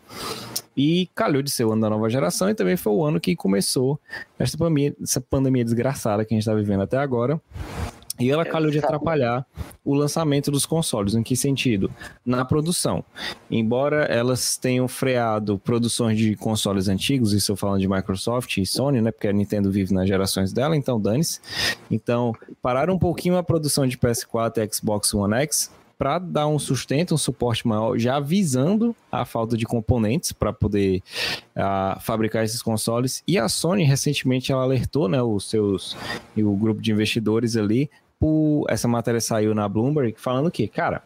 E 0.76 1.10
calhou 1.16 1.42
de 1.42 1.50
ser 1.50 1.66
o 1.66 1.72
ano 1.72 1.82
da 1.82 1.90
nova 1.90 2.10
geração 2.10 2.50
e 2.50 2.56
também 2.56 2.76
foi 2.76 2.94
o 2.94 3.04
ano 3.04 3.20
que 3.20 3.36
começou 3.36 4.00
essa 4.38 4.58
pandemia, 4.58 4.96
essa 5.02 5.22
pandemia 5.22 5.64
desgraçada 5.64 6.26
que 6.26 6.34
a 6.34 6.36
gente 6.36 6.42
está 6.42 6.54
vivendo 6.54 6.82
até 6.82 6.98
agora. 6.98 7.40
E 8.18 8.32
ela 8.32 8.46
calhou 8.46 8.72
de 8.72 8.80
atrapalhar 8.80 9.46
o 9.84 9.94
lançamento 9.94 10.50
dos 10.50 10.66
consoles. 10.66 11.16
Em 11.16 11.24
que 11.24 11.36
sentido? 11.36 11.92
Na 12.26 12.46
produção. 12.46 13.04
Embora 13.52 14.06
elas 14.06 14.56
tenham 14.56 14.88
freado 14.88 15.60
produções 15.60 16.18
de 16.18 16.34
consoles 16.36 16.88
antigos, 16.88 17.34
isso 17.34 17.52
eu 17.52 17.58
falando 17.58 17.82
de 17.82 17.90
Microsoft 17.90 18.58
e 18.58 18.66
Sony, 18.66 19.02
né? 19.02 19.12
Porque 19.12 19.28
a 19.28 19.34
Nintendo 19.34 19.70
vive 19.70 19.94
nas 19.94 20.08
gerações 20.08 20.54
dela, 20.54 20.78
então 20.78 21.00
dane-se. 21.00 21.42
Então, 21.92 22.34
pararam 22.62 22.94
um 22.94 23.00
pouquinho 23.00 23.38
a 23.38 23.44
produção 23.44 23.86
de 23.86 23.98
PS4 23.98 24.58
e 24.60 24.74
Xbox 24.74 25.14
One 25.14 25.36
X 25.36 25.70
para 25.98 26.20
dar 26.20 26.48
um 26.48 26.60
sustento, 26.60 27.14
um 27.14 27.18
suporte 27.18 27.68
maior, 27.68 27.98
já 27.98 28.18
avisando 28.18 28.96
a 29.12 29.26
falta 29.26 29.58
de 29.58 29.66
componentes 29.66 30.32
para 30.32 30.52
poder 30.52 31.02
uh, 31.56 32.00
fabricar 32.02 32.44
esses 32.44 32.62
consoles. 32.62 33.24
E 33.28 33.38
a 33.38 33.48
Sony 33.48 33.84
recentemente 33.84 34.52
ela 34.52 34.64
alertou, 34.64 35.08
né, 35.08 35.22
os 35.22 35.50
seus 35.50 35.96
e 36.36 36.44
o 36.44 36.54
grupo 36.56 36.82
de 36.82 36.92
investidores 36.92 37.56
ali 37.56 37.90
por 38.20 38.66
essa 38.70 38.88
matéria 38.88 39.20
saiu 39.20 39.54
na 39.54 39.68
Bloomberg 39.68 40.16
falando 40.18 40.50
que, 40.50 40.68
cara, 40.68 41.04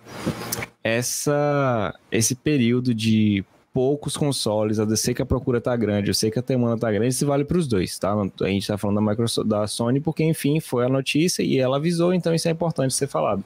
essa 0.83 1.93
esse 2.11 2.35
período 2.35 2.93
de 2.93 3.43
poucos 3.73 4.17
consoles, 4.17 4.77
eu 4.77 4.97
sei 4.97 5.13
que 5.13 5.21
a 5.21 5.25
procura 5.25 5.61
tá 5.61 5.75
grande, 5.75 6.09
eu 6.09 6.13
sei 6.13 6.31
que 6.31 6.39
a 6.39 6.41
demanda 6.41 6.77
tá 6.77 6.91
grande, 6.91 7.09
isso 7.09 7.25
vale 7.25 7.45
para 7.45 7.57
os 7.57 7.67
dois, 7.67 7.97
tá? 7.99 8.13
A 8.13 8.47
gente 8.47 8.67
tá 8.67 8.77
falando 8.77 8.95
da 8.95 9.01
Microsoft, 9.01 9.47
da 9.47 9.67
Sony, 9.67 9.99
porque 9.99 10.23
enfim, 10.23 10.59
foi 10.59 10.85
a 10.85 10.89
notícia 10.89 11.43
e 11.43 11.57
ela 11.57 11.77
avisou, 11.77 12.13
então 12.13 12.33
isso 12.33 12.47
é 12.47 12.51
importante 12.51 12.93
ser 12.93 13.07
falado. 13.07 13.43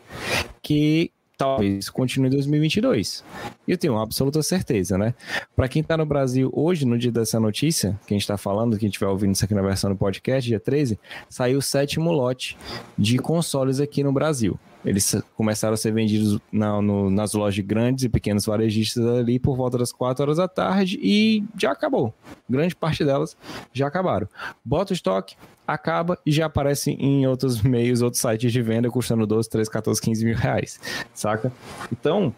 Que 0.61 1.11
talvez 1.37 1.89
continue 1.89 2.27
em 2.27 2.31
2022. 2.31 3.23
E 3.67 3.71
eu 3.71 3.77
tenho 3.77 3.97
absoluta 3.97 4.41
certeza, 4.43 4.97
né? 4.97 5.13
Para 5.55 5.67
quem 5.67 5.81
está 5.81 5.95
no 5.95 6.05
Brasil 6.05 6.51
hoje, 6.53 6.85
no 6.85 6.97
dia 6.97 7.11
dessa 7.11 7.39
notícia, 7.39 7.99
que 8.05 8.13
a 8.13 8.15
gente 8.15 8.23
está 8.23 8.37
falando, 8.37 8.77
que 8.77 8.85
a 8.85 8.87
gente 8.87 8.99
vai 8.99 9.09
ouvindo 9.09 9.33
isso 9.33 9.45
aqui 9.45 9.53
na 9.53 9.61
versão 9.61 9.89
do 9.89 9.95
podcast, 9.95 10.47
dia 10.47 10.59
13, 10.59 10.99
saiu 11.29 11.59
o 11.59 11.61
sétimo 11.61 12.11
lote 12.11 12.57
de 12.97 13.17
consoles 13.17 13.79
aqui 13.79 14.03
no 14.03 14.11
Brasil. 14.11 14.59
Eles 14.85 15.15
começaram 15.35 15.73
a 15.73 15.77
ser 15.77 15.93
vendidos 15.93 16.39
na, 16.51 16.81
no, 16.81 17.09
nas 17.09 17.33
lojas 17.33 17.63
grandes 17.65 18.03
e 18.03 18.09
pequenos 18.09 18.45
varejistas 18.45 19.05
ali 19.05 19.39
por 19.39 19.55
volta 19.55 19.77
das 19.77 19.93
4 19.93 20.23
horas 20.23 20.37
da 20.37 20.47
tarde 20.47 20.99
e 21.01 21.43
já 21.57 21.71
acabou. 21.71 22.13
Grande 22.49 22.75
parte 22.75 23.05
delas 23.05 23.37
já 23.71 23.87
acabaram. 23.87 24.27
Bota 24.63 24.91
o 24.91 24.93
estoque, 24.93 25.35
acaba 25.65 26.19
e 26.25 26.31
já 26.31 26.47
aparece 26.47 26.91
em 26.91 27.25
outros 27.25 27.61
meios, 27.61 28.01
outros 28.01 28.21
sites 28.21 28.51
de 28.51 28.61
venda, 28.61 28.89
custando 28.89 29.25
12, 29.25 29.49
13, 29.49 29.69
14, 29.71 30.01
15 30.01 30.25
mil 30.25 30.35
reais, 30.35 30.79
saca? 31.13 31.51
Então, 31.91 32.33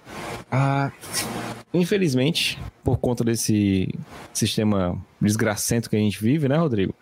ah, 0.52 0.92
infelizmente, 1.74 2.60
por 2.84 2.98
conta 2.98 3.24
desse 3.24 3.94
sistema 4.34 4.98
desgracento 5.22 5.90
que 5.90 5.96
a 5.96 6.00
gente 6.00 6.22
vive, 6.22 6.48
né, 6.48 6.58
Rodrigo? 6.58 6.94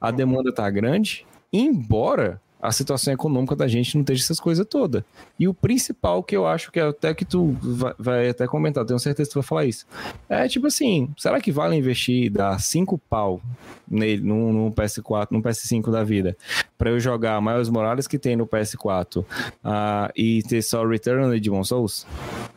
A 0.00 0.10
demanda 0.10 0.52
tá 0.52 0.68
grande, 0.70 1.26
embora 1.52 2.40
a 2.60 2.72
situação 2.72 3.12
econômica 3.12 3.54
da 3.54 3.68
gente 3.68 3.94
não 3.94 4.02
esteja 4.02 4.24
essas 4.24 4.40
coisas 4.40 4.66
todas. 4.68 5.04
E 5.38 5.46
o 5.46 5.54
principal 5.54 6.22
que 6.22 6.36
eu 6.36 6.46
acho 6.46 6.72
que 6.72 6.80
é 6.80 6.82
até 6.82 7.14
que 7.14 7.24
tu 7.24 7.56
vai, 7.62 7.94
vai, 7.98 8.28
até 8.28 8.46
comentar, 8.46 8.84
tenho 8.84 8.98
certeza 8.98 9.28
que 9.28 9.32
tu 9.32 9.40
vai 9.40 9.46
falar 9.46 9.64
isso. 9.64 9.86
É 10.28 10.48
tipo 10.48 10.66
assim, 10.66 11.08
será 11.16 11.40
que 11.40 11.52
vale 11.52 11.76
investir, 11.76 12.30
dar 12.30 12.60
cinco 12.60 12.98
pau 12.98 13.40
nele, 13.88 14.22
no, 14.22 14.52
no 14.52 14.72
PS4, 14.72 15.28
no 15.30 15.42
PS5 15.42 15.90
da 15.90 16.02
vida, 16.02 16.36
para 16.76 16.90
eu 16.90 16.98
jogar 16.98 17.40
Miles 17.40 17.68
Morales 17.68 18.08
que 18.08 18.18
tem 18.18 18.36
no 18.36 18.46
PS4 18.46 19.18
uh, 19.18 19.26
ah, 19.62 20.10
e 20.16 20.42
ter 20.42 20.62
só 20.62 20.84
Return 20.84 21.32
de 21.32 21.40
Demon 21.40 21.64
Souls? 21.64 22.06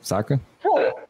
Saca? 0.01 0.41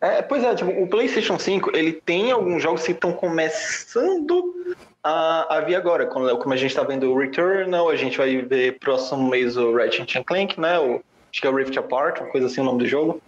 É, 0.02 0.22
pois 0.22 0.44
é, 0.44 0.56
tipo, 0.56 0.72
o 0.72 0.88
PlayStation 0.88 1.38
5 1.38 1.76
ele 1.76 1.94
tem 1.94 2.32
alguns 2.32 2.64
jogos 2.64 2.84
que 2.84 2.92
estão 2.92 3.14
começando 3.14 4.76
a, 5.04 5.58
a 5.58 5.62
vir 5.62 5.76
agora. 5.76 6.08
Como, 6.08 6.36
como 6.38 6.54
a 6.54 6.58
gente 6.58 6.72
está 6.72 6.84
vendo 6.84 7.12
o 7.12 7.18
Returnal, 7.18 7.88
a 7.88 7.96
gente 7.96 8.18
vai 8.18 8.36
ver 8.38 8.80
próximo 8.80 9.30
mês 9.30 9.58
o 9.58 9.76
Ratchet 9.76 10.24
Clank, 10.24 10.60
né? 10.60 10.80
O, 10.80 11.02
acho 11.32 11.40
que 11.40 11.46
é 11.46 11.50
o 11.50 11.56
Rift 11.56 11.78
Apart, 11.78 12.20
uma 12.20 12.30
coisa 12.30 12.48
assim 12.48 12.62
o 12.62 12.64
nome 12.64 12.80
do 12.80 12.88
jogo. 12.88 13.22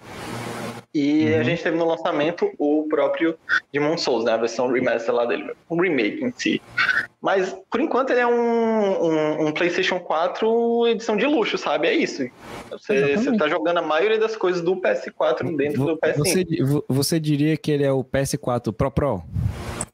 E 0.93 1.25
uhum. 1.25 1.39
a 1.39 1.43
gente 1.43 1.63
teve 1.63 1.75
no 1.75 1.85
lançamento 1.85 2.51
o 2.59 2.85
próprio 2.87 3.35
Demon 3.71 3.97
Souls, 3.97 4.23
né? 4.25 4.33
A 4.33 4.37
versão 4.37 4.71
remaster 4.71 5.13
lá 5.13 5.25
dele, 5.25 5.51
um 5.67 5.81
remake 5.81 6.23
em 6.23 6.31
si. 6.31 6.61
Mas, 7.19 7.55
por 7.71 7.81
enquanto, 7.81 8.11
ele 8.11 8.19
é 8.19 8.27
um, 8.27 8.31
um, 8.31 9.47
um 9.47 9.51
PlayStation 9.51 9.99
4 9.99 10.87
edição 10.89 11.17
de 11.17 11.25
luxo, 11.25 11.57
sabe? 11.57 11.87
É 11.87 11.93
isso. 11.93 12.29
Você, 12.69 13.17
você 13.17 13.35
tá 13.37 13.47
jogando 13.47 13.77
a 13.77 13.81
maioria 13.81 14.19
das 14.19 14.35
coisas 14.35 14.61
do 14.61 14.75
PS4 14.75 15.55
dentro 15.55 15.83
do 15.83 15.97
PS5. 15.97 16.17
Você, 16.17 16.45
você 16.87 17.19
diria 17.19 17.57
que 17.57 17.71
ele 17.71 17.83
é 17.83 17.91
o 17.91 18.03
PS4 18.03 18.71
Pro 18.71 18.91
Pro? 18.91 19.23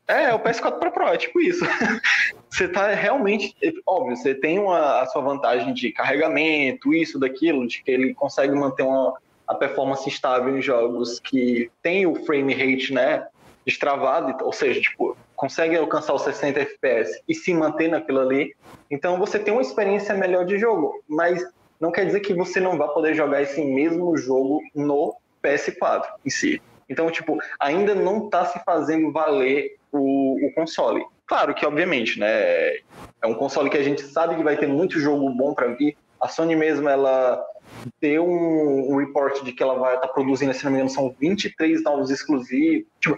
É, 0.05 0.23
é 0.23 0.33
o 0.33 0.39
PS4 0.39 0.79
Pro 0.79 0.91
Pro, 0.91 1.07
é 1.07 1.17
tipo 1.17 1.39
isso. 1.39 1.63
você 2.49 2.67
tá 2.67 2.93
realmente. 2.93 3.55
Óbvio, 3.85 4.17
você 4.17 4.35
tem 4.35 4.59
uma, 4.59 4.99
a 4.99 5.05
sua 5.05 5.21
vantagem 5.21 5.73
de 5.73 5.93
carregamento, 5.93 6.93
isso, 6.93 7.17
daquilo, 7.17 7.65
de 7.65 7.81
que 7.83 7.91
ele 7.91 8.13
consegue 8.13 8.53
manter 8.53 8.83
uma, 8.83 9.13
a 9.49 9.55
performance 9.55 10.07
estável 10.07 10.55
em 10.55 10.61
jogos 10.61 11.19
que 11.19 11.71
tem 11.81 12.05
o 12.05 12.13
frame 12.23 12.53
rate, 12.53 12.93
né? 12.93 13.27
Destravado, 13.65 14.45
ou 14.45 14.53
seja, 14.53 14.79
tipo, 14.79 15.17
consegue 15.35 15.75
alcançar 15.75 16.13
os 16.13 16.21
60 16.21 16.59
FPS 16.59 17.21
e 17.27 17.33
se 17.33 17.51
manter 17.53 17.89
naquilo 17.89 18.19
ali. 18.19 18.55
Então 18.91 19.17
você 19.17 19.39
tem 19.39 19.51
uma 19.51 19.63
experiência 19.63 20.13
melhor 20.13 20.45
de 20.45 20.59
jogo, 20.59 20.93
mas 21.07 21.43
não 21.79 21.91
quer 21.91 22.05
dizer 22.05 22.19
que 22.19 22.33
você 22.33 22.59
não 22.59 22.77
vá 22.77 22.87
poder 22.89 23.15
jogar 23.15 23.41
esse 23.41 23.63
mesmo 23.63 24.15
jogo 24.17 24.61
no 24.75 25.15
PS4 25.43 26.03
em 26.23 26.29
si. 26.29 26.61
Então, 26.87 27.09
tipo, 27.09 27.37
ainda 27.59 27.95
não 27.95 28.25
está 28.25 28.45
se 28.45 28.59
fazendo 28.63 29.11
valer 29.11 29.77
o, 29.91 30.47
o, 30.47 30.53
console. 30.53 31.05
Claro 31.25 31.53
que, 31.53 31.65
obviamente, 31.65 32.19
né, 32.19 32.77
é 33.21 33.27
um 33.27 33.35
console 33.35 33.69
que 33.69 33.77
a 33.77 33.83
gente 33.83 34.01
sabe 34.01 34.35
que 34.35 34.43
vai 34.43 34.57
ter 34.57 34.67
muito 34.67 34.99
jogo 34.99 35.29
bom 35.29 35.53
para 35.53 35.67
vir. 35.67 35.95
A 36.19 36.27
Sony 36.27 36.55
mesmo, 36.55 36.89
ela 36.89 37.43
deu 38.01 38.25
um, 38.25 38.93
um 38.93 38.97
report 38.97 39.43
de 39.43 39.51
que 39.51 39.63
ela 39.63 39.75
vai 39.75 39.95
estar 39.95 40.07
tá 40.07 40.13
produzindo, 40.13 40.53
se 40.53 40.63
não 40.65 40.71
me 40.71 40.77
engano, 40.77 40.89
são 40.89 41.15
23 41.19 41.83
novos 41.83 42.09
exclusivos. 42.09 42.87
Tipo, 42.99 43.17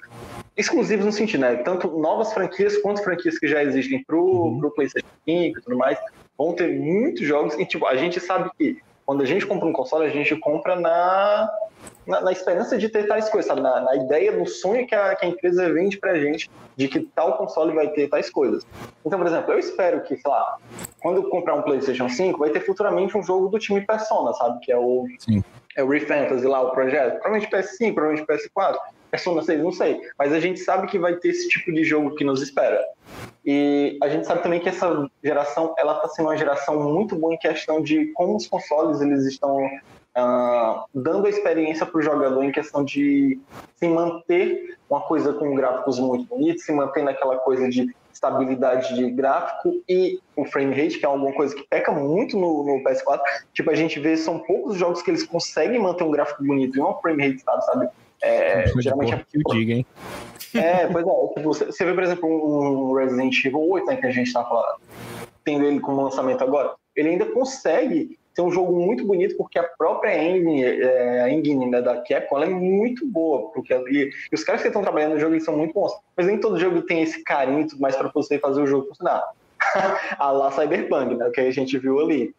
exclusivos 0.56 1.06
no 1.06 1.12
sentido, 1.12 1.42
né? 1.42 1.56
Tanto 1.58 1.88
novas 2.00 2.34
franquias 2.34 2.78
quanto 2.78 3.04
franquias 3.04 3.40
que 3.40 3.48
já 3.48 3.64
existem 3.64 4.04
pro, 4.04 4.24
uhum. 4.24 4.60
pro 4.60 4.72
PlayStation 4.72 5.08
5 5.26 5.60
e 5.60 5.62
tudo 5.62 5.78
mais. 5.78 5.98
Vão 6.38 6.54
ter 6.54 6.70
muitos 6.78 7.26
jogos 7.26 7.56
e, 7.56 7.66
tipo, 7.66 7.86
a 7.86 7.96
gente 7.96 8.20
sabe 8.20 8.50
que 8.58 8.82
quando 9.12 9.24
a 9.24 9.26
gente 9.26 9.46
compra 9.46 9.68
um 9.68 9.74
console, 9.74 10.06
a 10.06 10.10
gente 10.10 10.34
compra 10.38 10.80
na 10.80 11.52
na, 12.08 12.22
na, 12.22 12.32
esperança 12.32 12.78
de 12.78 12.88
ter 12.88 13.08
tais 13.08 13.28
coisas, 13.28 13.50
sabe? 13.50 13.60
Na, 13.60 13.82
na 13.82 13.96
ideia, 13.98 14.32
no 14.32 14.48
sonho 14.48 14.88
que 14.88 14.96
a, 14.96 15.14
que 15.16 15.26
a, 15.26 15.30
empresa 15.30 15.72
vende 15.74 15.98
pra 15.98 16.18
gente 16.18 16.50
de 16.78 16.88
que 16.88 17.02
tal 17.02 17.38
console 17.38 17.74
vai 17.74 17.90
ter 17.90 18.08
tais 18.08 18.30
coisas. 18.30 18.66
Então, 19.06 19.20
por 19.20 19.28
exemplo, 19.28 19.52
eu 19.52 19.60
espero 19.60 20.02
que, 20.04 20.16
sei 20.16 20.32
lá, 20.32 20.58
quando 21.02 21.18
eu 21.18 21.30
comprar 21.30 21.56
um 21.56 21.62
PlayStation 21.62 22.08
5, 22.08 22.40
vai 22.40 22.52
ter 22.52 22.62
futuramente 22.62 23.18
um 23.18 23.22
jogo 23.22 23.50
do 23.50 23.60
time 23.60 23.82
Persona, 23.82 24.32
sabe? 24.34 24.62
Que 24.62 24.72
é 24.72 24.78
o, 24.78 25.06
Sim. 25.20 25.44
é 25.76 25.84
o 25.84 25.90
Refantasy 25.90 26.48
lá, 26.48 26.62
o 26.62 26.72
projeto. 26.72 27.20
Provavelmente 27.20 27.52
PS5, 27.52 27.94
provavelmente 27.94 28.26
PS4. 28.26 28.78
Persona 29.12 29.44
6, 29.44 29.62
não 29.62 29.72
sei. 29.72 30.00
Mas 30.18 30.32
a 30.32 30.40
gente 30.40 30.60
sabe 30.62 30.88
que 30.88 30.98
vai 30.98 31.16
ter 31.18 31.30
esse 31.30 31.48
tipo 31.50 31.72
de 31.72 31.84
jogo 31.84 32.16
que 32.16 32.24
nos 32.24 32.42
espera. 32.42 32.82
E 33.46 33.98
a 34.02 34.08
gente 34.08 34.26
sabe 34.26 34.42
também 34.42 34.60
que 34.60 34.70
essa 34.70 35.08
geração, 35.24 35.76
ela 35.78 35.98
está 35.98 36.08
sendo 36.08 36.28
uma 36.28 36.38
geração 36.38 36.82
muito 36.82 37.16
boa 37.16 37.34
em 37.34 37.38
questão 37.38 37.82
de 37.82 38.08
como 38.14 38.38
os 38.38 38.48
consoles 38.48 39.02
eles 39.02 39.26
estão 39.26 39.58
uh, 39.66 40.84
dando 40.94 41.26
a 41.26 41.30
experiência 41.30 41.86
para 41.86 42.00
o 42.00 42.02
jogador 42.02 42.44
em 42.44 42.52
questão 42.52 42.84
de 42.84 43.40
se 43.76 43.88
manter 43.88 44.78
uma 44.90 45.02
coisa 45.02 45.34
com 45.34 45.56
gráficos 45.56 46.00
muito 46.00 46.26
bonitos, 46.26 46.64
se 46.64 46.72
manter 46.72 47.04
naquela 47.04 47.38
coisa 47.38 47.68
de 47.70 47.94
estabilidade 48.14 48.94
de 48.94 49.10
gráfico 49.10 49.82
e 49.90 50.20
o 50.36 50.46
frame 50.46 50.76
rate, 50.76 51.00
que 51.00 51.06
é 51.06 51.08
alguma 51.08 51.34
coisa 51.34 51.56
que 51.56 51.64
peca 51.64 51.92
muito 51.92 52.38
no, 52.38 52.64
no, 52.64 52.84
PS4. 52.84 53.20
Tipo, 53.54 53.72
a 53.72 53.76
gente 53.76 54.00
vê, 54.00 54.16
são 54.16 54.40
poucos 54.40 54.78
jogos 54.78 55.02
que 55.02 55.10
eles 55.10 55.24
conseguem 55.24 55.80
manter 55.80 56.04
um 56.04 56.12
gráfico 56.12 56.44
bonito 56.44 56.78
e 56.78 56.82
um 56.82 56.94
frame 56.96 57.30
rate, 57.30 57.42
sabe? 57.42 57.88
É, 58.24 58.66
geralmente 58.80 59.14
é... 59.14 59.18
que 59.18 59.38
o 59.38 59.54
diga, 59.54 59.74
hein? 59.74 59.86
É, 60.54 60.86
pois 60.86 61.06
é. 61.08 61.28
Tipo, 61.34 61.54
você, 61.54 61.86
vê, 61.86 61.94
por 61.94 62.04
exemplo, 62.04 62.28
um 62.28 62.94
Resident 62.94 63.46
Evil 63.46 63.70
8, 63.70 63.86
né, 63.86 63.96
que 63.96 64.06
a 64.06 64.12
gente 64.12 64.34
tá 64.34 64.44
falando, 64.44 64.82
tendo 65.46 65.66
ele 65.66 65.80
como 65.80 66.04
lançamento 66.04 66.44
agora, 66.44 66.74
ele 66.94 67.08
ainda 67.08 67.26
consegue 67.26 68.20
ser 68.34 68.42
um 68.42 68.52
jogo 68.52 68.74
muito 68.74 69.06
bonito 69.06 69.36
porque 69.38 69.60
a 69.60 69.64
própria 69.64 70.18
engine, 70.18 70.64
é, 70.64 71.22
a 71.22 71.30
engine 71.30 71.70
né, 71.70 71.82
da 71.82 72.02
Capcom 72.02 72.38
ela 72.38 72.46
é 72.46 72.50
muito 72.50 73.06
boa, 73.06 73.50
porque 73.52 73.74
ali, 73.74 74.10
e 74.32 74.36
os 74.36 74.44
caras 74.44 74.62
que 74.62 74.68
estão 74.68 74.82
trabalhando 74.82 75.14
no 75.14 75.20
jogo 75.20 75.34
eles 75.34 75.46
são 75.46 75.58
muito 75.58 75.74
bons, 75.74 75.94
mas 76.16 76.28
nem 76.28 76.40
todo 76.40 76.60
jogo 76.60 76.82
tem 76.82 77.02
esse 77.02 77.24
carinho 77.24 77.62
e 77.62 77.68
tudo 77.68 77.82
mais 77.82 77.96
para 77.96 78.10
você 78.10 78.40
fazer 78.40 78.62
o 78.62 78.68
jogo 78.68 78.88
funcionar. 78.88 79.24
a 80.18 80.32
lá 80.32 80.52
Cyberpunk, 80.52 81.16
né, 81.16 81.30
que 81.30 81.42
a 81.42 81.52
gente 81.52 81.78
viu 81.78 82.00
ali. 82.00 82.34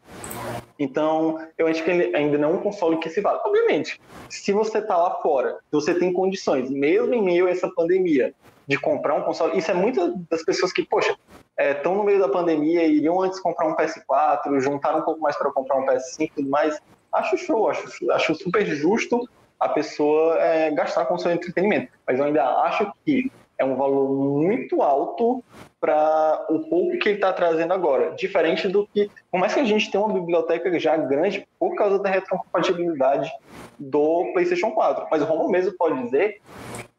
Então, 0.83 1.39
eu 1.57 1.69
acho 1.69 1.83
que 1.85 1.91
ele 1.91 2.15
ainda 2.17 2.37
não 2.37 2.51
é 2.51 2.53
um 2.55 2.59
console 2.59 2.99
que 2.99 3.09
se 3.09 3.21
vale. 3.21 3.39
Obviamente, 3.45 4.01
se 4.29 4.53
você 4.53 4.79
está 4.79 4.97
lá 4.97 5.21
fora, 5.23 5.59
você 5.71 5.95
tem 5.95 6.13
condições, 6.13 6.69
mesmo 6.69 7.15
em 7.15 7.23
meio 7.23 7.47
a 7.47 7.51
essa 7.51 7.71
pandemia, 7.71 8.35
de 8.67 8.77
comprar 8.79 9.15
um 9.15 9.23
console, 9.23 9.57
isso 9.57 9.71
é 9.71 9.75
muitas 9.75 10.13
das 10.29 10.45
pessoas 10.45 10.73
que, 10.73 10.85
poxa, 10.85 11.17
estão 11.57 11.93
é, 11.93 11.97
no 11.97 12.05
meio 12.05 12.19
da 12.19 12.29
pandemia 12.29 12.85
e 12.85 12.97
iriam 12.97 13.21
antes 13.23 13.39
comprar 13.39 13.69
um 13.69 13.77
PS4, 13.77 14.61
juntaram 14.61 15.01
um 15.01 15.03
pouco 15.03 15.21
mais 15.21 15.37
para 15.37 15.53
comprar 15.53 15.77
um 15.77 15.87
PS5 15.87 16.21
e 16.21 16.31
tudo 16.35 16.51
mais. 16.51 16.81
Acho 17.13 17.37
show, 17.37 17.71
acho, 17.71 18.11
acho 18.11 18.35
super 18.35 18.67
justo 18.67 19.29
a 19.61 19.69
pessoa 19.69 20.41
é, 20.41 20.73
gastar 20.73 21.05
com 21.05 21.17
seu 21.17 21.31
entretenimento. 21.31 21.93
Mas 22.05 22.19
eu 22.19 22.25
ainda 22.25 22.45
acho 22.63 22.93
que 23.05 23.31
é 23.57 23.65
um 23.65 23.77
valor 23.77 24.11
muito 24.11 24.83
alto 24.83 25.45
para 25.83 26.47
o 26.49 26.61
pouco 26.61 26.97
que 26.97 27.09
ele 27.09 27.17
está 27.17 27.33
trazendo 27.33 27.75
agora. 27.75 28.13
Diferente 28.13 28.69
do 28.69 28.87
que, 28.87 29.11
por 29.33 29.41
mais 29.41 29.53
que 29.53 29.59
a 29.59 29.65
gente 29.65 29.91
tenha 29.91 30.05
uma 30.05 30.15
biblioteca 30.15 30.79
já 30.79 30.97
grande 30.97 31.45
por 31.59 31.75
causa 31.75 31.99
da 31.99 32.09
retrocompatibilidade 32.09 33.29
do 33.77 34.31
PlayStation 34.33 34.71
4. 34.71 35.09
Mas 35.11 35.21
o 35.23 35.25
Romulo 35.25 35.51
mesmo 35.51 35.73
pode 35.77 36.01
dizer 36.05 36.41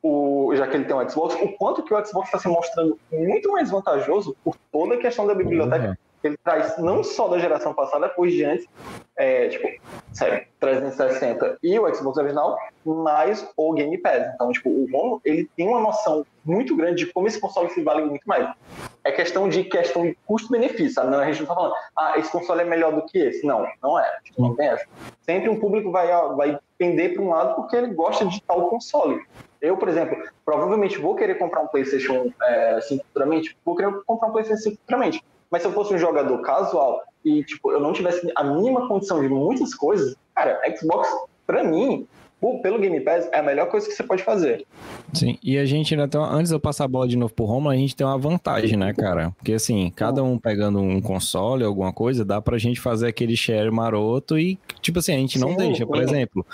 o, 0.01 0.51
já 0.53 0.67
que 0.67 0.75
ele 0.75 0.83
tem 0.83 0.93
um 0.93 1.09
Xbox, 1.09 1.33
o 1.35 1.47
quanto 1.53 1.81
que 1.81 1.93
o 1.93 2.05
Xbox 2.05 2.27
está 2.27 2.39
se 2.39 2.49
mostrando 2.49 2.99
muito 3.09 3.49
mais 3.53 3.71
vantajoso 3.71 4.35
por 4.43 4.57
toda 4.69 4.95
a 4.95 4.97
questão 4.97 5.25
da 5.25 5.33
biblioteca 5.33 5.87
uhum. 5.87 5.95
Ele 6.27 6.37
traz, 6.43 6.77
não 6.77 7.03
só 7.03 7.27
da 7.27 7.39
geração 7.39 7.73
passada, 7.73 8.09
pois 8.09 8.33
de 8.33 8.43
antes, 8.43 8.65
é, 9.17 9.49
tipo, 9.49 9.67
sério, 10.11 10.45
360 10.59 11.57
e 11.61 11.79
o 11.79 11.93
Xbox 11.93 12.17
original, 12.17 12.57
mais 12.85 13.47
o 13.55 13.73
Game 13.73 13.97
Pass. 13.97 14.31
Então, 14.33 14.51
tipo, 14.51 14.69
o 14.69 14.87
Romo, 14.91 15.21
ele 15.23 15.49
tem 15.55 15.67
uma 15.67 15.79
noção 15.79 16.25
muito 16.43 16.75
grande 16.75 17.05
de 17.05 17.13
como 17.13 17.27
esse 17.27 17.39
console 17.39 17.69
se 17.69 17.81
vale 17.83 18.05
muito 18.05 18.23
mais. 18.25 18.49
É 19.03 19.11
questão 19.11 19.49
de 19.49 19.63
questão 19.65 20.03
de 20.03 20.17
custo-benefício, 20.25 20.93
sabe? 20.93 21.11
Não, 21.11 21.19
a 21.19 21.25
gente 21.25 21.41
não 21.41 21.47
tá 21.47 21.55
falando, 21.55 21.73
ah, 21.95 22.17
esse 22.17 22.31
console 22.31 22.61
é 22.61 22.65
melhor 22.65 22.93
do 22.93 23.05
que 23.05 23.17
esse. 23.17 23.45
Não, 23.45 23.67
não 23.81 23.99
é. 23.99 24.19
Tipo, 24.23 24.41
não 24.41 24.55
tem 24.55 24.67
essa. 24.67 24.85
Sempre 25.21 25.49
um 25.49 25.59
público 25.59 25.91
vai, 25.91 26.07
vai 26.35 26.59
pender 26.77 27.13
para 27.13 27.21
um 27.21 27.29
lado 27.29 27.55
porque 27.55 27.75
ele 27.75 27.93
gosta 27.93 28.25
de 28.25 28.41
tal 28.41 28.69
console. 28.69 29.21
Eu, 29.61 29.77
por 29.77 29.87
exemplo, 29.87 30.17
provavelmente 30.43 30.99
vou 30.99 31.15
querer 31.15 31.35
comprar 31.35 31.61
um 31.61 31.67
PlayStation 31.67 32.31
é, 32.43 32.81
5 32.81 33.05
futuramente, 33.05 33.57
vou 33.63 33.75
querer 33.75 33.93
comprar 34.05 34.27
um 34.27 34.31
PlayStation 34.31 34.63
5 34.63 34.77
futuramente. 34.81 35.23
Mas 35.53 35.61
se 35.61 35.67
eu 35.67 35.71
fosse 35.71 35.93
um 35.93 35.99
jogador 35.99 36.41
casual 36.41 36.99
e 37.23 37.43
tipo, 37.43 37.71
eu 37.71 37.79
não 37.79 37.93
tivesse 37.93 38.27
a 38.35 38.43
mínima 38.43 38.87
condição 38.87 39.21
de 39.21 39.29
muitas 39.29 39.75
coisas, 39.75 40.15
cara, 40.33 40.59
Xbox, 40.75 41.07
para 41.45 41.63
mim, 41.63 42.07
pelo 42.61 42.79
Game 42.79 42.99
Pass, 43.01 43.29
é 43.31 43.39
a 43.39 43.43
melhor 43.43 43.67
coisa 43.67 43.87
que 43.87 43.93
você 43.93 44.03
pode 44.03 44.23
fazer. 44.23 44.65
Sim, 45.13 45.37
e 45.43 45.57
a 45.57 45.65
gente 45.65 45.93
ainda 45.93 46.07
tem, 46.07 46.19
antes 46.19 46.49
de 46.49 46.55
eu 46.55 46.59
passar 46.59 46.85
a 46.85 46.87
bola 46.87 47.07
de 47.07 47.15
novo 47.15 47.33
pro 47.33 47.45
Roma, 47.45 47.71
a 47.71 47.75
gente 47.75 47.95
tem 47.95 48.05
uma 48.05 48.17
vantagem, 48.17 48.77
né, 48.77 48.93
cara? 48.93 49.31
Porque 49.37 49.53
assim, 49.53 49.91
cada 49.95 50.23
um 50.23 50.37
pegando 50.37 50.79
um 50.79 51.01
console, 51.01 51.63
alguma 51.63 51.93
coisa, 51.93 52.25
dá 52.25 52.41
pra 52.41 52.57
gente 52.57 52.79
fazer 52.79 53.07
aquele 53.07 53.37
share 53.37 53.71
maroto 53.71 54.37
e, 54.37 54.59
tipo 54.81 54.99
assim, 54.99 55.13
a 55.13 55.17
gente 55.17 55.39
não 55.39 55.51
Sim, 55.51 55.57
deixa. 55.57 55.85
Por 55.85 56.01
exemplo, 56.01 56.45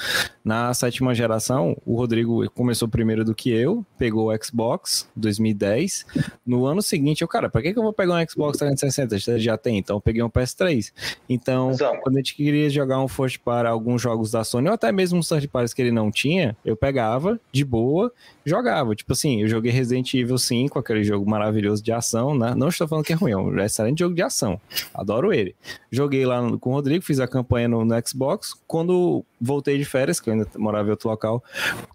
na 0.43 0.73
sétima 0.73 1.15
geração, 1.15 1.75
o 1.85 1.95
Rodrigo 1.95 2.49
começou 2.51 2.87
primeiro 2.87 3.25
do 3.25 3.33
que 3.33 3.49
eu, 3.49 3.85
pegou 3.97 4.31
o 4.31 4.43
Xbox 4.43 5.07
2010. 5.15 6.05
No 6.45 6.65
ano 6.65 6.81
seguinte, 6.81 7.21
eu, 7.21 7.27
cara, 7.27 7.49
pra 7.49 7.61
que, 7.61 7.73
que 7.73 7.79
eu 7.79 7.83
vou 7.83 7.93
pegar 7.93 8.15
um 8.15 8.27
Xbox 8.27 8.57
360? 8.57 9.39
Já 9.39 9.57
tem, 9.57 9.77
então 9.77 9.97
eu 9.97 10.01
peguei 10.01 10.21
um 10.21 10.29
PS3. 10.29 10.91
Então, 11.27 11.71
Exato. 11.71 11.99
quando 12.01 12.15
a 12.15 12.19
gente 12.19 12.35
queria 12.35 12.69
jogar 12.69 12.99
um 13.01 13.07
first 13.07 13.39
para 13.39 13.69
alguns 13.69 14.01
jogos 14.01 14.31
da 14.31 14.43
Sony, 14.43 14.67
ou 14.67 14.73
até 14.73 14.91
mesmo 14.91 15.19
uns 15.19 15.27
third 15.27 15.47
parties 15.47 15.73
que 15.79 15.83
ele 15.83 15.91
não 15.93 16.11
tinha, 16.11 16.57
eu 16.65 16.75
pegava 16.75 17.39
de 17.53 17.63
boa, 17.63 18.11
jogava. 18.43 18.93
Tipo 18.93 19.13
assim, 19.13 19.43
eu 19.43 19.47
joguei 19.47 19.71
Resident 19.71 20.13
Evil 20.13 20.37
5, 20.37 20.77
aquele 20.77 21.05
jogo 21.05 21.29
maravilhoso 21.29 21.81
de 21.81 21.93
ação, 21.93 22.37
né? 22.37 22.53
Não 22.53 22.67
estou 22.67 22.85
falando 22.85 23.05
que 23.05 23.13
é 23.13 23.15
ruim, 23.15 23.31
é 23.31 23.37
um 23.37 23.57
excelente 23.61 23.99
jogo 23.99 24.13
de 24.13 24.21
ação. 24.21 24.59
Adoro 24.93 25.31
ele. 25.31 25.55
Joguei 25.89 26.25
lá 26.25 26.41
com 26.59 26.71
o 26.71 26.73
Rodrigo, 26.73 27.05
fiz 27.05 27.21
a 27.21 27.29
campanha 27.29 27.69
no, 27.69 27.85
no 27.85 27.95
Xbox. 28.05 28.53
Quando 28.67 29.23
voltei 29.39 29.77
de 29.77 29.85
férias, 29.85 30.19
que 30.19 30.29
eu 30.29 30.33
ainda 30.33 30.49
morava 30.57 30.89
em 30.89 30.91
outro 30.91 31.07
local, 31.07 31.41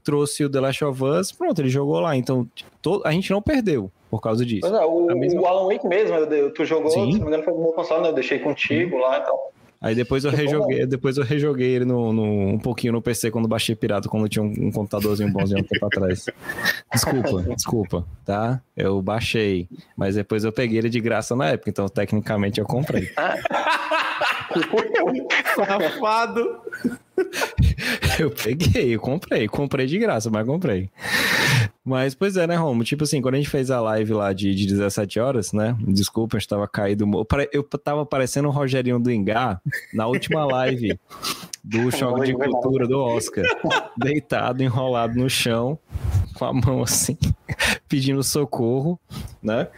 trouxe 0.03 0.47
o 0.47 0.49
The 0.49 0.61
Last 0.61 0.83
of 0.83 1.05
Us, 1.05 1.31
pronto, 1.31 1.61
ele 1.61 1.69
jogou 1.69 2.01
lá. 2.01 2.17
Então, 2.17 2.49
to, 2.81 3.03
a 3.05 3.13
gente 3.13 3.31
não 3.31 3.43
perdeu 3.43 3.93
por 4.11 4.23
causa 4.23 4.47
disso. 4.47 4.67
Mas, 4.67 4.81
é, 4.81 4.87
o, 4.87 5.07
mesma... 5.15 5.43
o 5.43 5.47
Alan 5.47 5.69
Wake 5.71 5.87
mesmo, 5.87 6.17
tu 6.55 6.65
jogou, 6.65 6.91
Sim. 6.91 7.13
se 7.13 7.19
não 7.19 7.27
me 7.27 7.27
engano, 7.27 7.43
foi 7.43 7.53
no 7.53 7.61
meu 7.61 7.73
console, 7.73 8.03
né? 8.03 8.09
Eu 8.09 8.15
deixei 8.15 8.39
contigo 8.39 8.97
Sim. 8.97 9.03
lá 9.03 9.19
e 9.19 9.21
então. 9.21 9.37
tal. 9.37 9.54
Aí 9.85 9.95
depois 9.95 10.25
eu 10.25 10.31
rejoguei, 10.31 10.87
depois 10.87 11.19
eu 11.19 11.25
rejoguei 11.25 11.69
ele 11.73 11.85
no, 11.85 12.11
no, 12.11 12.25
um 12.55 12.59
pouquinho 12.59 12.95
no 12.95 13.03
PC 13.03 13.31
quando 13.31 13.47
baixei 13.47 13.77
pirata, 13.77 14.09
quando 14.09 14.27
tinha 14.31 14.43
um, 14.43 14.47
um 14.47 14.73
computadorzinho 14.73 15.31
bonzinho 15.31 15.61
um 15.61 15.63
tempo 15.63 15.85
atrás. 15.85 16.25
Desculpa, 16.91 17.43
desculpa, 17.55 18.07
tá? 18.25 18.63
Eu 18.75 19.03
baixei, 19.03 19.69
mas 19.95 20.15
depois 20.15 20.43
eu 20.43 20.51
peguei 20.51 20.79
ele 20.79 20.89
de 20.89 20.99
graça 21.01 21.37
na 21.37 21.49
época, 21.51 21.69
então 21.69 21.87
tecnicamente 21.87 22.59
eu 22.59 22.65
comprei. 22.65 23.11
Safado! 25.55 26.61
eu 28.19 28.31
peguei, 28.31 28.95
eu 28.95 29.01
comprei, 29.01 29.49
comprei 29.49 29.87
de 29.87 29.99
graça, 29.99 30.31
mas 30.31 30.47
comprei. 30.47 30.91
Mas, 31.85 32.15
pois 32.15 32.37
é, 32.37 32.47
né, 32.47 32.57
Romo? 32.57 32.83
Tipo 32.83 33.05
assim, 33.05 33.21
quando 33.21 33.35
a 33.35 33.37
gente 33.37 33.51
fez 33.51 33.71
a 33.71 33.79
live 33.81 34.15
lá 34.15 34.33
de, 34.33 34.55
de 34.55 34.67
17 34.67 35.21
horas, 35.21 35.53
né? 35.53 35.77
Desculpa, 35.81 36.37
a 36.37 36.41
gente 36.41 36.49
tava 36.49 36.67
caído. 36.67 37.07
Eu 37.53 37.63
tava 37.63 38.07
parecendo 38.07 38.49
o 38.49 38.51
Rogerinho 38.51 38.99
do 38.99 39.11
Engar 39.11 39.61
na 39.93 40.07
última 40.07 40.47
live 40.47 40.99
do 41.63 41.91
Choque 41.93 42.25
de 42.25 42.35
Cultura 42.35 42.87
do 42.87 42.99
Oscar. 42.99 43.45
Deitado, 43.99 44.63
enrolado 44.63 45.15
no 45.15 45.29
chão, 45.29 45.79
com 46.35 46.45
a 46.47 46.53
mão 46.55 46.83
assim, 46.83 47.19
pedindo 47.87 48.23
socorro, 48.23 48.99
né? 49.43 49.69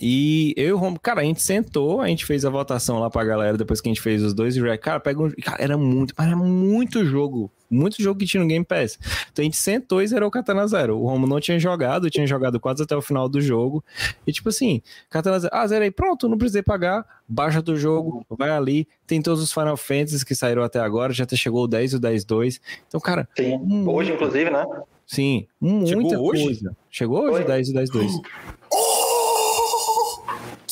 E 0.00 0.54
eu 0.56 0.68
e 0.68 0.72
o 0.72 0.78
Romo, 0.78 0.98
cara, 0.98 1.20
a 1.20 1.24
gente 1.24 1.42
sentou, 1.42 2.00
a 2.00 2.08
gente 2.08 2.24
fez 2.24 2.44
a 2.44 2.50
votação 2.50 2.98
lá 2.98 3.10
pra 3.10 3.24
galera 3.24 3.58
depois 3.58 3.80
que 3.80 3.88
a 3.88 3.92
gente 3.92 4.00
fez 4.00 4.22
os 4.22 4.32
dois 4.32 4.56
e 4.56 4.78
cara, 4.78 4.98
pega 4.98 5.22
um, 5.22 5.30
cara, 5.30 5.62
era 5.62 5.76
muito, 5.76 6.14
era 6.18 6.34
muito 6.34 7.04
jogo, 7.04 7.50
muito 7.70 8.02
jogo 8.02 8.18
que 8.18 8.24
tinha 8.24 8.42
no 8.42 8.48
Game 8.48 8.64
Pass. 8.64 8.98
Então 9.30 9.42
a 9.42 9.44
gente 9.44 9.56
sentou 9.56 10.00
e 10.00 10.06
zerou 10.06 10.28
o 10.28 10.30
Katana 10.30 10.66
Zero. 10.66 10.98
O 10.98 11.06
Romo 11.06 11.26
não 11.26 11.38
tinha 11.40 11.58
jogado, 11.58 12.08
tinha 12.08 12.26
jogado 12.26 12.58
quase 12.58 12.82
até 12.82 12.96
o 12.96 13.02
final 13.02 13.28
do 13.28 13.40
jogo. 13.40 13.84
E 14.26 14.32
tipo 14.32 14.48
assim, 14.48 14.80
Katana 15.10 15.38
Zero, 15.38 15.54
ah, 15.54 15.66
zerei, 15.66 15.90
pronto, 15.90 16.26
não 16.26 16.38
precisei 16.38 16.62
pagar, 16.62 17.04
baixa 17.28 17.60
do 17.60 17.76
jogo, 17.76 18.24
vai 18.30 18.50
ali, 18.50 18.88
tem 19.06 19.20
todos 19.20 19.42
os 19.42 19.52
Final 19.52 19.76
Fantasies 19.76 20.24
que 20.24 20.34
saíram 20.34 20.62
até 20.62 20.80
agora, 20.80 21.12
já 21.12 21.24
até 21.24 21.36
chegou 21.36 21.64
o 21.64 21.68
10 21.68 21.92
e 21.92 21.96
o 21.96 22.00
10-2. 22.00 22.60
Então, 22.88 22.98
cara. 22.98 23.28
Sim, 23.36 23.60
hoje, 23.86 24.12
inclusive, 24.12 24.50
né? 24.50 24.64
Sim, 25.06 25.46
muita 25.60 25.88
Chegou 25.88 26.30
coisa. 26.30 26.44
Hoje? 26.44 26.70
Chegou 26.90 27.22
hoje, 27.24 27.42
o 27.42 27.46
10 27.46 27.68
e 27.68 27.74
10-2. 27.74 28.10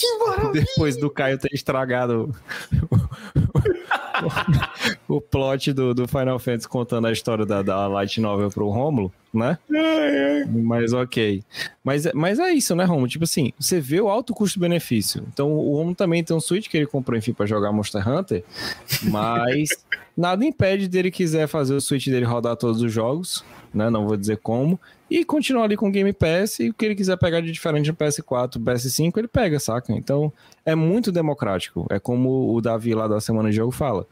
Que 0.00 0.18
maravilha! 0.18 0.64
Depois 0.66 0.96
do 0.96 1.10
Caio 1.10 1.38
ter 1.38 1.52
estragado 1.52 2.34
o, 5.08 5.20
plot 5.20 5.72
do, 5.72 5.92
do, 5.92 6.08
Final 6.08 6.38
Fantasy 6.38 6.66
contando 6.68 7.06
a 7.06 7.12
história 7.12 7.44
da, 7.44 7.62
da 7.62 7.86
Light 7.86 8.18
Novel 8.18 8.50
pro 8.50 8.70
Rômulo, 8.70 9.12
né? 9.32 9.58
Mas 10.48 10.94
ok. 10.94 11.44
Mas, 11.84 12.08
mas 12.14 12.38
é 12.38 12.50
isso, 12.50 12.74
né, 12.74 12.84
Romulo? 12.84 13.08
Tipo 13.08 13.24
assim, 13.24 13.52
você 13.58 13.78
vê 13.78 14.00
o 14.00 14.08
alto 14.08 14.32
custo-benefício. 14.32 15.22
Então 15.32 15.52
o 15.52 15.76
Romulo 15.76 15.94
também 15.94 16.24
tem 16.24 16.34
um 16.34 16.40
Switch 16.40 16.68
que 16.68 16.78
ele 16.78 16.86
comprou, 16.86 17.18
enfim, 17.18 17.34
pra 17.34 17.44
jogar 17.44 17.70
Monster 17.72 18.08
Hunter, 18.08 18.42
mas 19.04 19.68
nada 20.16 20.44
impede 20.44 20.88
dele 20.88 21.10
quiser 21.10 21.46
fazer 21.46 21.74
o 21.74 21.80
Switch 21.80 22.06
dele 22.06 22.24
rodar 22.24 22.56
todos 22.56 22.80
os 22.80 22.90
jogos, 22.90 23.44
né? 23.74 23.90
Não 23.90 24.06
vou 24.06 24.16
dizer 24.16 24.38
como 24.38 24.80
e 25.10 25.24
continua 25.24 25.64
ali 25.64 25.76
com 25.76 25.88
o 25.88 25.90
Game 25.90 26.12
Pass 26.12 26.60
e 26.60 26.70
o 26.70 26.74
que 26.74 26.84
ele 26.84 26.94
quiser 26.94 27.16
pegar 27.18 27.40
de 27.40 27.50
diferente 27.50 27.88
no 27.88 27.96
PS4, 27.96 28.62
PS5, 28.62 29.16
ele 29.16 29.28
pega, 29.28 29.58
saca? 29.58 29.92
Então 29.92 30.32
é 30.64 30.74
muito 30.74 31.10
democrático. 31.10 31.86
É 31.90 31.98
como 31.98 32.54
o 32.54 32.60
Davi 32.60 32.94
lá 32.94 33.08
da 33.08 33.20
Semana 33.20 33.50
de 33.50 33.56
Jogo 33.56 33.72
fala. 33.72 34.06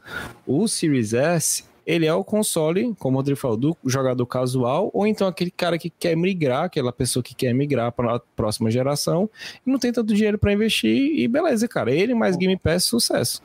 O 0.45 0.67
Series 0.67 1.13
S, 1.13 1.63
ele 1.85 2.05
é 2.05 2.13
o 2.13 2.23
console, 2.23 2.93
como 2.99 3.15
o 3.15 3.19
Rodrigo 3.19 3.39
falou, 3.39 3.57
do 3.57 3.77
jogador 3.85 4.25
casual, 4.25 4.91
ou 4.93 5.07
então 5.07 5.27
aquele 5.27 5.51
cara 5.51 5.77
que 5.77 5.89
quer 5.89 6.15
migrar, 6.17 6.65
aquela 6.65 6.91
pessoa 6.91 7.23
que 7.23 7.33
quer 7.33 7.53
migrar 7.53 7.91
para 7.91 8.17
a 8.17 8.19
próxima 8.35 8.69
geração 8.69 9.29
e 9.65 9.71
não 9.71 9.79
tem 9.79 9.93
tanto 9.93 10.13
dinheiro 10.13 10.37
para 10.37 10.51
investir 10.51 11.17
e 11.17 11.27
beleza, 11.27 11.67
cara. 11.67 11.91
Ele 11.93 12.13
mais 12.13 12.35
Game 12.35 12.57
Pass, 12.57 12.83
sucesso. 12.83 13.41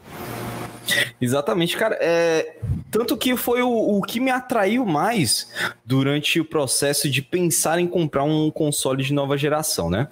Exatamente, 1.20 1.76
cara. 1.76 1.96
É, 2.00 2.58
tanto 2.90 3.16
que 3.16 3.36
foi 3.36 3.62
o, 3.62 3.98
o 3.98 4.02
que 4.02 4.20
me 4.20 4.30
atraiu 4.30 4.84
mais 4.84 5.50
durante 5.84 6.40
o 6.40 6.44
processo 6.44 7.08
de 7.08 7.22
pensar 7.22 7.78
em 7.78 7.86
comprar 7.86 8.24
um 8.24 8.50
console 8.50 9.02
de 9.02 9.12
nova 9.12 9.36
geração, 9.36 9.90
né? 9.90 10.08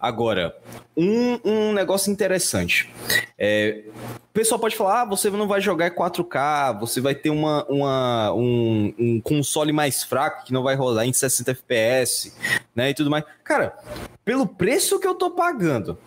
Agora, 0.00 0.56
um, 0.96 1.38
um 1.44 1.72
negócio 1.72 2.12
interessante. 2.12 2.90
É, 3.38 3.84
o 4.30 4.32
pessoal 4.32 4.58
pode 4.58 4.76
falar, 4.76 5.02
ah, 5.02 5.04
você 5.04 5.30
não 5.30 5.46
vai 5.46 5.60
jogar 5.60 5.90
4K, 5.90 6.78
você 6.78 7.00
vai 7.00 7.14
ter 7.14 7.30
uma, 7.30 7.64
uma, 7.66 8.32
um, 8.32 8.94
um 8.98 9.20
console 9.20 9.72
mais 9.72 10.02
fraco 10.02 10.44
que 10.44 10.52
não 10.52 10.62
vai 10.62 10.74
rodar 10.74 11.06
em 11.06 11.12
60 11.12 11.50
FPS, 11.50 12.32
né, 12.74 12.90
e 12.90 12.94
tudo 12.94 13.10
mais. 13.10 13.24
Cara, 13.42 13.76
pelo 14.24 14.46
preço 14.46 14.98
que 14.98 15.06
eu 15.06 15.14
tô 15.14 15.30
pagando, 15.30 15.98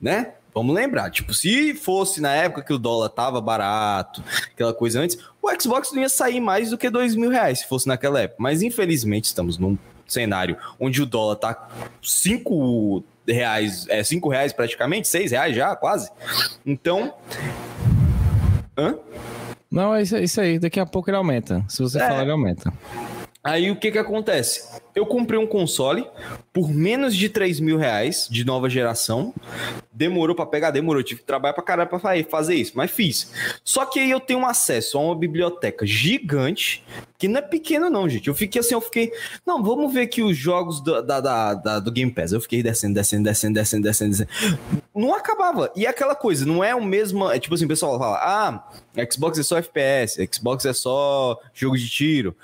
né, 0.00 0.34
Vamos 0.54 0.74
lembrar, 0.74 1.10
tipo, 1.10 1.32
se 1.32 1.74
fosse 1.74 2.20
na 2.20 2.34
época 2.34 2.62
que 2.62 2.72
o 2.72 2.78
dólar 2.78 3.08
tava 3.08 3.40
barato, 3.40 4.22
aquela 4.52 4.74
coisa 4.74 5.00
antes, 5.00 5.18
o 5.40 5.50
Xbox 5.60 5.92
não 5.92 6.02
ia 6.02 6.08
sair 6.08 6.40
mais 6.40 6.70
do 6.70 6.78
que 6.78 6.90
dois 6.90 7.14
mil 7.14 7.30
reais 7.30 7.60
se 7.60 7.68
fosse 7.68 7.86
naquela 7.86 8.20
época. 8.20 8.42
Mas 8.42 8.62
infelizmente 8.62 9.24
estamos 9.24 9.58
num 9.58 9.78
cenário 10.06 10.56
onde 10.78 11.00
o 11.00 11.06
dólar 11.06 11.36
tá 11.36 11.68
cinco 12.02 13.04
reais, 13.26 13.86
é 13.88 14.02
cinco 14.02 14.28
reais 14.28 14.52
praticamente, 14.52 15.06
seis 15.06 15.30
reais 15.30 15.54
já, 15.54 15.76
quase. 15.76 16.10
Então, 16.66 17.14
hã? 18.76 18.96
Não, 19.70 19.94
é 19.94 20.02
isso 20.02 20.40
aí. 20.40 20.58
Daqui 20.58 20.80
a 20.80 20.86
pouco 20.86 21.08
ele 21.08 21.16
aumenta. 21.16 21.64
Se 21.68 21.80
você 21.80 21.98
é. 21.98 22.08
falar, 22.08 22.22
ele 22.22 22.32
aumenta. 22.32 22.72
Aí 23.42 23.70
o 23.70 23.76
que 23.76 23.90
que 23.90 23.98
acontece? 23.98 24.68
Eu 24.94 25.06
comprei 25.06 25.38
um 25.38 25.46
console 25.46 26.06
por 26.52 26.68
menos 26.68 27.16
de 27.16 27.28
3 27.28 27.60
mil 27.60 27.78
reais 27.78 28.28
de 28.30 28.44
nova 28.44 28.68
geração. 28.68 29.32
Demorou 29.90 30.36
para 30.36 30.46
pegar, 30.46 30.70
demorou. 30.70 31.02
tive 31.02 31.20
que 31.20 31.26
trabalhar 31.26 31.54
pra 31.54 31.62
caralho 31.62 31.88
pra 31.88 31.98
fazer 31.98 32.54
isso, 32.54 32.72
mas 32.74 32.90
fiz. 32.90 33.32
Só 33.64 33.86
que 33.86 34.00
aí 34.00 34.10
eu 34.10 34.20
tenho 34.20 34.44
acesso 34.44 34.98
a 34.98 35.00
uma 35.00 35.14
biblioteca 35.14 35.86
gigante, 35.86 36.84
que 37.18 37.28
não 37.28 37.38
é 37.38 37.42
pequeno, 37.42 37.88
não, 37.88 38.08
gente. 38.08 38.28
Eu 38.28 38.34
fiquei 38.34 38.60
assim, 38.60 38.74
eu 38.74 38.80
fiquei. 38.80 39.12
Não, 39.46 39.62
vamos 39.62 39.92
ver 39.92 40.02
aqui 40.02 40.22
os 40.22 40.36
jogos 40.36 40.80
do, 40.80 41.02
da, 41.02 41.20
da, 41.20 41.54
da, 41.54 41.78
do 41.78 41.92
Game 41.92 42.10
Pass. 42.10 42.32
Eu 42.32 42.40
fiquei 42.40 42.62
descendo, 42.62 42.94
descendo, 42.94 43.24
descendo, 43.24 43.54
descendo, 43.54 43.82
descendo, 43.84 44.10
descendo. 44.10 44.58
Não 44.94 45.14
acabava. 45.14 45.70
E 45.76 45.86
aquela 45.86 46.14
coisa, 46.14 46.44
não 46.44 46.64
é 46.64 46.74
o 46.74 46.82
mesmo. 46.82 47.30
É 47.30 47.38
tipo 47.38 47.54
assim, 47.54 47.66
o 47.66 47.68
pessoal 47.68 47.98
fala, 47.98 48.16
ah, 48.16 48.70
Xbox 49.10 49.38
é 49.38 49.42
só 49.42 49.58
FPS, 49.58 50.28
Xbox 50.32 50.64
é 50.64 50.72
só 50.72 51.38
jogo 51.54 51.76
de 51.76 51.88
tiro. 51.88 52.34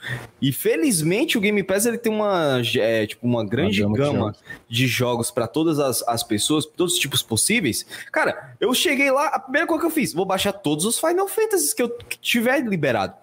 E 0.40 0.52
felizmente 0.86 1.36
o 1.36 1.40
Game 1.40 1.62
Pass 1.62 1.84
ele 1.84 1.98
tem 1.98 2.12
uma, 2.12 2.60
é, 2.76 3.06
tipo, 3.06 3.26
uma 3.26 3.44
grande 3.44 3.84
uma 3.84 3.96
gama 3.96 4.36
de 4.68 4.86
jogos 4.86 5.30
para 5.30 5.48
todas 5.48 5.78
as, 5.78 6.02
as 6.06 6.22
pessoas, 6.22 6.64
todos 6.64 6.94
os 6.94 6.98
tipos 6.98 7.22
possíveis. 7.22 7.84
Cara, 8.12 8.54
eu 8.60 8.72
cheguei 8.72 9.10
lá, 9.10 9.26
a 9.26 9.40
primeira 9.40 9.66
coisa 9.66 9.80
que 9.80 9.86
eu 9.86 9.90
fiz, 9.90 10.14
vou 10.14 10.24
baixar 10.24 10.52
todos 10.52 10.84
os 10.84 10.98
Final 10.98 11.26
Fantasies 11.26 11.74
que 11.74 11.82
eu 11.82 11.88
tiver 12.20 12.60
liberado. 12.60 13.14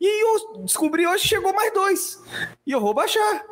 E 0.00 0.24
eu 0.24 0.62
descobri 0.62 1.06
hoje 1.06 1.28
chegou 1.28 1.52
mais 1.52 1.72
dois. 1.72 2.22
E 2.66 2.72
eu 2.72 2.80
vou 2.80 2.94
baixar. 2.94 3.44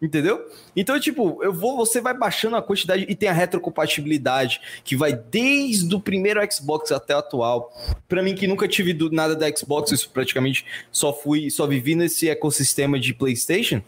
Entendeu? 0.00 0.48
Então, 0.76 0.98
tipo, 1.00 1.42
eu 1.42 1.52
vou, 1.52 1.76
você 1.76 2.00
vai 2.00 2.16
baixando 2.16 2.54
a 2.54 2.62
quantidade 2.62 3.04
e 3.08 3.14
tem 3.16 3.28
a 3.28 3.32
retrocompatibilidade 3.32 4.60
que 4.84 4.94
vai 4.94 5.12
desde 5.12 5.92
o 5.92 6.00
primeiro 6.00 6.40
Xbox 6.52 6.92
até 6.92 7.16
o 7.16 7.18
atual. 7.18 7.72
Para 8.08 8.22
mim 8.22 8.36
que 8.36 8.46
nunca 8.46 8.68
tive 8.68 8.92
do, 8.92 9.10
nada 9.10 9.34
da 9.34 9.50
Xbox, 9.50 10.06
praticamente 10.06 10.64
só 10.92 11.12
fui, 11.12 11.50
só 11.50 11.66
vivi 11.66 11.96
nesse 11.96 12.28
ecossistema 12.28 12.98
de 12.98 13.12
PlayStation. 13.12 13.82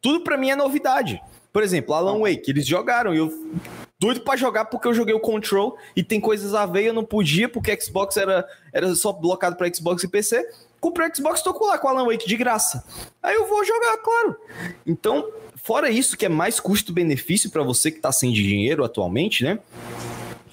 Tudo 0.00 0.24
para 0.24 0.36
mim 0.36 0.50
é 0.50 0.56
novidade. 0.56 1.20
Por 1.52 1.62
exemplo, 1.62 1.94
Alan 1.94 2.18
Wake, 2.18 2.50
eles 2.50 2.66
jogaram 2.66 3.14
e 3.14 3.18
eu 3.18 3.32
doido 4.00 4.22
para 4.22 4.36
jogar 4.36 4.64
porque 4.64 4.88
eu 4.88 4.92
joguei 4.92 5.14
o 5.14 5.20
Control 5.20 5.78
e 5.94 6.02
tem 6.02 6.20
coisas 6.20 6.52
a 6.52 6.66
ver, 6.66 6.82
eu 6.82 6.92
não 6.92 7.04
podia 7.04 7.48
porque 7.48 7.80
Xbox 7.80 8.16
era, 8.16 8.44
era 8.72 8.92
só 8.96 9.12
blocado 9.12 9.54
para 9.54 9.72
Xbox 9.72 10.02
e 10.02 10.08
PC 10.08 10.44
comprei 10.84 11.08
o 11.08 11.16
Xbox, 11.16 11.40
tô 11.40 11.58
lá 11.64 11.78
com 11.78 11.88
Alan 11.88 12.04
Wake 12.04 12.28
de 12.28 12.36
graça. 12.36 12.84
Aí 13.22 13.34
eu 13.34 13.46
vou 13.46 13.64
jogar, 13.64 13.96
claro. 13.98 14.36
Então, 14.86 15.26
fora 15.56 15.88
isso, 15.88 16.14
que 16.14 16.26
é 16.26 16.28
mais 16.28 16.60
custo-benefício 16.60 17.50
para 17.50 17.62
você 17.62 17.90
que 17.90 18.00
tá 18.00 18.12
sem 18.12 18.30
dinheiro 18.30 18.84
atualmente, 18.84 19.44
né? 19.44 19.58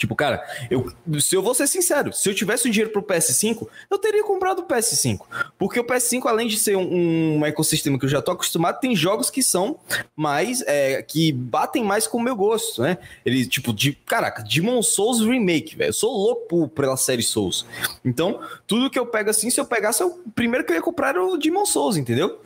Tipo, 0.02 0.16
cara, 0.16 0.44
eu, 0.68 0.92
se 1.20 1.36
eu 1.36 1.44
vou 1.44 1.54
ser 1.54 1.68
sincero, 1.68 2.12
se 2.12 2.28
eu 2.28 2.34
tivesse 2.34 2.68
o 2.68 2.72
dinheiro 2.72 2.92
pro 2.92 3.04
PS5, 3.04 3.68
eu 3.88 4.00
teria 4.00 4.24
comprado 4.24 4.64
o 4.64 4.66
PS5. 4.66 5.20
Porque 5.60 5.80
o 5.80 5.84
PS5, 5.84 6.26
além 6.26 6.48
de 6.48 6.58
ser 6.58 6.76
um, 6.76 7.38
um 7.38 7.46
ecossistema 7.46 8.00
que 8.00 8.06
eu 8.06 8.10
já 8.10 8.20
tô 8.20 8.32
acostumado, 8.32 8.80
tem 8.80 8.96
jogos 8.96 9.30
que 9.30 9.44
são 9.44 9.80
mais. 10.16 10.64
É, 10.66 11.04
que 11.04 11.32
batem 11.32 11.84
mais 11.84 12.08
com 12.08 12.18
o 12.18 12.20
meu 12.20 12.36
gosto, 12.36 12.82
né? 12.82 12.98
Ele, 13.24 13.46
tipo, 13.46 13.72
de. 13.72 13.94
Caraca, 13.94 14.42
Demon 14.42 14.82
Souls 14.82 15.22
Remake, 15.22 15.76
velho. 15.76 15.90
Eu 15.90 15.94
sou 15.94 16.12
louco 16.12 16.68
pela 16.70 16.98
série 16.98 17.22
Souls. 17.22 17.64
Então, 18.04 18.40
tudo 18.66 18.90
que 18.90 18.98
eu 18.98 19.06
pego 19.06 19.30
assim, 19.30 19.52
se 19.52 19.62
eu 19.62 19.66
pegasse, 19.66 20.04
o 20.04 20.18
primeiro 20.34 20.66
que 20.66 20.72
eu 20.72 20.78
ia 20.78 20.82
comprar 20.82 21.10
era 21.10 21.24
o 21.24 21.38
Demon 21.38 21.68
Souls, 21.68 21.96
entendeu? 21.96 22.42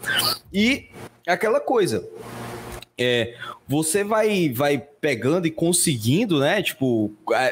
E 0.52 0.89
aquela 1.26 1.62
coisa 1.62 2.06
é, 2.98 3.36
você 3.68 4.04
vai, 4.04 4.50
vai 4.50 4.78
pegando 4.78 5.48
e 5.48 5.52
conseguindo, 5.52 6.40
né? 6.40 6.62
Tipo, 6.62 7.12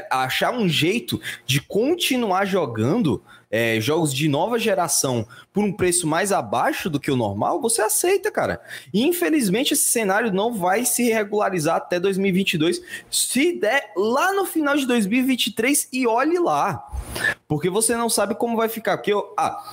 achar 0.09 0.53
um 0.53 0.67
jeito 0.67 1.19
de 1.45 1.61
continuar 1.61 2.45
jogando 2.45 3.21
é, 3.53 3.79
jogos 3.79 4.11
de 4.11 4.27
nova 4.27 4.57
geração 4.57 5.27
por 5.53 5.63
um 5.63 5.71
preço 5.71 6.07
mais 6.07 6.31
abaixo 6.31 6.89
do 6.89 6.99
que 6.99 7.11
o 7.11 7.15
normal, 7.15 7.61
você 7.61 7.83
aceita, 7.83 8.31
cara. 8.31 8.59
E 8.91 9.03
infelizmente 9.03 9.75
esse 9.75 9.83
cenário 9.83 10.33
não 10.33 10.51
vai 10.51 10.85
se 10.85 11.03
regularizar 11.11 11.75
até 11.75 11.99
2022, 11.99 12.81
se 13.11 13.53
der 13.59 13.91
lá 13.95 14.33
no 14.33 14.43
final 14.43 14.75
de 14.75 14.87
2023 14.87 15.87
e 15.93 16.07
olhe 16.07 16.39
lá. 16.39 16.83
Porque 17.47 17.69
você 17.69 17.95
não 17.95 18.09
sabe 18.09 18.33
como 18.33 18.57
vai 18.57 18.67
ficar. 18.67 18.97
Porque 18.97 19.13
eu, 19.13 19.31
ah, 19.37 19.63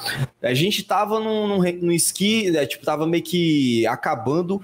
a 0.43 0.53
gente 0.53 0.83
tava 0.83 1.19
no, 1.19 1.57
no 1.57 1.93
esqui, 1.93 2.51
né, 2.51 2.67
tipo, 2.67 2.85
tava 2.85 3.07
meio 3.07 3.25
que 3.25 3.87
acabando 3.87 4.63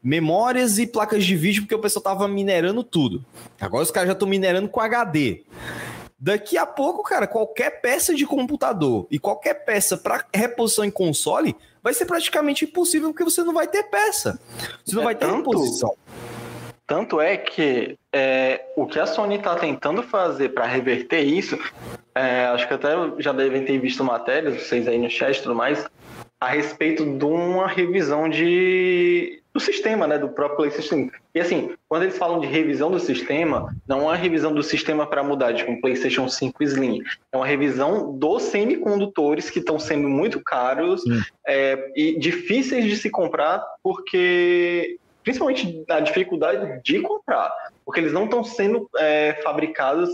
memórias 0.00 0.78
e 0.78 0.86
placas 0.86 1.24
de 1.24 1.34
vídeo, 1.34 1.62
porque 1.62 1.74
o 1.74 1.80
pessoal 1.80 2.04
tava 2.04 2.28
minerando 2.28 2.84
tudo. 2.84 3.24
Agora 3.60 3.82
os 3.82 3.90
caras 3.90 4.06
já 4.06 4.12
estão 4.12 4.28
minerando 4.28 4.68
com 4.68 4.80
HD. 4.80 5.42
Daqui 6.24 6.56
a 6.56 6.64
pouco, 6.64 7.02
cara, 7.02 7.26
qualquer 7.26 7.80
peça 7.80 8.14
de 8.14 8.24
computador 8.24 9.08
e 9.10 9.18
qualquer 9.18 9.64
peça 9.64 9.96
para 9.96 10.24
reposição 10.32 10.84
em 10.84 10.90
console 10.90 11.56
vai 11.82 11.92
ser 11.92 12.06
praticamente 12.06 12.64
impossível 12.64 13.08
porque 13.08 13.24
você 13.24 13.42
não 13.42 13.52
vai 13.52 13.66
ter 13.66 13.82
peça. 13.90 14.38
Você 14.84 14.94
não 14.94 15.02
é 15.02 15.06
vai 15.06 15.14
ter 15.16 15.26
tanto, 15.26 15.50
reposição. 15.50 15.96
Tanto 16.86 17.20
é 17.20 17.36
que 17.36 17.98
é, 18.12 18.66
o 18.76 18.86
que 18.86 19.00
a 19.00 19.06
Sony 19.06 19.34
está 19.34 19.56
tentando 19.56 20.00
fazer 20.00 20.50
para 20.50 20.64
reverter 20.64 21.22
isso, 21.22 21.58
é, 22.14 22.44
acho 22.46 22.68
que 22.68 22.74
até 22.74 22.90
já 23.18 23.32
devem 23.32 23.64
ter 23.64 23.80
visto 23.80 24.04
matérias, 24.04 24.62
vocês 24.62 24.86
aí 24.86 24.98
no 24.98 25.10
chat 25.10 25.36
e 25.36 25.42
tudo 25.42 25.56
mais, 25.56 25.84
a 26.42 26.48
respeito 26.48 27.04
de 27.04 27.24
uma 27.24 27.68
revisão 27.68 28.28
de, 28.28 29.40
do 29.54 29.60
sistema, 29.60 30.08
né, 30.08 30.18
do 30.18 30.28
próprio 30.28 30.56
PlayStation. 30.56 31.08
E 31.32 31.38
assim, 31.38 31.70
quando 31.88 32.02
eles 32.02 32.18
falam 32.18 32.40
de 32.40 32.48
revisão 32.48 32.90
do 32.90 32.98
sistema, 32.98 33.72
não 33.86 34.00
é 34.00 34.02
uma 34.06 34.16
revisão 34.16 34.52
do 34.52 34.60
sistema 34.60 35.06
para 35.06 35.22
mudar 35.22 35.52
de 35.52 35.62
um 35.62 35.80
PlayStation 35.80 36.28
5 36.28 36.64
Slim, 36.64 37.00
é 37.30 37.36
uma 37.36 37.46
revisão 37.46 38.18
dos 38.18 38.42
semicondutores 38.42 39.50
que 39.50 39.60
estão 39.60 39.78
sendo 39.78 40.08
muito 40.08 40.40
caros 40.40 41.04
é, 41.46 41.92
e 41.94 42.18
difíceis 42.18 42.86
de 42.86 42.96
se 42.96 43.08
comprar, 43.08 43.64
porque 43.80 44.98
principalmente 45.22 45.84
a 45.88 46.00
dificuldade 46.00 46.80
de 46.82 47.00
comprar, 47.00 47.52
porque 47.84 48.00
eles 48.00 48.12
não 48.12 48.24
estão 48.24 48.42
sendo 48.42 48.88
é, 48.98 49.34
fabricados 49.42 50.08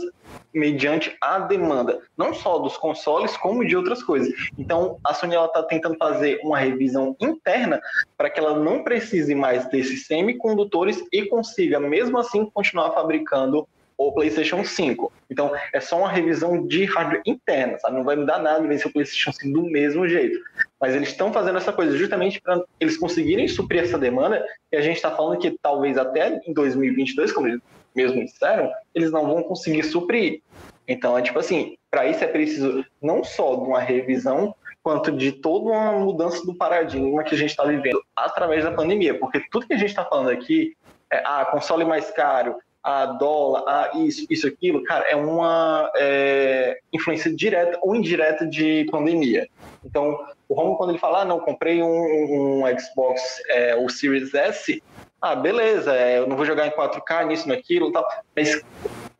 mediante 0.52 1.16
a 1.20 1.38
demanda, 1.38 2.00
não 2.16 2.34
só 2.34 2.58
dos 2.58 2.76
consoles, 2.76 3.36
como 3.36 3.66
de 3.66 3.76
outras 3.76 4.02
coisas. 4.02 4.32
Então, 4.58 4.98
a 5.04 5.14
Sony 5.14 5.36
está 5.36 5.62
tentando 5.62 5.96
fazer 5.96 6.40
uma 6.42 6.58
revisão 6.58 7.16
interna 7.20 7.80
para 8.16 8.30
que 8.30 8.40
ela 8.40 8.58
não 8.58 8.82
precise 8.82 9.34
mais 9.34 9.68
desses 9.68 10.06
semicondutores 10.06 11.02
e 11.12 11.26
consiga, 11.26 11.78
mesmo 11.78 12.18
assim, 12.18 12.46
continuar 12.50 12.92
fabricando 12.92 13.68
o 13.98 14.12
PlayStation 14.12 14.64
5. 14.64 15.12
Então, 15.28 15.50
é 15.72 15.80
só 15.80 15.98
uma 15.98 16.08
revisão 16.08 16.64
de 16.64 16.84
hardware 16.84 17.20
interna, 17.26 17.76
sabe? 17.78 17.96
Não 17.96 18.04
vai 18.04 18.14
mudar 18.14 18.38
nada 18.38 18.78
se 18.78 18.86
o 18.86 18.92
PlayStation 18.92 19.32
5 19.32 19.52
do 19.52 19.68
mesmo 19.68 20.08
jeito. 20.08 20.38
Mas 20.80 20.94
eles 20.94 21.08
estão 21.08 21.32
fazendo 21.32 21.58
essa 21.58 21.72
coisa 21.72 21.96
justamente 21.96 22.40
para 22.40 22.62
eles 22.78 22.96
conseguirem 22.96 23.48
suprir 23.48 23.82
essa 23.82 23.98
demanda. 23.98 24.42
E 24.70 24.76
a 24.76 24.80
gente 24.80 24.96
está 24.96 25.10
falando 25.10 25.40
que 25.40 25.58
talvez 25.60 25.98
até 25.98 26.40
em 26.46 26.54
2022, 26.54 27.32
como 27.32 27.48
eles 27.48 27.60
mesmo 27.94 28.24
disseram, 28.24 28.72
eles 28.94 29.10
não 29.10 29.26
vão 29.26 29.42
conseguir 29.42 29.82
suprir. 29.82 30.42
Então, 30.86 31.18
é 31.18 31.22
tipo 31.22 31.38
assim, 31.38 31.76
para 31.90 32.06
isso 32.06 32.22
é 32.22 32.28
preciso 32.28 32.84
não 33.02 33.24
só 33.24 33.56
de 33.56 33.62
uma 33.62 33.80
revisão, 33.80 34.54
quanto 34.80 35.10
de 35.10 35.32
toda 35.32 35.70
uma 35.70 35.92
mudança 35.92 36.46
do 36.46 36.54
paradigma 36.54 37.24
que 37.24 37.34
a 37.34 37.38
gente 37.38 37.50
está 37.50 37.64
vivendo 37.64 38.00
através 38.16 38.62
da 38.62 38.70
pandemia. 38.70 39.18
Porque 39.18 39.40
tudo 39.50 39.66
que 39.66 39.74
a 39.74 39.78
gente 39.78 39.90
está 39.90 40.04
falando 40.04 40.30
aqui 40.30 40.76
é 41.10 41.20
ah, 41.24 41.44
console 41.50 41.84
mais 41.84 42.10
caro, 42.10 42.56
a 42.88 43.04
dólar, 43.04 43.64
a 43.66 43.98
isso, 43.98 44.26
isso, 44.30 44.46
aquilo, 44.46 44.82
cara, 44.82 45.04
é 45.04 45.14
uma 45.14 45.90
é, 45.94 46.78
influência 46.90 47.30
direta 47.30 47.78
ou 47.82 47.94
indireta 47.94 48.46
de 48.46 48.86
pandemia. 48.90 49.46
Então, 49.84 50.18
o 50.48 50.54
Romo, 50.54 50.74
quando 50.78 50.90
ele 50.90 50.98
fala, 50.98 51.20
ah, 51.20 51.24
não, 51.26 51.38
comprei 51.38 51.82
um, 51.82 52.62
um 52.62 52.78
Xbox, 52.78 53.20
é, 53.50 53.76
o 53.76 53.90
Series 53.90 54.32
S, 54.32 54.82
ah, 55.20 55.36
beleza, 55.36 55.94
é, 55.94 56.18
eu 56.18 56.26
não 56.26 56.34
vou 56.34 56.46
jogar 56.46 56.66
em 56.66 56.70
4K, 56.70 57.26
nisso, 57.26 57.46
naquilo 57.46 57.92
tal, 57.92 58.08
mas 58.34 58.58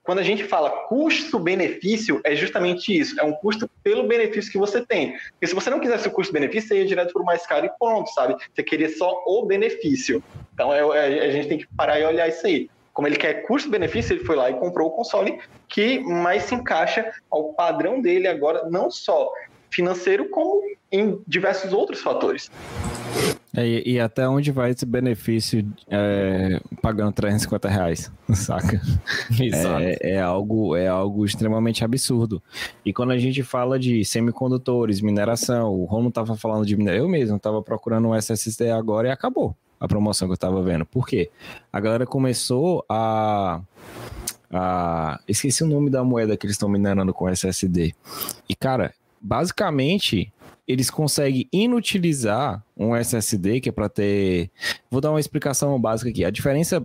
quando 0.03 0.21
a 0.21 0.23
gente 0.23 0.45
fala 0.45 0.71
custo-benefício, 0.71 2.23
é 2.25 2.35
justamente 2.35 2.99
isso. 2.99 3.21
É 3.21 3.23
um 3.23 3.33
custo 3.33 3.69
pelo 3.83 4.09
benefício 4.09 4.51
que 4.51 4.57
você 4.57 4.81
tem. 4.81 5.13
Porque 5.33 5.47
se 5.47 5.55
você 5.55 5.69
não 5.69 5.79
quisesse 5.79 6.09
o 6.09 6.11
custo-benefício, 6.11 6.71
você 6.71 6.79
ia 6.79 6.87
direto 6.87 7.13
para 7.13 7.21
o 7.21 7.27
mais 7.27 7.47
caro 7.47 7.67
e 7.67 7.71
pronto, 7.79 8.09
sabe? 8.15 8.35
Você 8.55 8.63
queria 8.63 8.89
só 8.89 9.23
o 9.27 9.45
benefício. 9.45 10.25
Então 10.55 10.73
é, 10.73 10.81
é, 10.81 11.27
a 11.27 11.31
gente 11.31 11.49
tem 11.49 11.59
que 11.59 11.67
parar 11.77 12.01
e 12.01 12.07
olhar 12.07 12.27
isso 12.27 12.47
aí. 12.47 12.71
Como 12.99 13.07
ele 13.07 13.15
quer 13.15 13.47
custo-benefício, 13.47 14.13
ele 14.13 14.25
foi 14.25 14.35
lá 14.35 14.51
e 14.51 14.55
comprou 14.55 14.89
o 14.89 14.91
console 14.91 15.39
que 15.69 16.01
mais 16.01 16.43
se 16.43 16.57
encaixa 16.57 17.13
ao 17.31 17.53
padrão 17.53 18.03
dele 18.03 18.27
agora, 18.27 18.69
não 18.69 18.91
só 18.91 19.31
financeiro, 19.71 20.29
como 20.31 20.65
em 20.91 21.17
diversos 21.25 21.73
outros 21.73 22.01
fatores. 22.01 22.51
É, 23.57 23.65
e, 23.65 23.93
e, 23.93 24.01
até 24.01 24.29
onde 24.29 24.51
vai 24.51 24.73
esse 24.73 24.85
benefício 24.85 25.65
é, 25.89 26.61
pagando 26.83 27.13
350 27.13 27.69
reais, 27.69 28.11
saca? 28.35 28.81
Exato. 29.41 29.81
É, 29.81 29.97
é, 30.01 30.21
algo, 30.21 30.75
é 30.75 30.89
algo 30.89 31.25
extremamente 31.25 31.85
absurdo. 31.85 32.43
E 32.85 32.93
quando 32.93 33.13
a 33.13 33.19
gente 33.19 33.45
fala 33.45 33.79
de 33.79 34.05
semicondutores, 34.05 35.01
mineração, 35.01 35.73
o 35.73 35.85
Rono 35.85 36.09
estava 36.09 36.37
falando 36.37 36.67
de 36.67 36.77
mineração, 36.77 37.05
eu 37.05 37.09
mesmo 37.09 37.37
estava 37.37 37.63
procurando 37.63 38.09
um 38.09 38.15
SSD 38.17 38.73
agora 38.73 39.07
e 39.07 39.11
acabou 39.13 39.55
a 39.81 39.89
promoção 39.89 40.29
que 40.29 40.33
eu 40.33 40.37
estava 40.37 40.63
vendo. 40.63 40.85
Por 40.85 41.07
quê? 41.07 41.31
A 41.73 41.81
galera 41.81 42.07
começou 42.07 42.85
a 42.89 43.61
a. 44.53 45.21
Esqueci 45.29 45.63
o 45.63 45.67
nome 45.67 45.91
da 45.91 46.03
moeda 46.03 46.37
que 46.37 46.47
eles 46.47 46.55
estão 46.55 46.69
minerando 46.69 47.13
com 47.13 47.29
SSD. 47.29 47.95
E, 48.49 48.55
cara, 48.55 48.95
basicamente, 49.21 50.33
eles 50.67 50.91
conseguem 50.91 51.49
inutilizar 51.53 52.63
um 52.77 52.95
SSD 52.95 53.61
que 53.61 53.69
é 53.69 53.73
para 53.73 53.89
ter. 53.89 54.51
Vou 54.91 55.01
dar 55.01 55.11
uma 55.11 55.21
explicação 55.21 55.79
básica 55.81 56.11
aqui. 56.11 56.25
A 56.25 56.31
diferença, 56.31 56.85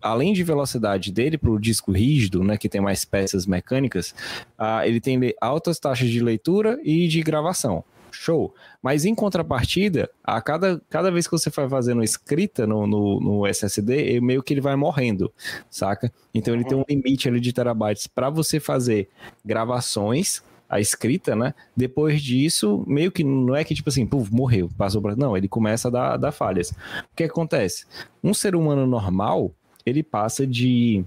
além 0.00 0.32
de 0.32 0.42
velocidade 0.42 1.12
dele 1.12 1.38
para 1.38 1.50
o 1.50 1.58
disco 1.58 1.92
rígido, 1.92 2.42
né, 2.42 2.56
que 2.56 2.68
tem 2.68 2.80
mais 2.80 3.04
peças 3.04 3.46
mecânicas, 3.46 4.14
uh, 4.58 4.84
ele 4.84 5.00
tem 5.00 5.18
altas 5.40 5.78
taxas 5.78 6.08
de 6.08 6.20
leitura 6.20 6.78
e 6.82 7.08
de 7.08 7.22
gravação. 7.22 7.84
Show. 8.14 8.54
Mas 8.82 9.04
em 9.04 9.14
contrapartida, 9.14 10.10
a 10.22 10.40
cada, 10.40 10.80
cada 10.88 11.10
vez 11.10 11.26
que 11.26 11.32
você 11.32 11.50
vai 11.50 11.68
fazendo 11.68 12.02
escrita 12.02 12.66
no, 12.66 12.86
no, 12.86 13.20
no 13.20 13.46
SSD, 13.46 14.20
meio 14.20 14.42
que 14.42 14.54
ele 14.54 14.60
vai 14.60 14.76
morrendo, 14.76 15.32
saca? 15.70 16.12
Então 16.34 16.54
ele 16.54 16.64
tem 16.64 16.76
um 16.76 16.84
limite 16.88 17.28
ali 17.28 17.40
de 17.40 17.52
terabytes 17.52 18.06
para 18.06 18.30
você 18.30 18.60
fazer 18.60 19.08
gravações 19.44 20.42
a 20.68 20.80
escrita, 20.80 21.36
né? 21.36 21.54
Depois 21.76 22.20
disso, 22.20 22.82
meio 22.86 23.12
que 23.12 23.22
não 23.22 23.54
é 23.54 23.62
que 23.62 23.74
tipo 23.74 23.88
assim, 23.88 24.06
puf, 24.06 24.32
morreu, 24.32 24.68
passou 24.76 25.00
para. 25.00 25.14
Não, 25.14 25.36
ele 25.36 25.46
começa 25.46 25.88
a 25.88 25.90
dar, 25.90 26.16
dar 26.16 26.32
falhas. 26.32 26.70
O 26.70 27.16
que 27.16 27.24
acontece? 27.24 27.86
Um 28.22 28.34
ser 28.34 28.56
humano 28.56 28.86
normal, 28.86 29.52
ele 29.84 30.02
passa 30.02 30.46
de 30.46 31.04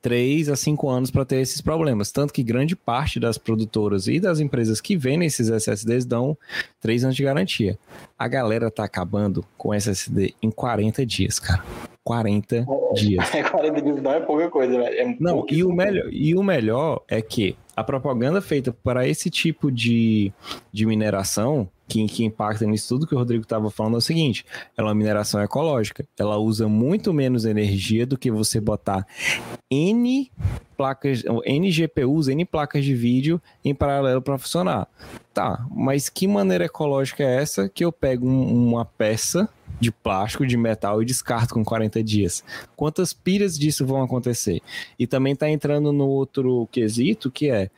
3 0.00 0.48
a 0.48 0.56
5 0.56 0.88
anos 0.88 1.10
para 1.10 1.24
ter 1.24 1.36
esses 1.36 1.60
problemas. 1.60 2.12
Tanto 2.12 2.32
que 2.32 2.42
grande 2.42 2.76
parte 2.76 3.18
das 3.18 3.38
produtoras 3.38 4.06
e 4.06 4.20
das 4.20 4.40
empresas 4.40 4.80
que 4.80 4.96
vendem 4.96 5.26
esses 5.26 5.48
SSDs 5.48 6.04
dão 6.04 6.36
3 6.80 7.04
anos 7.04 7.16
de 7.16 7.24
garantia. 7.24 7.78
A 8.18 8.28
galera 8.28 8.70
tá 8.70 8.84
acabando 8.84 9.44
com 9.56 9.74
SSD 9.74 10.34
em 10.42 10.50
40 10.50 11.04
dias, 11.04 11.38
cara. 11.38 11.64
40 12.04 12.66
dias. 12.94 13.30
40 13.50 13.82
dias 13.82 14.02
não 14.02 14.12
é 14.12 14.20
pouca 14.20 14.48
coisa, 14.50 14.78
velho. 14.78 15.00
É 15.00 15.16
não, 15.18 15.46
e 15.48 15.64
o, 15.64 15.72
melhor, 15.72 16.08
e 16.12 16.34
o 16.34 16.42
melhor 16.42 17.02
é 17.08 17.22
que 17.22 17.56
a 17.74 17.82
propaganda 17.82 18.40
feita 18.40 18.72
para 18.72 19.08
esse 19.08 19.30
tipo 19.30 19.72
de, 19.72 20.32
de 20.70 20.86
mineração, 20.86 21.68
que, 21.86 22.06
que 22.06 22.24
impacta 22.24 22.64
nisso 22.66 22.88
tudo 22.88 23.06
que 23.06 23.14
o 23.14 23.18
Rodrigo 23.18 23.42
estava 23.42 23.70
falando, 23.70 23.94
é 23.94 23.98
o 23.98 24.02
seguinte: 24.02 24.44
ela 24.76 24.88
é 24.88 24.90
uma 24.90 24.94
mineração 24.94 25.42
ecológica. 25.42 26.04
Ela 26.18 26.38
usa 26.38 26.68
muito 26.68 27.12
menos 27.12 27.44
energia 27.44 28.06
do 28.06 28.18
que 28.18 28.30
você 28.30 28.60
botar 28.60 29.06
N 29.70 30.30
placas, 30.76 31.22
N 31.44 31.70
GPUs, 31.70 32.28
N 32.28 32.44
placas 32.44 32.84
de 32.84 32.94
vídeo 32.94 33.40
em 33.64 33.74
paralelo 33.74 34.22
para 34.22 34.38
funcionar. 34.38 34.88
Tá, 35.32 35.66
mas 35.70 36.08
que 36.08 36.28
maneira 36.28 36.64
ecológica 36.64 37.22
é 37.22 37.42
essa 37.42 37.68
que 37.68 37.84
eu 37.84 37.90
pego 37.90 38.28
um, 38.28 38.68
uma 38.68 38.84
peça 38.84 39.48
de 39.80 39.90
plástico, 39.90 40.46
de 40.46 40.56
metal 40.56 41.02
e 41.02 41.04
descarto 41.04 41.54
com 41.54 41.64
40 41.64 42.02
dias. 42.02 42.44
Quantas 42.76 43.12
pilhas 43.12 43.58
disso 43.58 43.84
vão 43.84 44.02
acontecer? 44.02 44.62
E 44.98 45.06
também 45.06 45.32
está 45.32 45.50
entrando 45.50 45.92
no 45.92 46.06
outro 46.06 46.68
quesito 46.70 47.30
que 47.30 47.50
é 47.50 47.68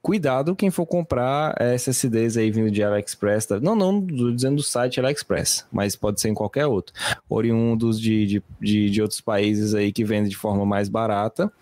cuidado 0.00 0.56
quem 0.56 0.70
for 0.70 0.86
comprar 0.86 1.54
SSDs 1.60 2.36
aí 2.36 2.50
vindo 2.50 2.70
de 2.70 2.82
AliExpress. 2.82 3.46
Tá? 3.46 3.60
Não, 3.60 3.74
não 3.74 4.04
dizendo 4.04 4.56
do 4.56 4.62
site 4.62 5.00
AliExpress, 5.00 5.66
mas 5.70 5.96
pode 5.96 6.20
ser 6.20 6.28
em 6.28 6.34
qualquer 6.34 6.66
outro. 6.66 6.94
Oriundos 7.28 8.00
de, 8.00 8.26
de, 8.26 8.42
de, 8.60 8.90
de 8.90 9.02
outros 9.02 9.20
países 9.20 9.74
aí 9.74 9.92
que 9.92 10.04
vendem 10.04 10.28
de 10.28 10.36
forma 10.36 10.64
mais 10.64 10.88
barata, 10.88 11.52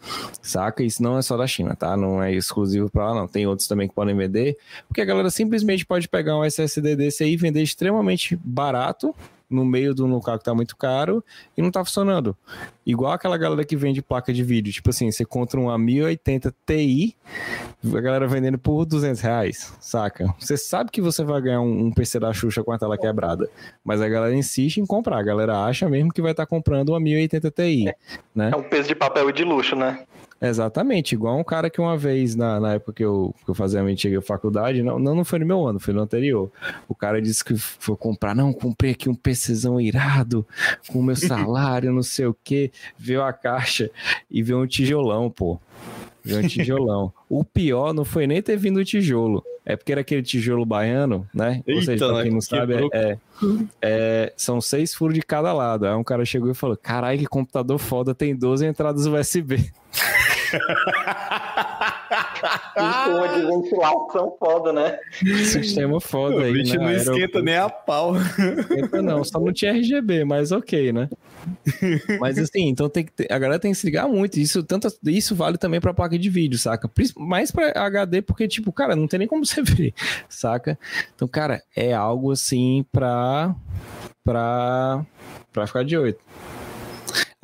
saca? 0.43 0.83
Isso 0.83 1.03
não 1.03 1.19
é 1.19 1.23
só 1.23 1.37
da 1.37 1.47
China, 1.47 1.75
tá? 1.75 1.97
Não 1.97 2.23
é 2.23 2.33
exclusivo 2.33 2.91
para 2.91 3.07
lá, 3.07 3.15
não. 3.15 3.29
Tem 3.29 3.47
outros 3.47 3.69
também 3.69 3.89
que 3.89 3.95
podem 3.95 4.17
vender, 4.17 4.57
porque 4.87 5.01
a 5.01 5.05
galera 5.05 5.31
simplesmente 5.31 5.85
pode 5.85 6.09
pegar 6.09 6.39
um 6.39 6.45
SSD 6.45 6.97
desse 6.97 7.25
aí 7.25 7.33
e 7.33 7.37
vender 7.37 7.63
extremamente 7.63 8.39
barato 8.45 9.15
no 9.49 9.65
meio 9.65 9.95
do 9.95 10.07
local 10.07 10.39
que 10.39 10.45
tá 10.45 10.55
muito 10.55 10.77
caro 10.77 11.25
e 11.57 11.63
não 11.63 11.71
tá 11.71 11.85
funcionando. 11.85 12.37
Igual 12.85 13.13
aquela 13.13 13.37
galera 13.37 13.65
que 13.65 13.77
vende 13.77 14.03
placa 14.03 14.33
de 14.33 14.43
vídeo. 14.43 14.73
Tipo 14.73 14.91
assim, 14.91 15.11
você 15.11 15.25
contra 15.25 15.59
uma 15.59 15.79
1080 15.79 16.55
Ti, 16.67 17.17
a 17.85 18.01
galera 18.01 18.27
vendendo 18.27 18.59
por 18.59 18.85
200 18.85 19.21
reais, 19.21 19.73
saca? 19.81 20.35
Você 20.39 20.57
sabe 20.57 20.91
que 20.91 21.01
você 21.01 21.25
vai 21.25 21.41
ganhar 21.41 21.61
um, 21.61 21.87
um 21.87 21.93
PC 21.93 22.19
da 22.21 22.33
Xuxa 22.33 22.63
com 22.63 22.73
a 22.73 22.79
tela 22.79 22.99
quebrada, 22.99 23.49
mas 23.85 24.01
a 24.01 24.09
galera 24.09 24.35
insiste 24.35 24.79
em 24.79 24.87
comprar. 24.87 25.19
A 25.19 25.23
galera 25.23 25.65
acha 25.65 25.89
mesmo 25.89 26.13
que 26.13 26.23
vai 26.23 26.33
estar 26.33 26.45
tá 26.45 26.51
comprando 26.51 26.91
uma 26.91 27.01
1080 27.01 27.51
Ti, 27.51 27.95
né? 28.35 28.51
É 28.53 28.57
um 28.57 28.63
peso 28.63 28.89
de 28.89 28.95
papel 28.95 29.31
de 29.33 29.45
luxo, 29.45 29.77
né? 29.77 30.05
Exatamente, 30.41 31.15
igual 31.15 31.39
um 31.39 31.45
cara 31.45 31.71
que 31.71 31.81
uma 31.81 31.97
vez, 31.97 32.35
na, 32.35 32.61
na 32.61 32.75
época 32.75 32.93
que 32.93 33.05
eu, 33.05 33.35
que 33.45 33.51
eu 33.51 33.55
fazia 33.55 33.81
a 33.81 33.83
minha 33.83 33.95
antiga 33.95 34.21
faculdade, 34.21 34.83
não, 34.83 34.99
não, 34.99 35.15
não 35.15 35.25
foi 35.25 35.39
no 35.39 35.47
meu 35.47 35.67
ano, 35.67 35.81
foi 35.81 35.95
no 35.95 36.01
anterior. 36.01 36.51
O 36.87 36.95
cara 36.95 37.23
disse 37.23 37.43
que 37.43 37.57
foi 37.57 37.97
comprar, 37.97 38.35
não, 38.35 38.53
comprei 38.53 38.93
aqui 38.93 39.09
um 39.09 39.15
PCzão 39.15 39.81
irado, 39.81 40.47
com 40.89 41.01
o 41.01 41.03
meu 41.03 41.17
salário, 41.17 41.93
não 41.93 42.03
sei 42.03 42.27
o 42.27 42.37
que, 42.45 42.71
viu 42.99 43.23
a 43.23 43.33
caixa 43.33 43.91
e 44.31 44.43
viu 44.43 44.59
um 44.59 44.67
tijolão, 44.67 45.31
pô. 45.31 45.59
Viu 46.23 46.39
um 46.39 46.43
tijolão. 46.49 47.13
o 47.31 47.43
pior 47.43 47.95
não 47.95 48.05
foi 48.05 48.27
nem 48.27 48.43
ter 48.43 48.59
vindo 48.59 48.79
o 48.79 48.85
tijolo, 48.85 49.43
é 49.65 49.75
porque 49.75 49.93
era 49.93 50.03
aquele 50.03 50.23
tijolo 50.23 50.67
baiano, 50.67 51.27
né? 51.33 51.63
Eita, 51.67 51.73
Ou 51.73 51.83
seja, 51.83 52.09
pra 52.09 52.23
quem 52.23 52.33
não 52.33 52.41
sabe, 52.41 52.75
é, 52.75 52.89
é, 52.93 53.19
é, 53.81 54.33
são 54.37 54.61
seis 54.61 54.95
furos 54.95 55.15
de 55.15 55.23
cada 55.23 55.53
lado. 55.53 55.87
Aí 55.87 55.95
um 55.95 56.05
cara 56.05 56.25
chegou 56.25 56.51
e 56.51 56.55
falou: 56.55 56.77
caralho, 56.77 57.19
que 57.19 57.27
computador 57.27 57.79
foda, 57.79 58.15
tem 58.15 58.37
12 58.37 58.67
entradas 58.67 59.07
USB. 59.07 59.73
Sistema 62.77 63.29
de 63.35 63.47
ventilação 63.47 64.37
foda, 64.39 64.73
né? 64.73 64.99
Sistema 65.45 66.01
foda 66.01 66.45
aí. 66.45 66.51
O 66.51 66.55
bicho 66.55 66.79
né? 66.79 66.85
não 66.85 66.93
esquenta 66.93 67.43
nem 67.43 67.57
a 67.57 67.69
pau. 67.69 68.17
Esquenta 68.17 69.03
não, 69.03 69.25
só 69.25 69.41
não 69.41 69.53
tinha 69.53 69.73
RGB, 69.73 70.25
mas 70.25 70.53
ok, 70.53 70.93
né? 70.93 71.09
Mas 72.21 72.39
assim, 72.39 72.69
então 72.69 72.89
tem 72.89 73.05
que 73.05 73.13
ter, 73.13 73.31
a 73.31 73.39
galera 73.39 73.61
tem 73.61 73.73
que 73.73 73.79
se 73.79 73.87
ligar 73.87 74.09
muito. 74.09 74.39
Isso, 74.39 74.63
tanto, 74.63 74.89
isso 75.05 75.35
vale 75.35 75.57
também 75.59 75.81
pra 75.81 75.95
placa 75.95 76.19
de 76.19 76.29
vídeo, 76.29 76.59
saca? 76.59 76.91
Mais 77.17 77.51
pra 77.51 77.73
HD, 77.75 78.23
porque, 78.23 78.49
tipo, 78.49 78.73
cara, 78.73 78.97
não 78.97 79.07
tem 79.07 79.19
nem 79.19 79.29
como 79.29 79.45
você 79.47 79.63
ver, 79.63 79.95
saca? 80.29 80.79
Então, 81.15 81.29
cara, 81.29 81.63
é 81.75 81.93
algo 81.93 82.33
assim 82.33 82.85
pra. 82.93 83.55
pra. 84.25 85.05
pra 85.53 85.67
ficar 85.67 85.85
de 85.85 85.97
oito. 85.97 86.21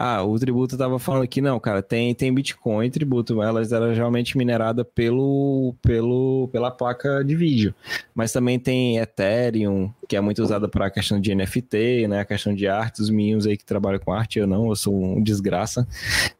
Ah, 0.05 0.20
o 0.24 0.36
tributo 0.36 0.76
tava 0.76 0.98
falando 0.98 1.22
aqui, 1.22 1.40
não, 1.40 1.61
cara, 1.61 1.80
tem, 1.80 2.12
tem 2.12 2.34
Bitcoin 2.34 2.90
tributo, 2.90 3.40
elas 3.40 3.70
eram 3.70 3.94
geralmente 3.94 4.36
mineradas 4.36 4.84
pelo, 4.96 5.76
pelo, 5.80 6.48
pela 6.50 6.72
placa 6.72 7.22
de 7.22 7.36
vídeo. 7.36 7.72
Mas 8.12 8.32
também 8.32 8.59
tem 8.59 8.98
Ethereum, 8.98 9.92
que 10.09 10.16
é 10.16 10.20
muito 10.20 10.42
usada 10.42 10.68
para 10.68 10.86
a 10.86 10.90
questão 10.90 11.20
de 11.20 11.32
NFT, 11.32 12.09
né? 12.09 12.18
A 12.18 12.24
questão 12.24 12.53
de 12.53 12.66
arte, 12.66 13.00
os 13.00 13.11
meninos 13.11 13.46
aí 13.46 13.57
que 13.57 13.64
trabalham 13.64 14.00
com 14.00 14.12
arte, 14.12 14.40
eu 14.40 14.46
não, 14.48 14.70
eu 14.70 14.74
sou 14.74 14.92
um 14.92 15.22
desgraça. 15.22 15.86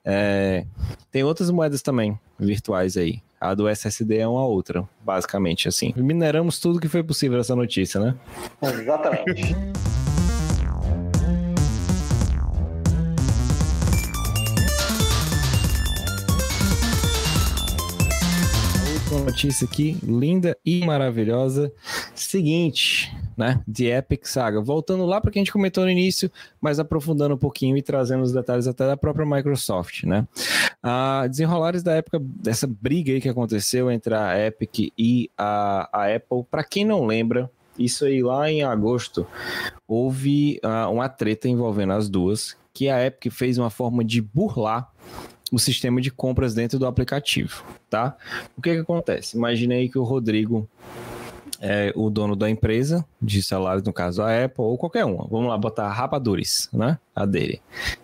É, 0.05 0.65
tem 1.13 1.23
outras 1.23 1.49
moedas 1.49 1.83
também, 1.83 2.19
virtuais 2.41 2.97
aí. 2.97 3.23
A 3.41 3.55
do 3.55 3.69
SSD 3.69 4.19
é 4.19 4.27
uma 4.27 4.45
outra, 4.45 4.89
basicamente, 5.05 5.69
assim. 5.69 5.95
Mineramos 5.97 6.59
tudo 6.59 6.81
que 6.81 6.89
foi 6.89 7.05
possível 7.05 7.39
essa 7.39 7.55
notícia, 7.55 8.01
né? 8.01 8.17
Exatamente. 8.61 9.55
Notícia 19.23 19.67
aqui 19.67 19.97
linda 20.03 20.57
e 20.65 20.85
maravilhosa. 20.85 21.73
Seguinte, 22.15 23.15
né? 23.37 23.63
The 23.73 23.99
Epic 23.99 24.27
Saga. 24.27 24.61
Voltando 24.61 25.07
lá 25.07 25.21
para 25.21 25.31
que 25.31 25.39
a 25.39 25.41
gente 25.41 25.53
comentou 25.53 25.85
no 25.85 25.91
início, 25.91 26.31
mas 26.61 26.79
aprofundando 26.79 27.35
um 27.35 27.39
pouquinho 27.39 27.77
e 27.77 27.83
trazendo 27.83 28.23
os 28.23 28.33
detalhes 28.33 28.67
até 28.67 28.87
da 28.87 28.97
própria 28.97 29.25
Microsoft, 29.25 30.05
né? 30.05 30.27
Ah, 30.83 31.27
desenrolares 31.29 31.83
da 31.83 31.95
época 31.95 32.19
dessa 32.21 32.67
briga 32.67 33.13
aí 33.13 33.21
que 33.21 33.29
aconteceu 33.29 33.91
entre 33.91 34.15
a 34.15 34.39
Epic 34.47 34.93
e 34.99 35.31
a, 35.39 35.89
a 35.93 36.15
Apple. 36.15 36.45
Para 36.51 36.65
quem 36.65 36.85
não 36.85 37.07
lembra, 37.07 37.51
isso 37.79 38.05
aí 38.05 38.23
lá 38.23 38.51
em 38.51 38.63
agosto 38.63 39.27
houve 39.87 40.61
uh, 40.65 40.91
uma 40.91 41.09
treta 41.09 41.49
envolvendo 41.49 41.93
as 41.93 42.09
duas, 42.09 42.57
que 42.75 42.89
a 42.89 43.05
Epic 43.07 43.33
fez 43.33 43.57
uma 43.57 43.71
forma 43.71 44.05
de 44.05 44.21
burlar 44.21 44.92
o 45.53 45.59
sistema 45.59 46.01
de 46.01 46.11
compras 46.11 46.55
dentro 46.55 46.79
do 46.79 46.87
aplicativo, 46.87 47.63
tá? 47.91 48.17
O 48.57 48.63
que 48.63 48.73
que 48.73 48.81
acontece? 48.81 49.37
Imaginei 49.37 49.89
que 49.89 49.99
o 49.99 50.03
Rodrigo 50.03 50.67
é 51.61 51.93
o 51.95 52.11
dono 52.11 52.35
da 52.35 52.51
empresa 52.51 53.05
de 53.21 53.41
celulares, 53.43 53.85
no 53.85 53.93
caso 53.93 54.23
a 54.23 54.45
Apple 54.45 54.65
ou 54.65 54.77
qualquer 54.79 55.05
uma. 55.05 55.29
Vamos 55.29 55.49
lá 55.49 55.57
botar 55.57 55.93
Rapadures, 55.93 56.69
né? 56.73 56.99
A 57.15 57.27
dele. 57.27 57.61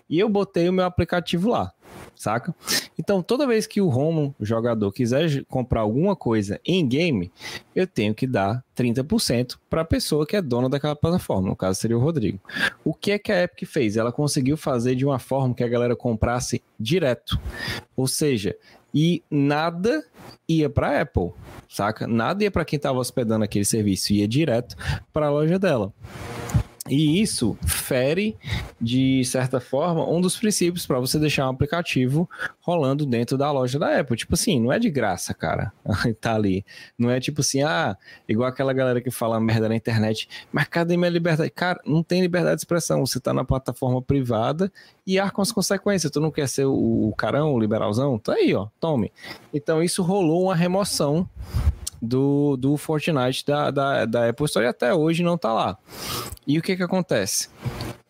E 0.09 0.19
eu 0.19 0.29
botei 0.29 0.69
o 0.69 0.73
meu 0.73 0.85
aplicativo 0.85 1.49
lá 1.49 1.73
saca? 2.19 2.53
Então, 2.99 3.23
toda 3.23 3.47
vez 3.47 3.65
que 3.65 3.79
o 3.79 3.87
Romo, 3.87 4.35
jogador, 4.41 4.91
quiser 4.91 5.45
comprar 5.45 5.79
alguma 5.79 6.17
coisa 6.17 6.59
em 6.65 6.85
game, 6.85 7.31
eu 7.73 7.87
tenho 7.87 8.13
que 8.13 8.27
dar 8.27 8.61
30% 8.75 9.57
para 9.69 9.81
a 9.81 9.85
pessoa 9.85 10.27
que 10.27 10.35
é 10.35 10.41
dona 10.41 10.67
daquela 10.67 10.97
plataforma, 10.97 11.47
no 11.47 11.55
caso 11.55 11.79
seria 11.79 11.97
o 11.97 12.01
Rodrigo. 12.01 12.37
O 12.83 12.93
que 12.93 13.13
é 13.13 13.17
que 13.17 13.31
a 13.31 13.43
Epic 13.43 13.65
fez? 13.65 13.95
Ela 13.95 14.11
conseguiu 14.11 14.57
fazer 14.57 14.95
de 14.95 15.05
uma 15.05 15.17
forma 15.17 15.55
que 15.55 15.63
a 15.63 15.67
galera 15.67 15.95
comprasse 15.95 16.61
direto. 16.77 17.39
Ou 17.95 18.05
seja, 18.05 18.53
e 18.93 19.23
nada 19.31 20.03
ia 20.45 20.69
para 20.69 20.99
Apple, 20.99 21.31
saca? 21.69 22.05
Nada 22.05 22.43
ia 22.43 22.51
para 22.51 22.65
quem 22.65 22.75
estava 22.75 22.99
hospedando 22.99 23.45
aquele 23.45 23.65
serviço, 23.65 24.11
ia 24.11 24.27
direto 24.27 24.75
para 25.13 25.27
a 25.27 25.31
loja 25.31 25.57
dela. 25.57 25.93
E 26.89 27.21
isso 27.21 27.55
fere, 27.65 28.35
de 28.81 29.23
certa 29.23 29.59
forma, 29.59 30.09
um 30.09 30.19
dos 30.19 30.35
princípios 30.37 30.87
para 30.87 30.99
você 30.99 31.19
deixar 31.19 31.45
um 31.45 31.51
aplicativo 31.51 32.27
rolando 32.61 33.05
dentro 33.05 33.37
da 33.37 33.51
loja 33.51 33.77
da 33.77 33.99
Apple. 33.99 34.17
Tipo 34.17 34.33
assim, 34.33 34.59
não 34.59 34.73
é 34.73 34.79
de 34.79 34.89
graça, 34.89 35.33
cara. 35.33 35.71
tá 36.19 36.33
ali. 36.33 36.65
Não 36.97 37.11
é 37.11 37.19
tipo 37.19 37.41
assim, 37.41 37.61
ah, 37.61 37.95
igual 38.27 38.49
aquela 38.49 38.73
galera 38.73 38.99
que 38.99 39.11
fala 39.11 39.39
merda 39.39 39.69
na 39.69 39.75
internet, 39.75 40.27
mas 40.51 40.67
cadê 40.67 40.97
minha 40.97 41.09
liberdade? 41.09 41.51
Cara, 41.51 41.79
não 41.85 42.01
tem 42.01 42.21
liberdade 42.21 42.55
de 42.55 42.61
expressão. 42.61 43.05
Você 43.05 43.19
tá 43.19 43.33
na 43.33 43.45
plataforma 43.45 44.01
privada 44.01 44.71
e 45.05 45.19
ar 45.19 45.31
com 45.31 45.41
as 45.41 45.51
consequências. 45.51 46.11
Tu 46.11 46.19
não 46.19 46.31
quer 46.31 46.47
ser 46.47 46.65
o 46.65 47.13
carão, 47.17 47.53
o 47.53 47.59
liberalzão? 47.59 48.17
Tá 48.17 48.33
aí, 48.33 48.55
ó, 48.55 48.67
tome. 48.79 49.11
Então 49.53 49.83
isso 49.83 50.01
rolou 50.01 50.45
uma 50.45 50.55
remoção 50.55 51.29
do, 52.01 52.55
do 52.57 52.77
Fortnite 52.77 53.45
da, 53.45 53.71
da, 53.71 54.05
da 54.05 54.29
Apple 54.29 54.45
Store 54.45 54.65
e 54.65 54.69
até 54.69 54.93
hoje 54.93 55.23
não 55.23 55.37
tá 55.37 55.53
lá. 55.53 55.77
E 56.47 56.57
o 56.57 56.61
que 56.61 56.75
que 56.75 56.83
acontece? 56.83 57.49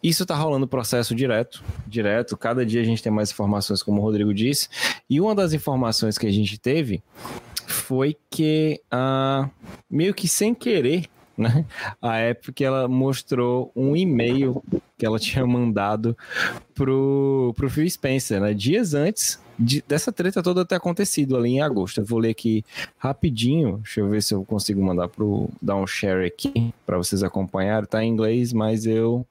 Isso 0.02 0.26
tá 0.26 0.36
rolando 0.36 0.68
processo 0.68 1.14
direto, 1.14 1.64
direto. 1.86 2.38
Cada 2.38 2.66
dia 2.66 2.82
a 2.82 2.86
gente 2.86 3.04
tem 3.04 3.12
mais 3.12 3.32
informações, 3.32 3.84
como 3.84 4.00
o 4.00 4.04
Rodrigo 4.04 4.34
disse. 4.34 4.70
E 5.10 5.20
uma 5.20 5.36
das 5.36 5.52
informações 5.52 6.18
que 6.18 6.26
a 6.26 6.32
gente 6.32 6.58
teve 6.58 7.04
foi 7.68 8.16
que, 8.30 8.82
uh, 8.94 9.50
meio 9.90 10.14
que 10.14 10.28
sem 10.28 10.56
querer, 10.56 11.08
né? 11.38 11.66
A 12.02 12.22
Epic 12.22 12.62
ela 12.62 12.88
mostrou 12.88 13.72
um 13.76 13.96
e-mail 13.96 14.64
que 14.98 15.06
ela 15.06 15.20
tinha 15.20 15.46
mandado 15.46 16.18
pro, 16.74 17.54
pro 17.56 17.70
Phil 17.70 17.90
Spencer, 17.90 18.40
né? 18.40 18.54
Dias 18.54 18.94
antes 18.94 19.40
de, 19.60 19.84
dessa 19.86 20.12
treta 20.12 20.42
toda 20.42 20.66
ter 20.66 20.76
acontecido 20.76 21.36
ali 21.36 21.50
em 21.50 21.62
agosto. 21.62 22.00
Eu 22.00 22.06
vou 22.06 22.20
ler 22.20 22.30
aqui 22.30 22.64
rapidinho, 22.98 23.78
deixa 23.78 24.00
eu 24.00 24.10
ver 24.10 24.24
se 24.24 24.34
eu 24.34 24.46
consigo 24.46 24.82
mandar 24.82 25.10
pro 25.10 25.50
dar 25.62 25.76
um 25.76 25.86
share 25.86 26.26
aqui 26.26 26.74
para 26.86 26.98
vocês 26.98 27.22
acompanharem. 27.22 27.88
Tá 27.88 28.04
em 28.04 28.10
inglês, 28.10 28.54
mas 28.54 28.86
eu 28.86 29.26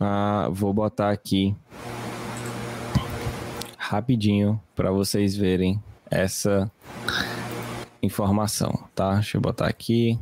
ah, 0.00 0.48
vou 0.50 0.72
botar 0.72 1.10
aqui 1.10 1.54
rapidinho 3.76 4.60
para 4.74 4.90
vocês 4.90 5.36
verem 5.36 5.80
essa 6.10 6.70
informação, 8.02 8.88
tá? 8.94 9.14
Deixa 9.14 9.36
eu 9.36 9.40
botar 9.40 9.66
aqui. 9.66 10.18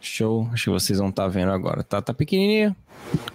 Show. 0.00 0.48
Acho 0.52 0.64
que 0.64 0.70
vocês 0.70 0.98
vão 0.98 1.10
estar 1.10 1.24
tá 1.24 1.28
vendo 1.28 1.50
agora. 1.50 1.82
Tá, 1.82 2.00
tá 2.00 2.14
pequenininho. 2.14 2.74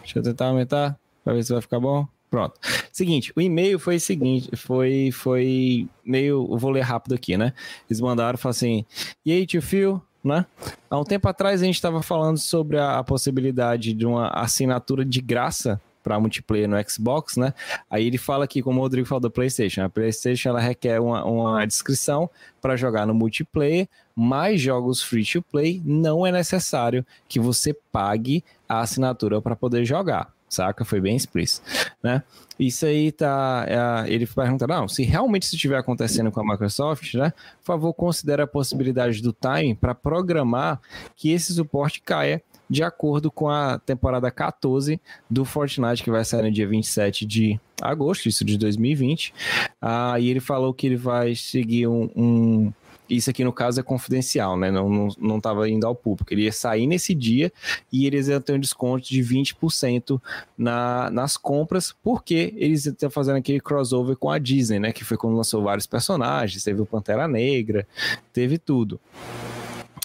Deixa 0.01 0.17
eu 0.17 0.23
tentar 0.23 0.47
aumentar 0.47 0.97
para 1.23 1.33
ver 1.33 1.43
se 1.43 1.53
vai 1.53 1.61
ficar 1.61 1.79
bom. 1.79 2.07
Pronto. 2.31 2.57
Seguinte, 2.93 3.33
o 3.35 3.41
e-mail 3.41 3.77
foi 3.77 3.97
o 3.97 3.99
seguinte, 3.99 4.55
foi, 4.55 5.09
foi 5.11 5.85
meio, 6.03 6.47
eu 6.49 6.57
vou 6.57 6.71
ler 6.71 6.79
rápido 6.79 7.13
aqui, 7.13 7.35
né? 7.35 7.53
Eles 7.89 7.99
mandaram, 7.99 8.37
falaram 8.37 8.55
assim, 8.55 8.85
e 9.25 9.33
aí, 9.33 9.45
tio 9.45 9.61
Phil, 9.61 10.01
né? 10.23 10.45
Há 10.89 10.97
um 10.97 11.03
tempo 11.03 11.27
atrás 11.27 11.61
a 11.61 11.65
gente 11.65 11.75
estava 11.75 12.01
falando 12.01 12.37
sobre 12.37 12.77
a, 12.77 12.99
a, 12.99 13.03
possibilidade 13.03 13.93
de 13.93 14.05
uma 14.05 14.29
assinatura 14.29 15.03
de 15.03 15.19
graça 15.19 15.81
para 16.01 16.17
multiplayer 16.21 16.69
no 16.69 16.77
Xbox, 16.89 17.35
né? 17.35 17.53
Aí 17.89 18.07
ele 18.07 18.17
fala 18.17 18.45
aqui, 18.45 18.61
como 18.61 18.79
o 18.79 18.83
Rodrigo 18.83 19.05
falou 19.05 19.19
da 19.19 19.29
PlayStation, 19.29 19.83
a 19.83 19.89
PlayStation 19.89 20.49
ela 20.49 20.61
requer 20.61 21.01
uma, 21.01 21.25
uma 21.25 21.65
descrição 21.65 22.29
para 22.61 22.77
jogar 22.77 23.05
no 23.05 23.13
multiplayer, 23.13 23.89
mais 24.15 24.61
jogos 24.61 25.03
free 25.03 25.25
to 25.25 25.41
play 25.41 25.81
não 25.83 26.25
é 26.25 26.31
necessário 26.31 27.05
que 27.27 27.41
você 27.41 27.73
pague 27.91 28.41
a 28.69 28.79
assinatura 28.79 29.41
para 29.41 29.55
poder 29.55 29.83
jogar 29.83 30.31
saca? 30.53 30.85
Foi 30.85 30.99
bem 30.99 31.15
explícito, 31.15 31.65
né? 32.03 32.21
Isso 32.59 32.85
aí 32.85 33.11
tá. 33.11 33.65
É, 33.67 34.13
ele 34.13 34.27
pergunta: 34.27 34.67
não, 34.67 34.87
se 34.87 35.03
realmente 35.03 35.43
isso 35.43 35.55
estiver 35.55 35.77
acontecendo 35.77 36.31
com 36.31 36.41
a 36.41 36.51
Microsoft, 36.51 37.15
né? 37.15 37.33
Por 37.59 37.65
favor, 37.65 37.93
considere 37.93 38.41
a 38.41 38.47
possibilidade 38.47 39.21
do 39.21 39.33
time 39.33 39.73
para 39.73 39.95
programar 39.95 40.79
que 41.15 41.31
esse 41.31 41.53
suporte 41.53 42.01
caia 42.01 42.43
de 42.69 42.83
acordo 42.83 43.29
com 43.29 43.49
a 43.49 43.79
temporada 43.79 44.31
14 44.31 45.01
do 45.29 45.43
Fortnite, 45.43 46.03
que 46.03 46.09
vai 46.09 46.23
sair 46.23 46.43
no 46.43 46.51
dia 46.51 46.65
27 46.65 47.25
de 47.25 47.59
agosto, 47.81 48.29
isso 48.29 48.45
de 48.45 48.57
2020. 48.57 49.33
Ah, 49.81 50.17
e 50.17 50.29
ele 50.29 50.39
falou 50.39 50.73
que 50.73 50.87
ele 50.87 50.95
vai 50.95 51.35
seguir 51.35 51.87
um, 51.87 52.09
um 52.15 52.73
isso 53.15 53.29
aqui, 53.29 53.43
no 53.43 53.51
caso, 53.51 53.79
é 53.79 53.83
confidencial, 53.83 54.57
né? 54.57 54.71
Não, 54.71 54.89
não, 54.89 55.07
não 55.19 55.39
tava 55.39 55.69
indo 55.69 55.85
ao 55.85 55.93
público. 55.93 56.33
Ele 56.33 56.43
ia 56.43 56.51
sair 56.51 56.87
nesse 56.87 57.13
dia 57.13 57.51
e 57.91 58.05
eles 58.05 58.27
iam 58.27 58.39
ter 58.41 58.53
um 58.53 58.59
desconto 58.59 59.07
de 59.07 59.21
20% 59.21 60.21
na, 60.57 61.09
nas 61.11 61.37
compras, 61.37 61.93
porque 62.03 62.53
eles 62.55 62.85
estão 62.85 63.09
fazendo 63.09 63.37
aquele 63.37 63.59
crossover 63.59 64.15
com 64.15 64.29
a 64.29 64.39
Disney, 64.39 64.79
né? 64.79 64.91
Que 64.91 65.03
foi 65.03 65.17
quando 65.17 65.35
lançou 65.35 65.61
vários 65.63 65.85
personagens, 65.85 66.63
teve 66.63 66.81
o 66.81 66.85
Pantera 66.85 67.27
Negra, 67.27 67.87
teve 68.31 68.57
tudo. 68.57 68.99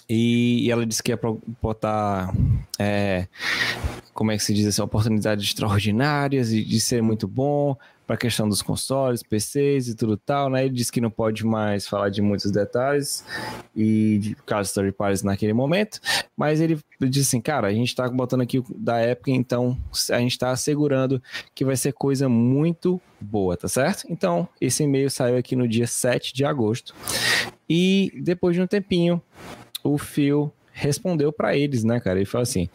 E, 0.09 0.65
e 0.65 0.71
ela 0.71 0.87
disse 0.87 1.03
que 1.03 1.13
ia 1.13 1.21
botar. 1.61 2.33
É, 2.79 3.27
como 4.15 4.33
é 4.33 4.37
que 4.37 4.43
se 4.43 4.55
diz 4.55 4.67
assim, 4.67 4.81
oportunidades 4.81 5.45
extraordinárias 5.45 6.51
e 6.51 6.65
de 6.65 6.81
ser 6.81 7.03
muito 7.03 7.29
bom 7.29 7.77
para 8.07 8.15
a 8.15 8.19
questão 8.19 8.49
dos 8.49 8.63
consoles, 8.63 9.23
PCs 9.23 9.89
e 9.89 9.95
tudo 9.97 10.17
tal, 10.17 10.49
né? 10.49 10.65
Ele 10.65 10.75
disse 10.75 10.93
que 10.93 11.01
não 11.01 11.11
pode 11.11 11.45
mais 11.45 11.87
falar 11.87 12.09
de 12.09 12.23
muitos 12.23 12.51
detalhes 12.51 13.25
e 13.75 14.19
de 14.19 14.35
casos 14.47 14.73
third 14.73 14.93
parties 14.93 15.23
naquele 15.23 15.53
momento, 15.53 16.01
mas 16.37 16.61
ele 16.61 16.79
disse 17.01 17.31
assim, 17.31 17.41
cara, 17.41 17.67
a 17.67 17.73
gente 17.73 17.89
está 17.89 18.09
botando 18.09 18.43
aqui 18.43 18.63
da 18.77 18.99
época, 18.99 19.31
então 19.31 19.77
a 20.11 20.19
gente 20.19 20.33
está 20.33 20.51
assegurando 20.51 21.21
que 21.55 21.65
vai 21.65 21.77
ser 21.77 21.93
coisa 21.93 22.29
muito 22.29 23.01
boa, 23.21 23.57
tá 23.57 23.67
certo? 23.67 24.07
Então, 24.09 24.49
esse 24.61 24.85
e-mail 24.85 25.11
saiu 25.11 25.37
aqui 25.37 25.57
no 25.57 25.67
dia 25.67 25.87
7 25.87 26.33
de 26.33 26.45
agosto 26.45 26.95
e 27.69 28.13
depois 28.23 28.55
de 28.55 28.63
um 28.63 28.67
tempinho, 28.67 29.21
o 29.83 29.99
Phil 29.99 30.53
respondeu 30.77 31.33
para 31.33 31.57
eles, 31.57 31.83
né, 31.83 31.99
cara? 31.99 32.19
Ele 32.19 32.27
falou 32.27 32.43
assim: 32.43 32.69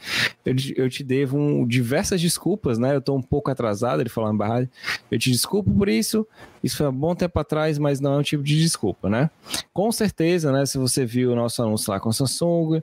eu, 0.43 0.55
eu 0.75 0.89
te 0.89 1.03
devo 1.03 1.37
um, 1.37 1.65
diversas 1.65 2.19
desculpas, 2.19 2.77
né? 2.79 2.95
Eu 2.95 3.01
tô 3.01 3.15
um 3.15 3.21
pouco 3.21 3.51
atrasado, 3.51 4.01
ele 4.01 4.09
falou 4.09 4.31
na 4.31 4.37
barra. 4.37 4.67
Eu 5.09 5.19
te 5.19 5.31
desculpo 5.31 5.71
por 5.71 5.87
isso. 5.87 6.27
Isso 6.63 6.77
foi 6.77 6.87
há 6.87 6.89
um 6.89 6.93
bom 6.93 7.15
tempo 7.15 7.39
atrás, 7.39 7.77
mas 7.77 7.99
não 7.99 8.13
é 8.13 8.17
um 8.17 8.23
tipo 8.23 8.43
de 8.43 8.59
desculpa, 8.59 9.09
né? 9.09 9.29
Com 9.71 9.91
certeza, 9.91 10.51
né? 10.51 10.65
Se 10.65 10.77
você 10.77 11.05
viu 11.05 11.31
o 11.31 11.35
nosso 11.35 11.61
anúncio 11.61 11.91
lá 11.91 11.99
com 11.99 12.11
Samsung, 12.11 12.81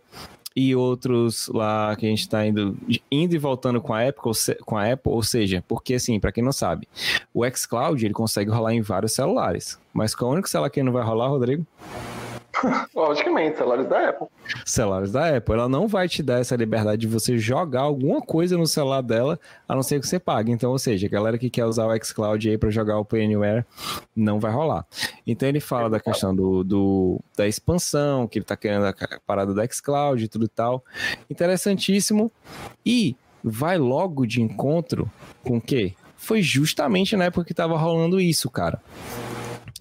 e 0.57 0.75
outros 0.75 1.49
lá 1.49 1.95
que 1.95 2.07
a 2.07 2.09
gente 2.09 2.21
está 2.21 2.45
indo, 2.45 2.77
indo 3.11 3.35
e 3.35 3.39
voltando 3.39 3.81
com 3.81 3.95
a 3.95 4.09
Apple, 4.09 4.33
com 4.65 4.77
a 4.77 4.93
Apple, 4.93 5.13
ou 5.13 5.23
seja, 5.23 5.63
porque 5.69 5.95
assim, 5.95 6.19
para 6.19 6.33
quem 6.33 6.43
não 6.43 6.51
sabe, 6.51 6.89
o 7.33 7.49
xCloud 7.49 8.05
ele 8.05 8.15
consegue 8.15 8.51
rolar 8.51 8.75
em 8.75 8.81
vários 8.81 9.13
celulares, 9.13 9.79
mas 9.93 10.17
qual 10.17 10.31
é 10.31 10.33
o 10.33 10.35
único 10.35 10.49
celular 10.49 10.71
que 10.71 10.83
não 10.83 10.93
vai 10.93 11.05
rolar, 11.05 11.29
Rodrigo? 11.29 11.65
Logicamente, 12.95 13.57
celulares 13.57 13.87
da 13.89 14.09
Apple. 14.09 14.27
Celulares 14.65 15.13
da 15.13 15.37
Apple. 15.37 15.55
Ela 15.55 15.69
não 15.69 15.87
vai 15.87 16.09
te 16.09 16.23
dar 16.23 16.41
essa 16.41 16.57
liberdade 16.57 17.03
de 17.03 17.07
você 17.07 17.39
jogar 17.39 17.83
alguma 17.83 18.21
coisa 18.21 18.57
no 18.57 18.67
celular 18.67 19.03
dela, 19.03 19.39
a 19.69 19.75
não 19.75 19.83
ser 19.83 20.01
que 20.01 20.07
você 20.07 20.19
pague. 20.19 20.51
Então, 20.51 20.71
ou 20.71 20.79
seja, 20.79 21.07
a 21.07 21.11
galera 21.11 21.39
que 21.39 21.51
quer 21.51 21.65
usar 21.65 21.87
o 21.87 22.05
xCloud 22.05 22.49
aí 22.49 22.59
para 22.59 22.71
jogar 22.71 22.99
o 22.99 23.07
Anywhere, 23.13 23.65
não 24.15 24.41
vai 24.41 24.53
rolar. 24.53 24.87
Então 25.27 25.49
ele 25.49 25.61
fala 25.61 25.89
da 25.89 26.01
questão 26.01 26.35
do, 26.35 26.65
do, 26.65 27.21
da 27.37 27.47
expansão, 27.47 28.27
que 28.27 28.39
ele 28.39 28.45
tá 28.45 28.57
querendo 28.57 28.87
a 28.87 28.95
parada 29.27 29.55
do 29.55 29.75
xCloud 29.75 30.23
e 30.23 30.29
tudo 30.29 30.45
e 30.47 30.49
tal. 30.49 30.85
Interessantíssimo. 31.31 32.31
E 32.85 33.17
vai 33.43 33.79
logo 33.79 34.27
de 34.27 34.43
encontro 34.43 35.11
com 35.43 35.59
o 35.59 35.61
quê? 35.61 35.95
Foi 36.17 36.43
justamente 36.43 37.17
na 37.17 37.27
época 37.27 37.45
que 37.45 37.55
tava 37.55 37.79
rolando 37.79 38.21
isso, 38.21 38.51
cara. 38.51 38.81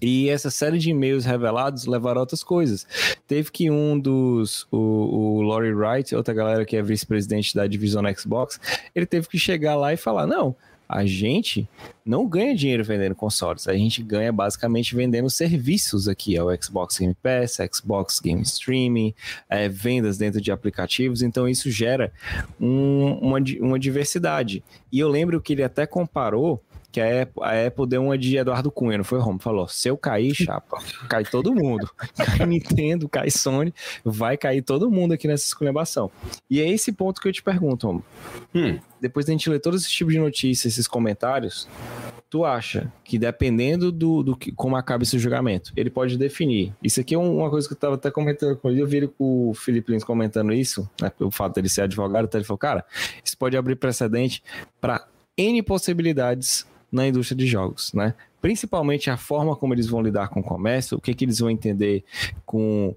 E 0.00 0.28
essa 0.28 0.50
série 0.50 0.78
de 0.78 0.90
e-mails 0.90 1.24
revelados 1.24 1.86
levaram 1.86 2.18
a 2.18 2.22
outras 2.22 2.42
coisas. 2.44 2.86
Teve 3.26 3.50
que 3.50 3.70
um 3.70 3.98
dos, 3.98 4.66
o, 4.70 4.78
o 4.78 5.42
Laurie 5.42 5.72
Wright, 5.72 6.14
outra 6.14 6.32
galera 6.32 6.64
que 6.64 6.76
é 6.76 6.82
vice-presidente 6.82 7.54
da 7.54 7.66
divisão 7.66 8.02
Xbox, 8.16 8.60
ele 8.94 9.06
teve 9.06 9.28
que 9.28 9.38
chegar 9.38 9.76
lá 9.76 9.92
e 9.92 9.96
falar: 9.96 10.26
não, 10.26 10.54
a 10.88 11.04
gente 11.04 11.68
não 12.04 12.26
ganha 12.26 12.54
dinheiro 12.54 12.82
vendendo 12.82 13.14
consoles. 13.14 13.68
A 13.68 13.74
gente 13.74 14.02
ganha 14.02 14.32
basicamente 14.32 14.96
vendendo 14.96 15.28
serviços 15.28 16.08
aqui, 16.08 16.34
é 16.34 16.42
o 16.42 16.62
Xbox 16.62 16.98
Game 16.98 17.14
Pass, 17.22 17.58
Xbox 17.70 18.18
Game 18.18 18.40
Streaming, 18.40 19.14
é, 19.50 19.68
vendas 19.68 20.16
dentro 20.16 20.40
de 20.40 20.50
aplicativos. 20.50 21.20
Então 21.20 21.46
isso 21.46 21.70
gera 21.70 22.10
um, 22.58 23.18
uma, 23.20 23.38
uma 23.60 23.78
diversidade. 23.78 24.64
E 24.90 24.98
eu 24.98 25.08
lembro 25.08 25.40
que 25.42 25.52
ele 25.52 25.62
até 25.62 25.86
comparou 25.86 26.62
que 26.98 27.00
a 27.00 27.22
Apple, 27.22 27.42
a 27.44 27.66
Apple 27.66 27.86
deu 27.86 28.02
uma 28.02 28.18
de 28.18 28.36
Eduardo 28.36 28.72
Cunha, 28.72 28.98
não 28.98 29.04
foi, 29.04 29.20
Romo? 29.20 29.38
Falou, 29.38 29.68
se 29.68 29.88
eu 29.88 29.96
cair, 29.96 30.34
chapa, 30.34 30.78
cai 31.08 31.24
todo 31.24 31.54
mundo. 31.54 31.88
Cai 32.18 32.46
Nintendo, 32.46 33.08
cai 33.08 33.30
Sony, 33.30 33.72
vai 34.04 34.36
cair 34.36 34.62
todo 34.62 34.90
mundo 34.90 35.12
aqui 35.12 35.28
nessa 35.28 35.46
esculhambação. 35.46 36.10
E 36.50 36.60
é 36.60 36.68
esse 36.68 36.90
ponto 36.92 37.20
que 37.20 37.28
eu 37.28 37.32
te 37.32 37.42
pergunto, 37.42 37.86
Romo. 37.86 38.04
Hum, 38.54 38.78
depois 39.00 39.24
da 39.24 39.32
gente 39.32 39.48
ler 39.48 39.60
todos 39.60 39.82
esses 39.82 39.92
tipos 39.92 40.12
de 40.12 40.18
notícias, 40.18 40.72
esses 40.72 40.88
comentários, 40.88 41.68
tu 42.28 42.44
acha 42.44 42.92
que 43.04 43.18
dependendo 43.18 43.92
do, 43.92 44.22
do 44.22 44.36
que, 44.36 44.50
como 44.52 44.76
acaba 44.76 45.04
esse 45.04 45.18
julgamento, 45.18 45.72
ele 45.76 45.90
pode 45.90 46.18
definir. 46.18 46.74
Isso 46.82 47.00
aqui 47.00 47.14
é 47.14 47.18
uma 47.18 47.48
coisa 47.48 47.68
que 47.68 47.74
eu 47.74 47.76
estava 47.76 47.94
até 47.94 48.10
comentando 48.10 48.56
com 48.56 48.68
ele, 48.68 48.82
eu 48.82 48.86
vi 48.86 49.10
o 49.18 49.54
Felipe 49.54 49.92
Lins 49.92 50.04
comentando 50.04 50.52
isso, 50.52 50.88
né, 51.00 51.10
pelo 51.10 51.30
fato 51.30 51.54
dele 51.54 51.68
ser 51.68 51.82
advogado, 51.82 52.24
então 52.24 52.38
ele 52.38 52.46
falou, 52.46 52.58
cara, 52.58 52.84
isso 53.24 53.36
pode 53.38 53.56
abrir 53.56 53.76
precedente 53.76 54.42
para 54.80 55.06
N 55.36 55.62
possibilidades 55.62 56.66
na 56.90 57.06
indústria 57.06 57.36
de 57.36 57.46
jogos, 57.46 57.92
né? 57.92 58.14
Principalmente 58.40 59.10
a 59.10 59.16
forma 59.16 59.56
como 59.56 59.74
eles 59.74 59.86
vão 59.88 60.00
lidar 60.00 60.28
com 60.28 60.40
o 60.40 60.42
comércio, 60.42 60.96
o 60.96 61.00
que, 61.00 61.12
que 61.12 61.24
eles 61.24 61.40
vão 61.40 61.50
entender 61.50 62.04
com 62.46 62.94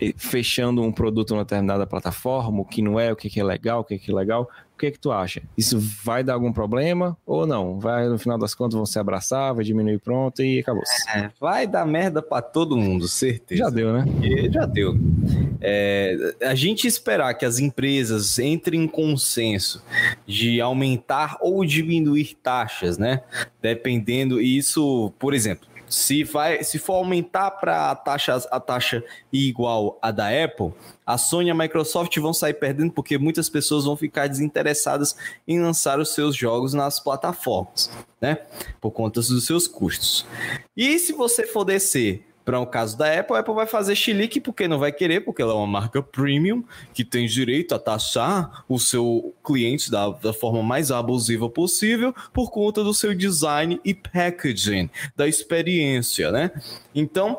eh, 0.00 0.12
fechando 0.16 0.82
um 0.82 0.90
produto 0.90 1.30
numa 1.32 1.44
determinada 1.44 1.86
plataforma, 1.86 2.60
o 2.60 2.64
que 2.64 2.82
não 2.82 2.98
é, 2.98 3.12
o 3.12 3.16
que, 3.16 3.30
que 3.30 3.38
é 3.38 3.44
legal, 3.44 3.80
o 3.80 3.84
que, 3.84 3.98
que 3.98 4.10
é 4.10 4.14
legal 4.14 4.48
que, 4.80 4.90
que 4.90 4.98
tu 4.98 5.12
acha? 5.12 5.42
Isso 5.56 5.78
vai 6.02 6.24
dar 6.24 6.34
algum 6.34 6.52
problema 6.52 7.16
ou 7.26 7.46
não? 7.46 7.78
Vai, 7.78 8.08
no 8.08 8.18
final 8.18 8.38
das 8.38 8.54
contas, 8.54 8.74
vão 8.74 8.86
se 8.86 8.98
abraçar, 8.98 9.54
vai 9.54 9.64
diminuir 9.64 9.98
pronto 9.98 10.42
e 10.42 10.60
acabou. 10.60 10.82
É, 11.14 11.30
vai 11.38 11.66
dar 11.66 11.86
merda 11.86 12.22
para 12.22 12.40
todo 12.40 12.76
mundo, 12.76 13.06
certeza. 13.06 13.64
Já 13.64 13.70
deu, 13.70 13.92
né? 13.92 14.04
E 14.22 14.50
já 14.50 14.64
deu. 14.64 14.96
É, 15.60 16.34
a 16.42 16.54
gente 16.54 16.86
esperar 16.86 17.34
que 17.34 17.44
as 17.44 17.58
empresas 17.58 18.38
entrem 18.38 18.84
em 18.84 18.88
consenso 18.88 19.84
de 20.26 20.60
aumentar 20.60 21.36
ou 21.40 21.64
diminuir 21.64 22.36
taxas, 22.42 22.96
né? 22.96 23.22
Dependendo, 23.60 24.40
isso, 24.40 25.12
por 25.18 25.34
exemplo, 25.34 25.68
se, 25.90 26.22
vai, 26.22 26.62
se 26.62 26.78
for 26.78 26.94
aumentar 26.94 27.50
para 27.50 27.90
a 27.90 27.96
taxa, 27.96 28.36
a 28.50 28.60
taxa 28.60 29.04
igual 29.32 29.98
a 30.00 30.12
da 30.12 30.28
Apple, 30.28 30.72
a 31.04 31.18
Sony 31.18 31.48
e 31.48 31.50
a 31.50 31.54
Microsoft 31.54 32.16
vão 32.18 32.32
sair 32.32 32.54
perdendo 32.54 32.92
porque 32.92 33.18
muitas 33.18 33.48
pessoas 33.48 33.84
vão 33.84 33.96
ficar 33.96 34.28
desinteressadas 34.28 35.16
em 35.46 35.60
lançar 35.60 35.98
os 35.98 36.14
seus 36.14 36.36
jogos 36.36 36.72
nas 36.72 37.00
plataformas, 37.00 37.90
né? 38.20 38.38
Por 38.80 38.92
conta 38.92 39.20
dos 39.20 39.44
seus 39.44 39.66
custos. 39.66 40.24
E 40.76 40.98
se 41.00 41.12
você 41.12 41.46
for 41.46 41.64
descer 41.64 42.24
para 42.50 42.58
o 42.58 42.66
caso 42.66 42.98
da 42.98 43.16
Apple, 43.16 43.36
a 43.36 43.38
Apple 43.38 43.54
vai 43.54 43.64
fazer 43.64 43.94
chilique 43.94 44.40
porque 44.40 44.66
não 44.66 44.76
vai 44.76 44.90
querer, 44.90 45.20
porque 45.20 45.40
ela 45.40 45.52
é 45.52 45.54
uma 45.54 45.68
marca 45.68 46.02
premium 46.02 46.64
que 46.92 47.04
tem 47.04 47.24
direito 47.28 47.76
a 47.76 47.78
taxar 47.78 48.64
o 48.68 48.76
seu 48.76 49.32
cliente 49.44 49.88
da, 49.88 50.08
da 50.10 50.32
forma 50.32 50.60
mais 50.60 50.90
abusiva 50.90 51.48
possível 51.48 52.12
por 52.32 52.50
conta 52.50 52.82
do 52.82 52.92
seu 52.92 53.14
design 53.14 53.80
e 53.84 53.94
packaging, 53.94 54.90
da 55.14 55.28
experiência, 55.28 56.32
né? 56.32 56.50
Então, 56.92 57.38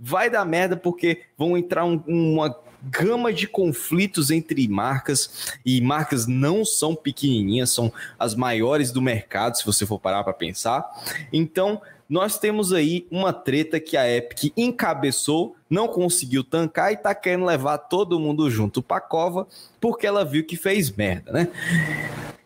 vai 0.00 0.28
dar 0.28 0.44
merda 0.44 0.76
porque 0.76 1.22
vão 1.36 1.56
entrar 1.56 1.84
um, 1.84 2.02
uma 2.08 2.52
gama 2.82 3.32
de 3.32 3.46
conflitos 3.46 4.32
entre 4.32 4.66
marcas 4.66 5.52
e 5.64 5.80
marcas 5.80 6.26
não 6.26 6.64
são 6.64 6.96
pequenininhas, 6.96 7.70
são 7.70 7.92
as 8.18 8.34
maiores 8.34 8.90
do 8.90 9.00
mercado, 9.00 9.56
se 9.56 9.64
você 9.64 9.86
for 9.86 10.00
parar 10.00 10.24
para 10.24 10.32
pensar. 10.32 10.84
Então, 11.32 11.80
nós 12.08 12.38
temos 12.38 12.72
aí 12.72 13.06
uma 13.10 13.32
treta 13.32 13.78
que 13.78 13.96
a 13.96 14.10
Epic 14.10 14.52
encabeçou, 14.56 15.54
não 15.68 15.86
conseguiu 15.86 16.42
tancar 16.42 16.92
e 16.92 16.96
tá 16.96 17.14
querendo 17.14 17.44
levar 17.44 17.76
todo 17.76 18.18
mundo 18.18 18.50
junto 18.50 18.82
pra 18.82 19.00
cova 19.00 19.46
porque 19.78 20.06
ela 20.06 20.24
viu 20.24 20.44
que 20.44 20.56
fez 20.56 20.90
merda, 20.90 21.30
né? 21.30 21.48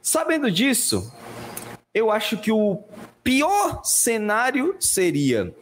Sabendo 0.02 0.50
disso, 0.50 1.12
eu 1.94 2.10
acho 2.10 2.36
que 2.38 2.50
o 2.50 2.82
pior 3.22 3.84
cenário 3.84 4.74
seria 4.80 5.54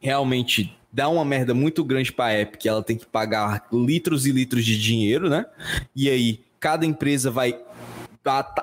realmente 0.00 0.76
dar 0.92 1.08
uma 1.08 1.24
merda 1.24 1.52
muito 1.52 1.82
grande 1.82 2.12
para 2.12 2.26
a 2.26 2.40
Epic, 2.40 2.66
ela 2.66 2.84
tem 2.84 2.96
que 2.96 3.06
pagar 3.06 3.66
litros 3.72 4.26
e 4.26 4.30
litros 4.30 4.64
de 4.64 4.78
dinheiro, 4.78 5.28
né? 5.28 5.44
E 5.96 6.08
aí 6.08 6.40
cada 6.60 6.86
empresa 6.86 7.32
vai 7.32 7.58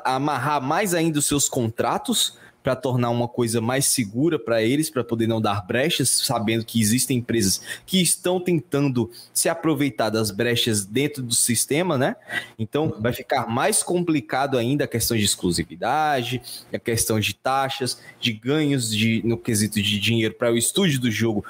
amarrar 0.05 0.61
mais 0.61 0.93
ainda 0.93 1.19
os 1.19 1.25
seus 1.25 1.49
contratos 1.49 2.39
para 2.63 2.75
tornar 2.75 3.09
uma 3.09 3.27
coisa 3.27 3.59
mais 3.59 3.85
segura 3.85 4.37
para 4.37 4.61
eles, 4.61 4.89
para 4.89 5.03
poder 5.03 5.27
não 5.27 5.41
dar 5.41 5.65
brechas, 5.65 6.09
sabendo 6.09 6.63
que 6.63 6.79
existem 6.79 7.17
empresas 7.17 7.61
que 7.85 8.01
estão 8.01 8.39
tentando 8.39 9.09
se 9.33 9.49
aproveitar 9.49 10.09
das 10.09 10.31
brechas 10.31 10.85
dentro 10.85 11.23
do 11.23 11.33
sistema, 11.33 11.97
né? 11.97 12.15
Então 12.57 12.85
uhum. 12.85 13.01
vai 13.01 13.13
ficar 13.13 13.47
mais 13.47 13.81
complicado 13.81 14.57
ainda 14.57 14.83
a 14.83 14.87
questão 14.87 15.17
de 15.17 15.23
exclusividade, 15.23 16.41
a 16.71 16.79
questão 16.79 17.19
de 17.19 17.33
taxas, 17.33 17.99
de 18.19 18.33
ganhos 18.33 18.89
de, 18.89 19.21
no 19.25 19.37
quesito 19.37 19.81
de 19.81 19.99
dinheiro 19.99 20.35
para 20.35 20.51
o 20.51 20.57
estúdio 20.57 20.99
do 20.99 21.09
jogo, 21.09 21.43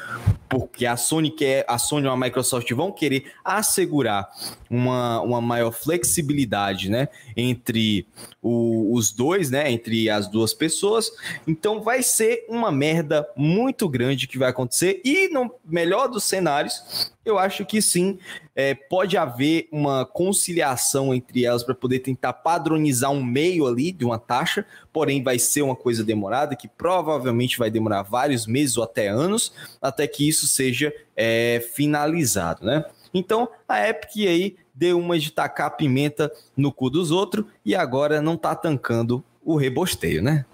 porque 0.48 0.86
a 0.86 0.96
Sony 0.96 1.32
quer, 1.32 1.66
a 1.68 1.78
Sony 1.78 2.08
ou 2.08 2.14
a 2.14 2.18
Microsoft 2.18 2.70
vão 2.72 2.92
querer 2.92 3.32
assegurar 3.44 4.30
uma, 4.70 5.22
uma 5.22 5.42
maior 5.42 5.72
flexibilidade, 5.72 6.90
né? 6.90 7.10
Entre 7.36 8.08
o, 8.42 8.96
os 8.96 9.12
dois, 9.12 9.50
né? 9.50 9.72
Entre 9.72 10.10
as 10.10 10.28
duas 10.28 10.54
pessoas 10.54 11.01
pessoas. 11.02 11.12
Então 11.48 11.82
vai 11.82 12.04
ser 12.04 12.46
uma 12.48 12.72
merda 12.72 13.28
muito 13.36 13.90
grande 13.90 14.28
que 14.28 14.38
vai 14.38 14.50
acontecer. 14.50 15.02
E 15.04 15.28
no 15.30 15.54
melhor 15.66 16.08
dos 16.08 16.24
cenários, 16.24 17.12
eu 17.26 17.38
acho 17.38 17.66
que 17.66 17.82
sim, 17.82 18.20
é, 18.56 18.74
pode 18.74 19.18
haver 19.18 19.68
uma 19.72 20.06
conciliação 20.06 21.14
entre 21.14 21.46
elas 21.46 21.64
para 21.64 21.74
poder 21.74 22.00
tentar 22.00 22.34
padronizar 22.34 23.12
um 23.12 23.24
meio 23.24 23.68
ali 23.68 23.92
de 23.92 24.06
uma 24.06 24.20
taxa, 24.20 24.66
porém 24.92 25.24
vai 25.24 25.40
ser 25.40 25.62
uma 25.62 25.76
coisa 25.76 26.04
demorada, 26.04 26.56
que 26.56 26.68
provavelmente 26.68 27.58
vai 27.58 27.70
demorar 27.70 28.04
vários 28.04 28.46
meses 28.46 28.78
ou 28.78 28.84
até 28.84 29.08
anos, 29.08 29.54
até 29.82 30.08
que 30.08 30.28
isso 30.28 30.48
seja 30.48 30.94
é, 31.16 31.64
finalizado, 31.74 32.66
né? 32.66 32.86
Então 33.14 33.50
a 33.68 33.88
Epic 33.88 34.28
aí 34.28 34.56
deu 34.74 34.98
uma 34.98 35.20
de 35.20 35.32
tacar 35.32 35.76
pimenta 35.76 36.32
no 36.56 36.72
cu 36.72 36.90
dos 36.90 37.12
outros 37.12 37.46
e 37.64 37.76
agora 37.76 38.22
não 38.22 38.38
tá 38.38 38.56
tancando 38.56 39.24
o 39.44 39.56
rebosteio, 39.56 40.22
né? 40.22 40.46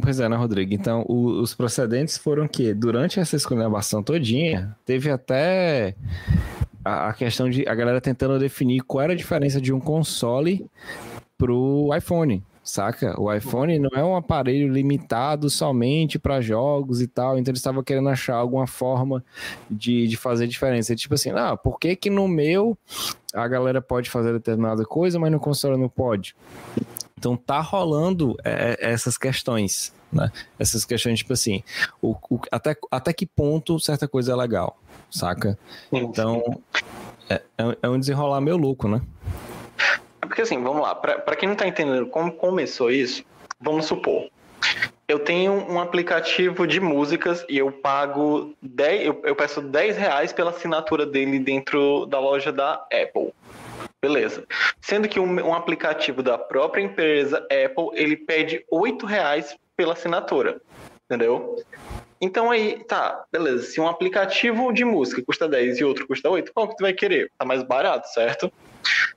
Pois 0.00 0.20
é, 0.20 0.28
né, 0.28 0.36
Rodrigo? 0.36 0.72
Então, 0.74 1.04
o, 1.08 1.40
os 1.40 1.54
procedentes 1.54 2.16
foram 2.16 2.46
que, 2.46 2.72
durante 2.74 3.18
essa 3.18 3.34
esculhambação 3.34 4.02
todinha, 4.02 4.76
teve 4.84 5.10
até 5.10 5.96
a, 6.84 7.08
a, 7.08 7.12
questão 7.12 7.50
de 7.50 7.66
a 7.66 7.74
galera 7.74 8.00
tentando 8.00 8.38
definir 8.38 8.82
qual 8.82 9.02
era 9.02 9.14
a 9.14 9.16
diferença 9.16 9.60
de 9.60 9.72
um 9.72 9.80
console 9.80 10.70
pro 11.36 11.90
iPhone, 11.96 12.42
saca? 12.66 13.18
O 13.18 13.32
iPhone 13.32 13.78
não 13.78 13.90
é 13.94 14.04
um 14.04 14.16
aparelho 14.16 14.70
limitado 14.70 15.48
somente 15.48 16.18
para 16.18 16.40
jogos 16.40 17.00
e 17.00 17.06
tal, 17.06 17.38
então 17.38 17.52
eles 17.52 17.60
estavam 17.60 17.82
querendo 17.82 18.08
achar 18.08 18.34
alguma 18.34 18.66
forma 18.66 19.24
de, 19.70 20.06
de 20.08 20.16
fazer 20.16 20.48
diferença. 20.48 20.94
tipo 20.96 21.14
assim, 21.14 21.30
ah, 21.30 21.56
por 21.56 21.78
que 21.78 21.94
que 21.94 22.10
no 22.10 22.26
meu 22.26 22.76
a 23.32 23.46
galera 23.46 23.80
pode 23.80 24.10
fazer 24.10 24.32
determinada 24.32 24.84
coisa, 24.84 25.18
mas 25.18 25.30
no 25.30 25.38
console 25.38 25.76
não 25.76 25.88
pode? 25.88 26.34
Então 27.16 27.36
tá 27.36 27.60
rolando 27.60 28.36
é, 28.44 28.76
essas 28.80 29.16
questões, 29.16 29.94
né? 30.12 30.30
Essas 30.58 30.84
questões, 30.84 31.20
tipo 31.20 31.32
assim, 31.32 31.62
o, 32.02 32.16
o, 32.28 32.40
até, 32.50 32.76
até 32.90 33.12
que 33.12 33.24
ponto 33.24 33.78
certa 33.78 34.08
coisa 34.08 34.32
é 34.32 34.36
legal, 34.36 34.76
saca? 35.08 35.56
Então 35.90 36.42
é, 37.30 37.40
é, 37.56 37.78
é 37.82 37.88
um 37.88 37.98
desenrolar 37.98 38.40
meio 38.40 38.56
louco, 38.56 38.88
né? 38.88 39.00
Porque 40.26 40.42
assim, 40.42 40.62
vamos 40.62 40.82
lá, 40.82 40.94
para 40.94 41.36
quem 41.36 41.48
não 41.48 41.56
tá 41.56 41.66
entendendo 41.66 42.06
como 42.06 42.32
começou 42.32 42.90
isso, 42.90 43.24
vamos 43.60 43.86
supor, 43.86 44.28
eu 45.08 45.20
tenho 45.20 45.52
um 45.52 45.80
aplicativo 45.80 46.66
de 46.66 46.80
músicas 46.80 47.44
e 47.48 47.58
eu 47.58 47.70
pago 47.70 48.54
10, 48.60 49.06
eu, 49.06 49.22
eu 49.24 49.36
peço 49.36 49.60
10 49.60 49.96
reais 49.96 50.32
pela 50.32 50.50
assinatura 50.50 51.06
dele 51.06 51.38
dentro 51.38 52.06
da 52.06 52.18
loja 52.18 52.50
da 52.50 52.74
Apple. 52.92 53.32
Beleza. 54.02 54.44
Sendo 54.80 55.08
que 55.08 55.20
um, 55.20 55.46
um, 55.46 55.54
aplicativo 55.54 56.22
da 56.22 56.36
própria 56.36 56.82
empresa 56.82 57.38
Apple, 57.38 57.90
ele 57.92 58.16
pede 58.16 58.64
R$ 58.70 59.06
reais 59.06 59.56
pela 59.76 59.92
assinatura. 59.92 60.60
Entendeu? 61.04 61.56
Então 62.20 62.50
aí, 62.50 62.82
tá, 62.84 63.24
beleza. 63.30 63.62
Se 63.64 63.80
um 63.80 63.88
aplicativo 63.88 64.72
de 64.72 64.84
música 64.84 65.22
custa 65.22 65.48
10 65.48 65.78
e 65.78 65.84
outro 65.84 66.06
custa 66.06 66.28
8, 66.28 66.52
qual 66.52 66.68
que 66.68 66.76
tu 66.76 66.82
vai 66.82 66.92
querer? 66.92 67.30
Tá 67.38 67.44
mais 67.44 67.62
barato, 67.62 68.08
certo? 68.12 68.52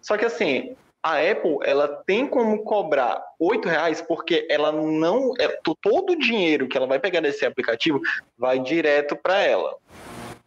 Só 0.01 0.18
que 0.18 0.26
assim, 0.26 0.76
a 1.02 1.18
Apple, 1.18 1.58
ela 1.64 1.88
tem 2.06 2.28
como 2.28 2.64
cobrar 2.64 3.24
R$ 3.39 3.60
reais 3.64 4.02
porque 4.02 4.45
ela 4.50 4.72
não... 4.72 5.34
É, 5.39 5.47
todo 5.82 6.12
o 6.12 6.20
dinheiro 6.20 6.68
que 6.68 6.78
ela 6.78 6.88
vai 6.88 7.00
pegar 7.00 7.22
desse 7.22 7.45
aplicativo 7.45 8.02
vai 8.38 8.60
direto 8.60 9.16
para 9.16 9.38
ela. 9.41 9.76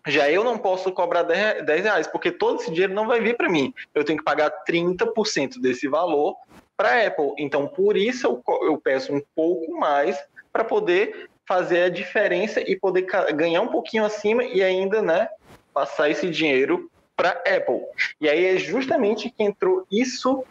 Já 0.07 0.29
eu 0.31 0.43
não 0.43 0.59
posso 0.59 0.91
cobrar 0.91 1.23
10 1.23 1.65
reais, 1.85 2.07
porque 2.09 2.33
todo 2.33 2.61
esse 2.61 2.71
dinheiro 2.71 2.93
não 2.93 3.07
vai 3.07 3.21
vir 3.21 3.37
para 3.37 3.49
mim. 3.49 3.73
Eu 3.95 4.05
tenho 4.05 4.19
que 4.19 4.25
pagar 4.25 4.53
30% 4.69 5.61
desse 5.61 5.87
valor 5.87 6.37
para 6.77 6.91
a 6.91 7.07
Apple. 7.07 7.35
Então, 7.39 7.69
por 7.69 7.97
isso 7.97 8.27
eu, 8.27 8.43
eu 8.67 8.77
peço 8.79 9.15
um 9.15 9.23
pouco 9.35 9.73
mais 9.79 10.19
para 10.53 10.65
poder 10.65 11.31
fazer 11.47 11.85
a 11.85 11.89
diferença 11.89 12.61
e 12.61 12.77
poder 12.77 13.07
ganhar 13.35 13.63
um 13.63 13.69
pouquinho 13.69 14.05
acima 14.05 14.45
e 14.45 14.63
ainda, 14.63 15.01
né, 15.01 15.29
passar 15.73 16.11
esse 16.11 16.29
dinheiro 16.29 16.91
para 17.17 17.31
Apple. 17.31 17.81
E 18.21 18.29
aí 18.29 18.45
é 18.47 18.59
justamente 18.59 19.31
que 19.31 19.43
entrou 19.43 19.87
isso 19.91 20.45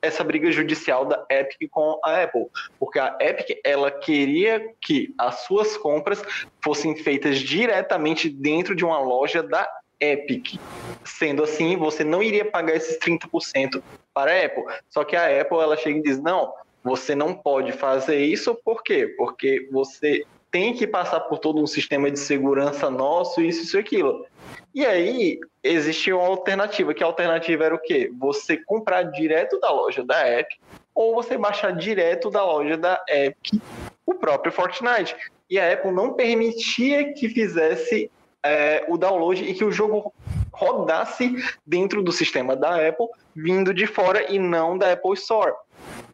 essa 0.00 0.22
briga 0.22 0.50
judicial 0.52 1.04
da 1.04 1.24
Epic 1.28 1.68
com 1.70 2.00
a 2.04 2.22
Apple, 2.22 2.46
porque 2.78 2.98
a 2.98 3.16
Epic 3.20 3.58
ela 3.64 3.90
queria 3.90 4.72
que 4.80 5.12
as 5.18 5.40
suas 5.40 5.76
compras 5.76 6.22
fossem 6.62 6.96
feitas 6.96 7.38
diretamente 7.38 8.28
dentro 8.28 8.76
de 8.76 8.84
uma 8.84 9.00
loja 9.00 9.42
da 9.42 9.68
Epic. 10.00 10.60
Sendo 11.04 11.42
assim, 11.42 11.76
você 11.76 12.04
não 12.04 12.22
iria 12.22 12.44
pagar 12.44 12.76
esses 12.76 12.98
30% 12.98 13.82
para 14.14 14.32
a 14.32 14.44
Apple. 14.44 14.64
Só 14.88 15.04
que 15.04 15.16
a 15.16 15.40
Apple 15.40 15.58
ela 15.58 15.76
chega 15.76 15.98
e 15.98 16.02
diz: 16.02 16.20
"Não, 16.20 16.52
você 16.82 17.14
não 17.14 17.34
pode 17.34 17.72
fazer 17.72 18.24
isso, 18.24 18.54
por 18.64 18.82
quê? 18.82 19.14
Porque 19.16 19.68
você 19.72 20.24
tem 20.58 20.74
que 20.74 20.88
passar 20.88 21.20
por 21.20 21.38
todo 21.38 21.62
um 21.62 21.68
sistema 21.68 22.10
de 22.10 22.18
segurança 22.18 22.90
nosso, 22.90 23.40
isso, 23.40 23.62
isso 23.62 23.76
e 23.76 23.80
aquilo. 23.80 24.26
E 24.74 24.84
aí, 24.84 25.38
existia 25.62 26.16
uma 26.16 26.26
alternativa, 26.26 26.92
que 26.92 27.04
a 27.04 27.06
alternativa 27.06 27.64
era 27.64 27.74
o 27.76 27.78
quê? 27.78 28.10
Você 28.18 28.56
comprar 28.56 29.04
direto 29.04 29.60
da 29.60 29.70
loja 29.70 30.02
da 30.02 30.28
Epic, 30.28 30.58
ou 30.92 31.14
você 31.14 31.38
baixar 31.38 31.70
direto 31.70 32.28
da 32.28 32.44
loja 32.44 32.76
da 32.76 33.00
Epic 33.08 33.62
o 34.04 34.14
próprio 34.14 34.50
Fortnite. 34.50 35.14
E 35.48 35.60
a 35.60 35.72
Apple 35.72 35.92
não 35.92 36.14
permitia 36.14 37.12
que 37.12 37.28
fizesse 37.28 38.10
é, 38.42 38.84
o 38.88 38.98
download 38.98 39.40
e 39.44 39.54
que 39.54 39.64
o 39.64 39.70
jogo 39.70 40.12
rodasse 40.52 41.36
dentro 41.64 42.02
do 42.02 42.10
sistema 42.10 42.56
da 42.56 42.88
Apple, 42.88 43.06
vindo 43.32 43.72
de 43.72 43.86
fora 43.86 44.26
e 44.28 44.40
não 44.40 44.76
da 44.76 44.92
Apple 44.92 45.14
Store. 45.14 45.54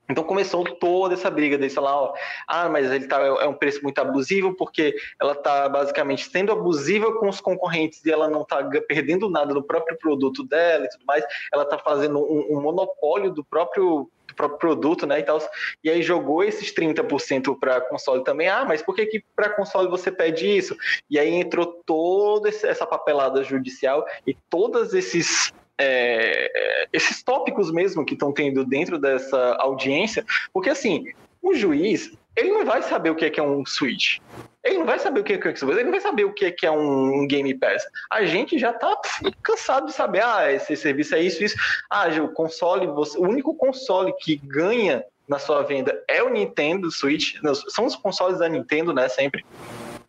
Então 0.09 0.23
começou 0.23 0.65
toda 0.65 1.15
essa 1.15 1.31
briga 1.31 1.57
desse 1.57 1.81
lá, 1.81 2.03
ó, 2.03 2.15
ah, 2.47 2.69
mas 2.69 2.91
ele 2.91 3.07
tá, 3.07 3.21
é 3.21 3.47
um 3.47 3.55
preço 3.55 3.83
muito 3.83 3.99
abusivo 3.99 4.55
porque 4.55 4.95
ela 5.21 5.35
tá 5.35 5.69
basicamente 5.69 6.29
sendo 6.29 6.53
abusiva 6.53 7.19
com 7.19 7.29
os 7.29 7.41
concorrentes 7.41 8.05
e 8.05 8.11
ela 8.11 8.29
não 8.29 8.45
tá 8.45 8.63
perdendo 8.87 9.31
nada 9.31 9.55
do 9.55 9.63
próprio 9.63 9.97
produto 9.97 10.45
dela 10.45 10.85
e 10.85 10.89
tudo 10.89 11.05
mais, 11.07 11.25
ela 11.53 11.65
tá 11.65 11.79
fazendo 11.79 12.19
um, 12.19 12.57
um 12.57 12.61
monopólio 12.61 13.31
do 13.31 13.45
próprio 13.45 14.11
próprio 14.35 14.59
produto, 14.59 15.07
né, 15.07 15.21
e 15.21 15.23
tal. 15.23 15.39
E 15.83 15.89
aí 15.89 16.03
jogou 16.03 16.43
esses 16.43 16.75
30% 16.75 17.57
para 17.59 17.81
console 17.81 18.25
também. 18.25 18.49
Ah, 18.49 18.65
mas 18.67 18.83
por 18.83 18.95
que 18.95 19.07
que 19.07 19.25
para 19.35 19.51
console 19.51 19.89
você 19.89 20.11
pede 20.11 20.47
isso? 20.47 20.77
E 21.09 21.19
aí 21.19 21.33
entrou 21.33 21.67
toda 21.87 22.49
essa 22.49 22.85
papelada 22.85 23.45
judicial 23.45 24.05
e 24.27 24.35
todos 24.51 24.93
esses 24.93 25.53
é, 25.79 26.87
esses 26.93 27.23
tópicos 27.23 27.73
mesmo 27.73 28.05
que 28.05 28.15
estão 28.15 28.33
tendo 28.33 28.65
dentro 28.65 28.99
dessa 28.99 29.57
audiência, 29.59 30.25
porque 30.53 30.71
assim, 30.71 31.07
o 31.43 31.55
juiz, 31.55 32.13
ele 32.37 32.51
não 32.51 32.65
vai 32.65 32.83
saber 32.83 33.11
o 33.11 33.15
que 33.15 33.25
é, 33.25 33.31
que 33.31 33.39
é 33.39 33.43
um 33.43 33.65
Switch. 33.67 34.19
Ele 34.63 34.79
não 34.79 34.87
vai 34.87 34.99
saber 34.99 35.21
o 35.21 35.25
que 35.25 35.35
é 35.35 35.39
que 35.39 35.47
é 35.47 35.53
ele 35.53 35.85
não 35.85 35.91
vai 35.91 36.01
saber 36.01 36.25
o 36.25 36.33
que 36.33 36.47
é, 36.47 36.51
que 36.51 36.67
é 36.67 36.71
um 36.71 37.27
Game 37.27 37.53
Pass. 37.55 37.85
A 38.11 38.25
gente 38.25 38.59
já 38.59 38.73
tá 38.73 38.99
cansado 39.43 39.87
de 39.87 39.93
saber, 39.93 40.25
ah, 40.25 40.51
esse 40.51 40.75
serviço 40.75 41.15
é 41.15 41.21
isso, 41.21 41.45
isso. 41.45 41.57
Ah, 41.91 42.09
o 42.09 42.29
console, 42.29 42.87
você, 42.87 43.19
o 43.19 43.23
único 43.23 43.55
console 43.55 44.13
que 44.21 44.37
ganha 44.37 45.05
na 45.29 45.39
sua 45.39 45.63
venda 45.63 46.03
é 46.09 46.23
o 46.23 46.31
Nintendo 46.31 46.91
Switch, 46.91 47.35
são 47.69 47.85
os 47.85 47.97
consoles 47.97 48.39
da 48.39 48.49
Nintendo, 48.49 48.93
né, 48.93 49.09
sempre. 49.09 49.45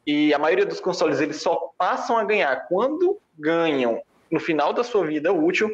E 0.07 0.33
a 0.33 0.39
maioria 0.39 0.65
dos 0.65 0.79
consoles 0.79 1.19
eles 1.19 1.41
só 1.41 1.71
passam 1.77 2.17
a 2.17 2.23
ganhar 2.23 2.67
quando 2.67 3.19
ganham 3.37 4.01
no 4.35 4.39
final 4.41 4.73
da 4.73 4.83
sua 4.83 5.05
vida 5.05 5.31
útil. 5.31 5.73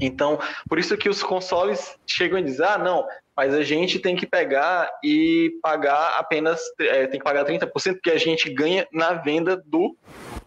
Então, 0.00 0.38
por 0.66 0.78
isso 0.78 0.96
que 0.96 1.10
os 1.10 1.22
consoles 1.22 1.94
chegam 2.06 2.38
e 2.38 2.42
dizem: 2.42 2.64
ah, 2.66 2.78
não, 2.78 3.06
mas 3.36 3.54
a 3.54 3.62
gente 3.62 3.98
tem 3.98 4.16
que 4.16 4.26
pegar 4.26 4.90
e 5.04 5.58
pagar 5.62 6.16
apenas, 6.18 6.60
é, 6.80 7.06
tem 7.06 7.20
que 7.20 7.24
pagar 7.24 7.44
30%, 7.44 7.68
porque 7.92 8.10
a 8.10 8.18
gente 8.18 8.48
ganha 8.48 8.88
na 8.90 9.12
venda 9.12 9.62
do, 9.66 9.94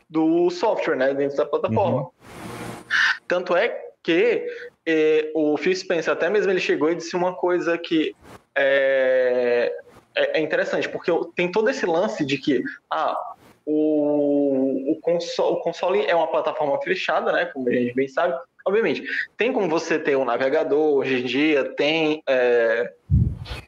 do 0.10 0.50
software, 0.50 0.96
né, 0.96 1.14
dentro 1.14 1.38
da 1.38 1.46
plataforma. 1.46 2.02
Uhum. 2.02 2.10
Tanto 3.28 3.56
é 3.56 3.70
que 4.02 4.44
é, 4.88 5.32
o 5.36 5.56
Phil 5.56 5.76
Spencer, 5.76 6.12
até 6.12 6.30
mesmo 6.32 6.52
ele 6.52 6.60
chegou 6.60 6.92
e 6.92 6.96
disse 6.96 7.16
uma 7.16 7.36
coisa 7.36 7.78
que 7.78 8.16
é, 8.56 9.72
é, 10.16 10.40
é 10.40 10.42
interessante, 10.42 10.90
porque 10.90 11.12
tem 11.36 11.52
todo 11.52 11.70
esse 11.70 11.86
lance 11.86 12.26
de 12.26 12.40
que, 12.40 12.64
ah, 12.90 13.16
o, 13.66 14.92
o, 14.92 15.00
console, 15.02 15.54
o 15.54 15.62
console 15.62 16.06
é 16.06 16.16
uma 16.16 16.28
plataforma 16.28 16.80
fechada, 16.82 17.32
né? 17.32 17.46
Como 17.46 17.70
a 17.70 17.72
gente 17.72 17.94
bem 17.94 18.08
sabe. 18.08 18.38
Obviamente, 18.66 19.04
tem 19.38 19.52
como 19.52 19.68
você 19.68 19.98
ter 19.98 20.16
um 20.16 20.26
navegador 20.26 20.98
hoje 20.98 21.22
em 21.22 21.26
dia, 21.26 21.64
tem 21.76 22.22
é, 22.28 22.92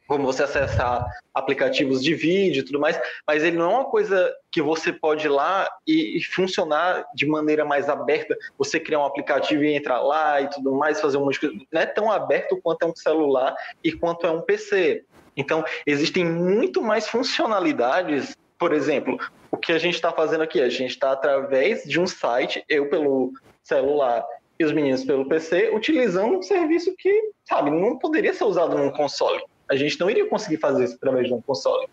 como 0.08 0.26
você 0.26 0.44
acessar 0.44 1.06
aplicativos 1.34 2.04
de 2.04 2.14
vídeo 2.14 2.60
e 2.60 2.66
tudo 2.66 2.80
mais, 2.80 3.00
mas 3.26 3.44
ele 3.44 3.58
não 3.58 3.72
é 3.72 3.74
uma 3.76 3.86
coisa 3.86 4.32
que 4.52 4.62
você 4.62 4.92
pode 4.92 5.26
ir 5.26 5.30
lá 5.30 5.70
e, 5.88 6.18
e, 6.18 6.24
funcionar 6.24 7.06
de 7.16 7.26
maneira 7.26 7.64
mais 7.64 7.88
aberta. 7.88 8.38
Você 8.58 8.80
criar 8.80 9.00
um 9.00 9.06
aplicativo 9.06 9.64
e 9.64 9.74
entrar 9.74 10.02
lá 10.02 10.42
e 10.42 10.50
tudo 10.50 10.74
mais, 10.74 11.00
fazer 11.00 11.18
um 11.18 11.26
monte 11.26 11.36
de 11.36 11.40
coisa. 11.40 11.56
Não 11.72 11.82
é 11.82 11.86
tão 11.86 12.12
aberto 12.12 12.60
quanto 12.62 12.84
é 12.84 12.86
um 12.88 12.96
celular 12.96 13.56
e 13.84 13.92
quanto 13.92 14.28
é 14.28 14.32
um 14.32 14.42
PC. 14.42 15.06
Então, 15.36 15.64
existem 15.88 16.26
muito 16.26 16.82
mais 16.82 17.08
funcionalidades 17.08 18.36
por 18.62 18.74
exemplo, 18.74 19.18
o 19.50 19.58
que 19.58 19.72
a 19.72 19.80
gente 19.80 19.96
está 19.96 20.12
fazendo 20.12 20.44
aqui? 20.44 20.62
A 20.62 20.70
gente 20.70 20.92
está 20.92 21.12
através 21.12 21.82
de 21.84 22.00
um 22.00 22.06
site, 22.06 22.64
eu 22.70 22.88
pelo 22.92 23.34
celular 23.64 24.24
e 24.60 24.64
os 24.64 24.72
meninos 24.72 25.04
pelo 25.04 25.28
PC, 25.28 25.72
utilizando 25.74 26.38
um 26.38 26.44
serviço 26.44 26.94
que, 26.96 27.32
sabe, 27.44 27.72
não 27.72 27.98
poderia 27.98 28.32
ser 28.32 28.44
usado 28.44 28.78
num 28.78 28.92
console. 28.92 29.44
A 29.68 29.76
gente 29.76 30.00
não 30.00 30.12
iria 30.12 30.28
conseguir 30.28 30.58
fazer 30.58 30.84
isso 30.84 30.94
através 30.94 31.26
de 31.26 31.34
um 31.34 31.42
console. 31.42 31.88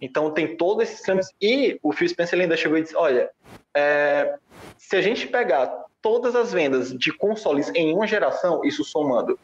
Então 0.00 0.30
tem 0.30 0.56
todos 0.56 0.84
esses 0.84 1.02
trâmites. 1.02 1.28
E 1.42 1.76
o 1.82 1.90
Phil 1.90 2.08
Spencer 2.08 2.38
ainda 2.38 2.56
chegou 2.56 2.78
e 2.78 2.82
disse: 2.82 2.96
olha, 2.96 3.28
é, 3.74 4.36
se 4.78 4.94
a 4.94 5.00
gente 5.00 5.26
pegar 5.26 5.66
todas 6.00 6.36
as 6.36 6.52
vendas 6.52 6.96
de 6.96 7.12
consoles 7.12 7.72
em 7.74 7.92
uma 7.92 8.06
geração, 8.06 8.64
isso 8.64 8.84
somando 8.84 9.36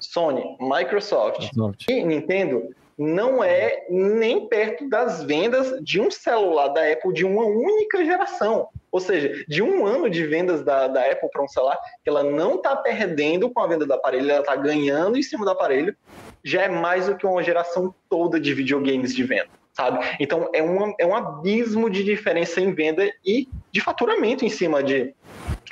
Sony, 0.00 0.56
Microsoft 0.60 1.42
Microsoft. 1.42 1.88
e 1.88 2.02
Nintendo, 2.02 2.74
não 2.98 3.42
é 3.42 3.86
nem 3.88 4.48
perto 4.48 4.88
das 4.88 5.22
vendas 5.22 5.82
de 5.82 6.00
um 6.00 6.10
celular 6.10 6.68
da 6.68 6.92
Apple 6.92 7.12
de 7.12 7.24
uma 7.24 7.44
única 7.44 8.04
geração. 8.04 8.68
Ou 8.90 9.00
seja, 9.00 9.44
de 9.48 9.62
um 9.62 9.86
ano 9.86 10.08
de 10.08 10.24
vendas 10.26 10.62
da, 10.62 10.86
da 10.86 11.00
Apple 11.00 11.28
para 11.30 11.42
um 11.42 11.48
celular, 11.48 11.78
que 12.02 12.08
ela 12.08 12.22
não 12.22 12.56
está 12.56 12.76
perdendo 12.76 13.50
com 13.50 13.60
a 13.60 13.66
venda 13.66 13.84
do 13.84 13.92
aparelho, 13.92 14.30
ela 14.30 14.40
está 14.40 14.54
ganhando 14.54 15.18
em 15.18 15.22
cima 15.22 15.44
do 15.44 15.50
aparelho, 15.50 15.96
já 16.44 16.62
é 16.62 16.68
mais 16.68 17.06
do 17.06 17.16
que 17.16 17.26
uma 17.26 17.42
geração 17.42 17.94
toda 18.08 18.38
de 18.38 18.54
videogames 18.54 19.14
de 19.14 19.24
venda. 19.24 19.48
Sabe? 19.72 19.98
Então 20.20 20.48
é 20.54 20.62
um, 20.62 20.94
é 21.00 21.04
um 21.04 21.16
abismo 21.16 21.90
de 21.90 22.04
diferença 22.04 22.60
em 22.60 22.72
venda 22.72 23.12
e 23.26 23.48
de 23.72 23.80
faturamento 23.80 24.44
em 24.44 24.48
cima 24.48 24.80
de, 24.80 25.12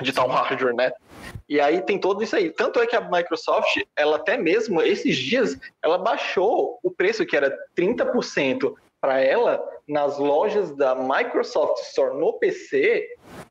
de 0.02 0.12
tal 0.12 0.26
hardware, 0.26 0.74
né? 0.74 0.90
E 1.52 1.60
aí 1.60 1.82
tem 1.82 1.98
tudo 1.98 2.22
isso 2.22 2.34
aí. 2.34 2.48
Tanto 2.48 2.80
é 2.80 2.86
que 2.86 2.96
a 2.96 3.00
Microsoft, 3.02 3.82
ela 3.94 4.16
até 4.16 4.38
mesmo 4.38 4.80
esses 4.80 5.14
dias, 5.14 5.54
ela 5.82 5.98
baixou 5.98 6.78
o 6.82 6.90
preço 6.90 7.26
que 7.26 7.36
era 7.36 7.54
30% 7.76 8.72
para 8.98 9.20
ela 9.20 9.62
nas 9.86 10.16
lojas 10.16 10.74
da 10.74 10.94
Microsoft 10.94 11.82
Store 11.82 12.18
no 12.18 12.32
PC 12.38 13.06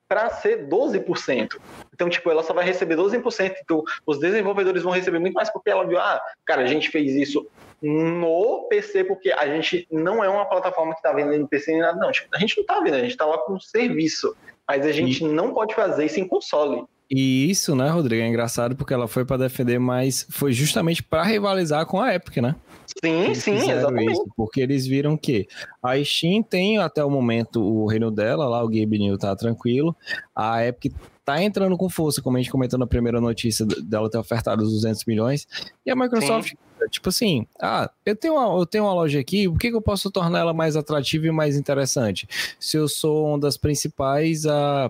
para 0.08 0.32
ser 0.32 0.68
12%. 0.68 1.62
Então, 1.94 2.10
tipo, 2.10 2.32
ela 2.32 2.42
só 2.42 2.56
vai 2.56 2.66
receber 2.66 2.96
12%. 2.96 3.54
Então, 3.64 3.84
os 4.04 4.18
desenvolvedores 4.18 4.82
vão 4.82 4.94
receber 4.94 5.20
muito 5.20 5.36
mais 5.36 5.52
porque 5.52 5.70
ela 5.70 5.86
viu, 5.86 6.00
ah, 6.00 6.20
cara, 6.44 6.64
a 6.64 6.68
gente 6.68 6.90
fez 6.90 7.12
isso 7.12 7.48
no 7.84 8.68
PC 8.68 9.04
porque 9.04 9.32
a 9.32 9.46
gente 9.46 9.88
não 9.92 10.24
é 10.24 10.30
uma 10.30 10.50
plataforma 10.50 10.94
que 10.94 11.02
está 11.02 11.14
vendendo 11.14 11.48
PC 11.48 11.74
nem 11.74 11.82
nada, 11.82 12.00
não. 12.00 12.12
Tipo, 12.12 12.36
a 12.36 12.40
gente 12.40 12.58
não 12.58 12.64
está 12.64 12.80
vendo, 12.80 12.96
a 12.96 13.02
gente 13.02 13.12
está 13.12 13.28
lá 13.28 13.38
com 13.38 13.54
um 13.54 13.60
serviço. 13.60 14.36
Mas 14.68 14.88
a 14.88 14.92
gente 14.92 15.24
não 15.24 15.54
pode 15.54 15.76
fazer 15.76 16.06
isso 16.06 16.20
em 16.20 16.28
console. 16.28 16.88
E 17.14 17.52
isso, 17.52 17.76
né, 17.76 17.90
Rodrigo, 17.90 18.24
é 18.24 18.28
engraçado 18.28 18.74
porque 18.74 18.94
ela 18.94 19.06
foi 19.06 19.26
para 19.26 19.36
defender, 19.36 19.78
mas 19.78 20.26
foi 20.30 20.54
justamente 20.54 21.04
para 21.04 21.24
rivalizar 21.24 21.86
com 21.86 22.00
a 22.00 22.16
Epic, 22.16 22.38
né? 22.38 22.56
Sim, 23.04 23.24
eles 23.24 23.38
sim, 23.40 23.56
exatamente. 23.58 24.14
Isso, 24.14 24.26
porque 24.34 24.62
eles 24.62 24.88
viram 24.88 25.18
que 25.18 25.46
a 25.84 26.02
Steam 26.02 26.42
tem 26.42 26.78
até 26.78 27.04
o 27.04 27.10
momento 27.10 27.62
o 27.62 27.86
reino 27.86 28.10
dela, 28.10 28.48
lá 28.48 28.64
o 28.64 28.70
Gabe 28.70 28.98
New 28.98 29.18
tá 29.18 29.36
tranquilo, 29.36 29.94
a 30.34 30.66
Epic 30.66 30.94
tá 31.26 31.44
entrando 31.44 31.76
com 31.78 31.90
força, 31.90 32.22
como 32.22 32.38
a 32.38 32.40
gente 32.40 32.50
comentou 32.50 32.80
na 32.80 32.88
primeira 32.88 33.20
notícia 33.20 33.66
dela 33.66 34.10
ter 34.10 34.18
ofertado 34.18 34.64
os 34.64 34.72
200 34.72 35.04
milhões, 35.04 35.46
e 35.86 35.92
a 35.92 35.96
Microsoft, 35.98 36.52
sim. 36.52 36.88
tipo 36.90 37.10
assim, 37.10 37.46
ah, 37.62 37.92
eu 38.06 38.16
tenho, 38.16 38.36
uma, 38.36 38.58
eu 38.58 38.66
tenho 38.66 38.86
uma 38.86 38.94
loja 38.94 39.20
aqui, 39.20 39.50
por 39.50 39.60
que, 39.60 39.70
que 39.70 39.76
eu 39.76 39.82
posso 39.82 40.10
tornar 40.10 40.40
ela 40.40 40.54
mais 40.54 40.78
atrativa 40.78 41.28
e 41.28 41.32
mais 41.32 41.58
interessante? 41.58 42.26
Se 42.58 42.78
eu 42.78 42.88
sou 42.88 43.28
uma 43.28 43.40
das 43.40 43.58
principais... 43.58 44.46
a 44.46 44.90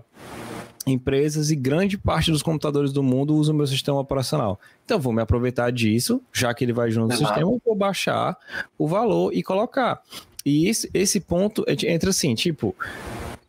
empresas 0.86 1.52
e 1.52 1.56
grande 1.56 1.98
parte 1.98 2.32
dos 2.32 2.42
computadores 2.42 2.92
do 2.92 3.04
mundo 3.04 3.36
usam 3.36 3.54
o 3.54 3.58
meu 3.58 3.68
sistema 3.68 4.00
operacional. 4.00 4.60
Então, 4.86 5.00
vou 5.00 5.14
me 5.14 5.22
aproveitar 5.22 5.72
disso, 5.72 6.22
já 6.32 6.54
que 6.54 6.64
ele 6.64 6.74
vai 6.74 6.92
junto 6.92 7.08
no 7.08 7.14
uhum. 7.14 7.26
sistema, 7.26 7.60
vou 7.66 7.76
baixar 7.76 8.38
o 8.78 8.88
valor 8.88 9.34
e 9.34 9.44
colocar. 9.44 10.02
E 10.46 10.68
esse, 10.68 10.90
esse 10.94 11.20
ponto 11.20 11.64
entra 11.68 12.10
assim, 12.10 12.34
tipo, 12.34 12.76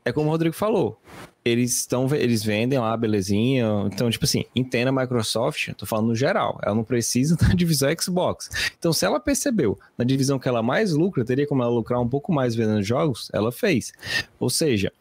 é 0.04 0.12
como 0.12 0.28
o 0.28 0.30
Rodrigo 0.30 0.54
falou. 0.54 0.98
Eles 1.44 1.78
estão, 1.78 2.06
eles 2.14 2.44
vendem 2.44 2.78
lá, 2.78 2.96
belezinha. 2.96 3.66
Então, 3.86 4.08
tipo 4.08 4.24
assim, 4.24 4.44
entenda 4.54 4.90
a 4.90 4.92
Microsoft, 4.92 5.72
tô 5.76 5.84
falando 5.84 6.08
no 6.08 6.14
geral, 6.14 6.60
ela 6.62 6.74
não 6.74 6.84
precisa 6.84 7.34
da 7.36 7.48
divisão 7.48 7.88
Xbox. 8.00 8.48
Então, 8.78 8.92
se 8.92 9.04
ela 9.04 9.18
percebeu 9.18 9.76
na 9.98 10.04
divisão 10.04 10.38
que 10.38 10.48
ela 10.48 10.62
mais 10.62 10.92
lucra, 10.92 11.24
teria 11.24 11.46
como 11.46 11.62
ela 11.62 11.72
lucrar 11.72 12.00
um 12.00 12.08
pouco 12.08 12.32
mais 12.32 12.54
vendendo 12.54 12.82
jogos, 12.82 13.28
ela 13.32 13.50
fez. 13.50 13.92
Ou 14.38 14.48
seja, 14.48 14.92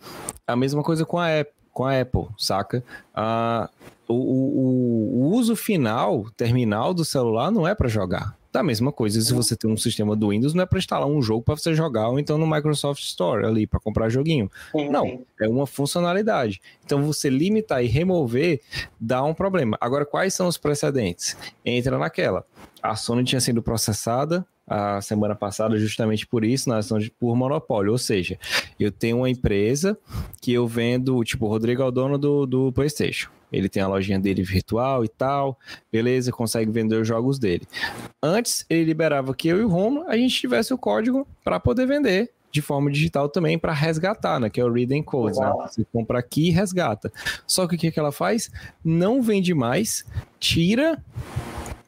a 0.47 0.55
mesma 0.55 0.81
coisa 0.81 1.05
com 1.05 1.19
a 1.19 1.41
Apple, 1.41 1.53
com 1.71 1.85
a 1.85 1.99
Apple 1.99 2.27
saca? 2.37 2.83
Ah, 3.13 3.69
o, 4.07 4.13
o, 4.13 5.23
o 5.23 5.35
uso 5.35 5.55
final, 5.55 6.25
terminal 6.35 6.93
do 6.93 7.05
celular, 7.05 7.51
não 7.51 7.67
é 7.67 7.73
para 7.73 7.87
jogar. 7.87 8.35
Da 8.51 8.61
mesma 8.61 8.91
coisa, 8.91 9.21
se 9.21 9.33
você 9.33 9.55
tem 9.55 9.71
um 9.71 9.77
sistema 9.77 10.13
do 10.13 10.29
Windows, 10.29 10.53
não 10.53 10.63
é 10.63 10.65
para 10.65 10.77
instalar 10.77 11.07
um 11.07 11.21
jogo 11.21 11.41
para 11.41 11.55
você 11.55 11.73
jogar 11.73 12.09
ou 12.09 12.19
então 12.19 12.37
no 12.37 12.45
Microsoft 12.45 13.01
Store 13.01 13.45
ali 13.45 13.65
para 13.65 13.79
comprar 13.79 14.09
joguinho. 14.09 14.51
Sim, 14.73 14.89
não, 14.89 15.05
sim. 15.05 15.25
é 15.39 15.47
uma 15.47 15.65
funcionalidade. 15.65 16.61
Então 16.83 17.01
você 17.01 17.29
limitar 17.29 17.81
e 17.81 17.87
remover 17.87 18.59
dá 18.99 19.23
um 19.23 19.33
problema. 19.33 19.77
Agora, 19.79 20.05
quais 20.05 20.33
são 20.33 20.47
os 20.49 20.57
precedentes? 20.57 21.37
Entra 21.63 21.97
naquela. 21.97 22.45
A 22.83 22.93
Sony 22.97 23.23
tinha 23.23 23.39
sido 23.39 23.63
processada 23.63 24.45
a 24.71 25.01
semana 25.01 25.35
passada 25.35 25.77
justamente 25.77 26.25
por 26.25 26.45
isso, 26.45 26.69
na 26.69 26.77
ação 26.77 26.97
de, 26.97 27.11
por 27.11 27.35
monopólio. 27.35 27.91
Ou 27.91 27.97
seja, 27.97 28.39
eu 28.79 28.89
tenho 28.89 29.17
uma 29.17 29.29
empresa 29.29 29.97
que 30.41 30.53
eu 30.53 30.65
vendo, 30.65 31.21
tipo, 31.25 31.45
o 31.45 31.49
Rodrigo 31.49 31.81
é 31.81 31.85
o 31.85 31.91
dono 31.91 32.17
do, 32.17 32.45
do 32.45 32.71
PlayStation. 32.71 33.29
Ele 33.51 33.67
tem 33.67 33.83
a 33.83 33.87
lojinha 33.87 34.17
dele 34.17 34.43
virtual 34.43 35.03
e 35.03 35.09
tal, 35.09 35.59
beleza, 35.91 36.31
consegue 36.31 36.71
vender 36.71 36.95
os 36.95 37.05
jogos 37.05 37.37
dele. 37.37 37.67
Antes, 38.23 38.65
ele 38.69 38.85
liberava 38.85 39.35
que 39.35 39.49
eu 39.49 39.59
e 39.59 39.63
o 39.65 39.67
Romo 39.67 40.05
a 40.07 40.15
gente 40.15 40.39
tivesse 40.39 40.73
o 40.73 40.77
código 40.77 41.27
para 41.43 41.59
poder 41.59 41.85
vender 41.85 42.31
de 42.49 42.61
forma 42.61 42.89
digital 42.89 43.27
também 43.27 43.59
para 43.59 43.73
resgatar, 43.73 44.39
né? 44.39 44.49
Que 44.49 44.61
é 44.61 44.65
o 44.65 44.71
Read 44.71 44.93
and 44.97 45.03
Code, 45.03 45.37
né? 45.37 45.51
Você 45.67 45.85
compra 45.91 46.19
aqui 46.19 46.47
e 46.47 46.51
resgata. 46.51 47.11
Só 47.45 47.67
que 47.67 47.75
o 47.75 47.77
que, 47.77 47.91
que 47.91 47.99
ela 47.99 48.11
faz? 48.11 48.49
Não 48.83 49.21
vende 49.21 49.53
mais, 49.53 50.05
tira 50.39 50.97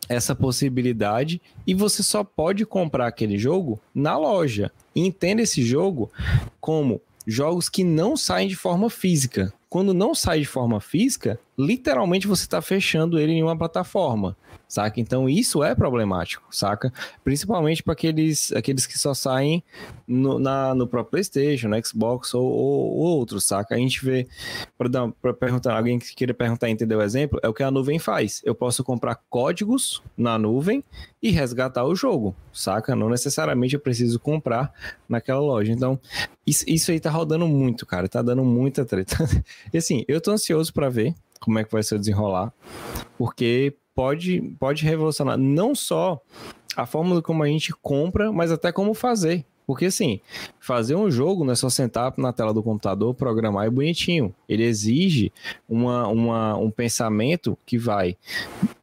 essa 0.10 0.36
possibilidade 0.36 1.42
e 1.66 1.74
você 1.74 2.04
só 2.04 2.24
pode 2.24 2.66
comprar 2.66 3.08
aquele 3.08 3.38
jogo 3.38 3.80
na 3.94 4.18
loja. 4.18 4.72
Entenda 4.96 5.42
esse 5.42 5.64
jogo 5.64 6.12
como 6.60 7.02
jogos 7.26 7.70
que 7.70 7.84
não 7.84 8.16
saem 8.16 8.48
de 8.48 8.56
forma 8.56 8.90
física. 8.90 9.54
Quando 9.70 9.94
não 9.94 10.14
sai 10.14 10.40
de 10.40 10.46
forma 10.46 10.80
física, 10.80 11.40
literalmente 11.58 12.28
você 12.28 12.44
está 12.44 12.62
fechando 12.62 13.20
ele 13.20 13.34
em 13.34 13.44
uma 13.44 13.58
plataforma 13.58 14.36
saca? 14.74 15.00
Então 15.00 15.30
isso 15.30 15.64
é 15.64 15.76
problemático, 15.76 16.44
saca? 16.50 16.92
Principalmente 17.24 17.84
para 17.84 17.94
aqueles, 17.94 18.52
aqueles 18.54 18.88
que 18.88 18.98
só 18.98 19.14
saem 19.14 19.64
no, 20.08 20.40
na, 20.40 20.74
no 20.74 20.88
próprio 20.88 21.12
PlayStation, 21.12 21.68
no 21.68 21.86
Xbox 21.86 22.34
ou, 22.34 22.44
ou, 22.44 22.98
ou 22.98 23.18
outros, 23.20 23.46
saca? 23.46 23.76
A 23.76 23.78
gente 23.78 24.04
vê, 24.04 24.28
para 24.76 25.34
perguntar, 25.34 25.78
alguém 25.78 26.00
que 26.00 26.16
queira 26.16 26.34
perguntar, 26.34 26.72
entender 26.72 26.96
o 26.96 27.04
exemplo, 27.04 27.40
é 27.44 27.48
o 27.48 27.54
que 27.54 27.62
a 27.62 27.70
nuvem 27.70 28.00
faz. 28.00 28.42
Eu 28.44 28.56
posso 28.56 28.84
comprar 28.84 29.22
códigos 29.30 30.02
na 30.18 30.40
nuvem 30.40 30.84
e 31.22 31.30
resgatar 31.30 31.86
o 31.86 31.96
jogo, 31.96 32.36
saca? 32.52 32.96
Não 32.96 33.10
necessariamente 33.10 33.76
eu 33.76 33.80
preciso 33.80 34.20
comprar 34.20 34.74
naquela 35.08 35.40
loja. 35.40 35.72
Então, 35.72 36.00
isso, 36.48 36.66
isso 36.68 36.90
aí 36.90 37.00
tá 37.00 37.12
rodando 37.12 37.48
muito, 37.48 37.86
cara, 37.86 38.10
tá 38.10 38.24
dando 38.24 38.44
muita 38.44 38.84
treta. 38.84 39.18
e 39.72 39.78
assim, 39.78 40.04
eu 40.08 40.20
tô 40.20 40.32
ansioso 40.32 40.74
para 40.74 40.90
ver 40.90 41.14
como 41.44 41.60
é 41.60 41.64
que 41.64 41.72
vai 41.72 41.84
se 41.84 41.98
desenrolar, 41.98 42.54
porque 43.18 43.76
pode, 43.94 44.42
pode 44.60 44.84
revolucionar 44.86 45.38
não 45.38 45.76
só 45.76 46.22
a 46.76 46.86
forma 46.86 47.22
como 47.22 47.44
a 47.44 47.48
gente 47.48 47.74
compra, 47.82 48.32
mas 48.32 48.52
até 48.52 48.72
como 48.72 48.94
fazer. 48.94 49.46
Porque 49.66 49.86
assim, 49.86 50.20
fazer 50.60 50.96
um 50.96 51.10
jogo 51.10 51.44
não 51.44 51.54
é 51.54 51.56
só 51.56 51.70
sentar 51.70 52.14
na 52.18 52.34
tela 52.34 52.54
do 52.54 52.64
computador, 52.64 53.14
programar 53.14 53.68
e 53.68 53.70
bonitinho. 53.70 54.34
Ele 54.48 54.64
exige 54.64 55.32
uma, 55.68 56.08
uma, 56.08 56.58
um 56.58 56.70
pensamento 56.70 57.58
que 57.66 57.78
vai 57.78 58.18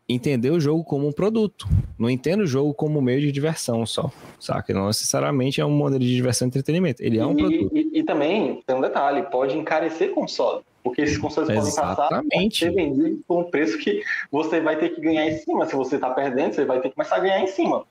entender 0.08 0.50
o 0.50 0.60
jogo 0.60 0.82
como 0.82 1.06
um 1.06 1.12
produto. 1.12 1.68
Não 1.98 2.10
entenda 2.10 2.42
o 2.42 2.46
jogo 2.46 2.74
como 2.74 3.00
meio 3.00 3.20
de 3.20 3.30
diversão 3.30 3.86
só, 3.86 4.10
saca? 4.38 4.72
Não 4.72 4.86
necessariamente 4.86 5.60
é 5.60 5.64
um 5.64 5.70
modelo 5.70 6.02
de 6.02 6.14
diversão 6.14 6.46
e 6.46 6.48
entretenimento. 6.48 7.02
Ele 7.02 7.18
é 7.18 7.26
um 7.26 7.32
e, 7.32 7.36
produto. 7.36 7.76
E, 7.76 8.00
e, 8.00 8.02
também 8.02 8.62
tem 8.66 8.76
um 8.76 8.80
detalhe, 8.80 9.22
pode 9.30 9.56
encarecer 9.56 10.12
console. 10.12 10.62
Porque 10.82 11.02
esses 11.02 11.18
consoles 11.18 11.50
Exatamente. 11.50 11.76
podem 11.76 12.08
passar 12.08 12.46
a 12.46 12.50
ser 12.50 12.74
vendidos 12.74 13.20
por 13.28 13.40
um 13.40 13.44
preço 13.44 13.78
que 13.78 14.02
você 14.32 14.60
vai 14.60 14.78
ter 14.78 14.90
que 14.90 15.00
ganhar 15.00 15.28
em 15.28 15.36
cima. 15.36 15.66
Se 15.66 15.76
você 15.76 15.96
está 15.96 16.08
perdendo, 16.10 16.54
você 16.54 16.64
vai 16.64 16.80
ter 16.80 16.88
que 16.88 16.94
começar 16.94 17.16
a 17.16 17.20
ganhar 17.20 17.42
em 17.42 17.46
cima. 17.48 17.84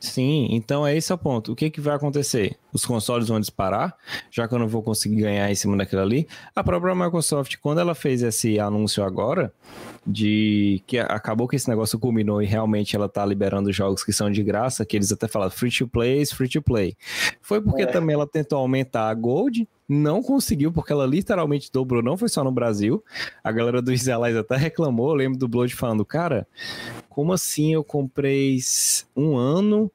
Sim, 0.00 0.48
então 0.50 0.86
é 0.86 0.96
esse 0.96 1.12
o 1.12 1.18
ponto. 1.18 1.52
O 1.52 1.54
que, 1.54 1.68
que 1.68 1.78
vai 1.78 1.94
acontecer? 1.94 2.56
Os 2.72 2.86
consoles 2.86 3.28
vão 3.28 3.38
disparar, 3.38 3.94
já 4.30 4.48
que 4.48 4.54
eu 4.54 4.58
não 4.58 4.66
vou 4.66 4.82
conseguir 4.82 5.20
ganhar 5.20 5.50
em 5.50 5.54
cima 5.54 5.76
daquilo 5.76 6.00
ali. 6.00 6.26
A 6.56 6.64
própria 6.64 6.94
Microsoft, 6.94 7.56
quando 7.60 7.80
ela 7.80 7.94
fez 7.94 8.22
esse 8.22 8.58
anúncio 8.58 9.04
agora, 9.04 9.52
de 10.06 10.82
que 10.86 10.98
acabou 10.98 11.46
que 11.46 11.56
esse 11.56 11.68
negócio 11.68 11.98
culminou 11.98 12.42
e 12.42 12.46
realmente 12.46 12.96
ela 12.96 13.08
tá 13.08 13.24
liberando 13.24 13.72
jogos 13.72 14.02
que 14.02 14.12
são 14.12 14.30
de 14.30 14.42
graça, 14.42 14.84
que 14.84 14.96
eles 14.96 15.12
até 15.12 15.28
falaram 15.28 15.50
free 15.50 15.70
to 15.70 15.86
play, 15.86 16.24
free 16.26 16.48
to 16.48 16.62
play. 16.62 16.96
Foi 17.40 17.60
porque 17.60 17.82
é. 17.82 17.86
também 17.86 18.14
ela 18.14 18.26
tentou 18.26 18.58
aumentar 18.58 19.08
a 19.08 19.14
Gold, 19.14 19.68
não 19.88 20.22
conseguiu, 20.22 20.72
porque 20.72 20.92
ela 20.92 21.04
literalmente 21.06 21.70
dobrou, 21.72 22.02
não 22.02 22.16
foi 22.16 22.28
só 22.28 22.42
no 22.42 22.52
Brasil. 22.52 23.04
A 23.42 23.52
galera 23.52 23.82
do 23.82 23.92
Israelites 23.92 24.38
até 24.38 24.56
reclamou, 24.56 25.10
eu 25.10 25.16
lembro 25.16 25.38
do 25.38 25.48
Blood 25.48 25.74
falando, 25.74 26.04
cara, 26.04 26.46
como 27.08 27.32
assim 27.32 27.74
eu 27.74 27.84
comprei 27.84 28.58
um 29.16 29.36
ano, 29.36 29.90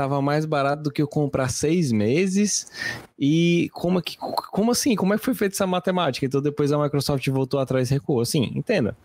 tava 0.00 0.22
mais 0.22 0.46
barato 0.46 0.82
do 0.82 0.90
que 0.90 1.02
eu 1.02 1.06
comprar 1.06 1.50
seis 1.50 1.92
meses, 1.92 2.70
e 3.18 3.68
como, 3.74 3.98
é 3.98 4.02
que, 4.02 4.16
como 4.16 4.70
assim, 4.70 4.96
como 4.96 5.12
é 5.12 5.18
que 5.18 5.24
foi 5.24 5.34
feita 5.34 5.54
essa 5.54 5.66
matemática? 5.66 6.24
Então 6.24 6.40
depois 6.40 6.72
a 6.72 6.78
Microsoft 6.82 7.26
voltou 7.28 7.60
atrás 7.60 7.90
e 7.90 7.94
recuou, 7.94 8.22
assim, 8.22 8.50
entenda. 8.54 8.96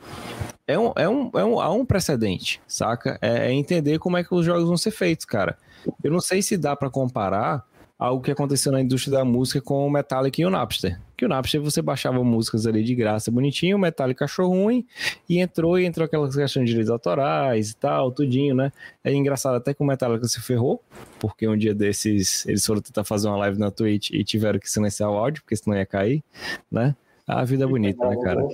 É 0.66 0.80
um, 0.80 0.94
é 0.96 1.10
um, 1.10 1.32
é 1.34 1.44
um, 1.44 1.60
há 1.60 1.70
um 1.70 1.86
precedente, 1.86 2.62
saca? 2.66 3.20
É, 3.22 3.48
é 3.48 3.52
entender 3.52 4.00
como 4.00 4.16
é 4.16 4.24
que 4.24 4.34
os 4.34 4.46
jogos 4.46 4.64
vão 4.64 4.78
ser 4.78 4.92
feitos, 4.92 5.26
cara. 5.26 5.58
Eu 6.02 6.12
não 6.12 6.22
sei 6.22 6.42
se 6.42 6.56
dá 6.56 6.76
para 6.76 6.90
comparar 6.90 7.66
algo 8.06 8.22
que 8.22 8.32
aconteceu 8.32 8.72
na 8.72 8.82
indústria 8.82 9.18
da 9.18 9.26
música 9.26 9.60
com 9.60 9.86
o 9.86 9.90
Metallica 9.90 10.42
e 10.42 10.46
o 10.46 10.50
Napster. 10.50 11.00
Que 11.18 11.26
o 11.26 11.28
Napster 11.28 11.62
você 11.62 11.82
baixava 11.82 12.24
músicas 12.24 12.68
ali 12.68 12.84
de 12.84 12.94
graça, 12.94 13.32
bonitinho, 13.32 13.78
o 13.78 13.80
Metallica 13.80 14.26
achou 14.26 14.48
ruim 14.48 14.86
e 15.28 15.40
entrou 15.40 15.80
e 15.80 15.86
entrou 15.86 16.06
aquelas 16.06 16.36
questões 16.36 16.66
de 16.66 16.72
direitos 16.72 16.92
autorais 16.92 17.72
e 17.72 17.76
tal, 17.76 18.12
tudinho, 18.12 18.54
né? 18.54 18.72
É 19.04 19.12
engraçado 19.14 19.56
até 19.56 19.74
que 19.74 19.82
o 19.82 19.86
Metallica 19.86 20.28
se 20.28 20.40
ferrou, 20.40 20.82
porque 21.20 21.48
um 21.48 21.58
dia 21.58 21.74
desses 21.74 22.46
eles 22.46 22.66
foram 22.66 22.82
tentar 22.82 23.04
fazer 23.04 23.28
uma 23.28 23.38
live 23.38 23.58
na 23.58 23.72
Twitch 23.72 24.12
e 24.12 24.24
tiveram 24.24 24.60
que 24.60 24.70
silenciar 24.70 25.10
o 25.10 25.16
áudio, 25.16 25.42
porque 25.42 25.56
senão 25.56 25.76
ia 25.76 25.86
cair, 25.86 26.24
né? 26.72 26.96
A 27.28 27.44
vida 27.44 27.64
é 27.64 27.68
bonita, 27.68 28.08
né, 28.08 28.16
cara? 28.24 28.48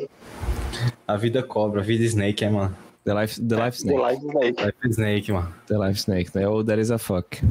A 1.05 1.17
vida 1.17 1.43
cobra, 1.43 1.81
a 1.81 1.83
vida 1.83 2.05
Snake, 2.05 2.45
é, 2.45 2.49
mano. 2.49 2.75
The 3.03 3.13
Life, 3.13 3.41
the 3.41 3.55
life 3.55 3.77
Snake. 3.77 3.97
The 3.97 4.11
Life 4.11 4.21
Snake. 4.21 4.63
Life 4.63 4.93
Snake, 4.93 5.31
mano. 5.31 5.53
The 5.67 5.77
Life 5.77 5.99
Snake, 5.99 6.31
né? 6.35 6.47
Ou 6.47 6.63
There 6.63 6.79
is 6.79 6.91
a 6.91 6.97
Fuck. 6.97 7.41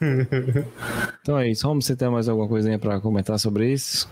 então 1.22 1.38
é 1.38 1.48
isso. 1.50 1.66
Vamos 1.66 1.86
você 1.86 1.96
tem 1.96 2.08
mais 2.08 2.28
alguma 2.28 2.48
coisinha 2.48 2.78
para 2.78 3.00
comentar 3.00 3.38
sobre 3.38 3.72
isso? 3.72 4.08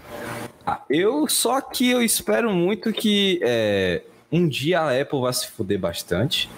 Ah, 0.67 0.83
eu 0.89 1.29
só 1.29 1.61
que 1.61 1.91
eu 1.91 2.03
espero 2.03 2.53
muito 2.53 2.93
que 2.93 3.41
é, 3.43 4.03
um 4.31 4.47
dia 4.47 4.81
a 4.81 5.01
Apple 5.01 5.21
vá 5.21 5.33
se 5.33 5.49
fuder 5.49 5.79
bastante, 5.79 6.49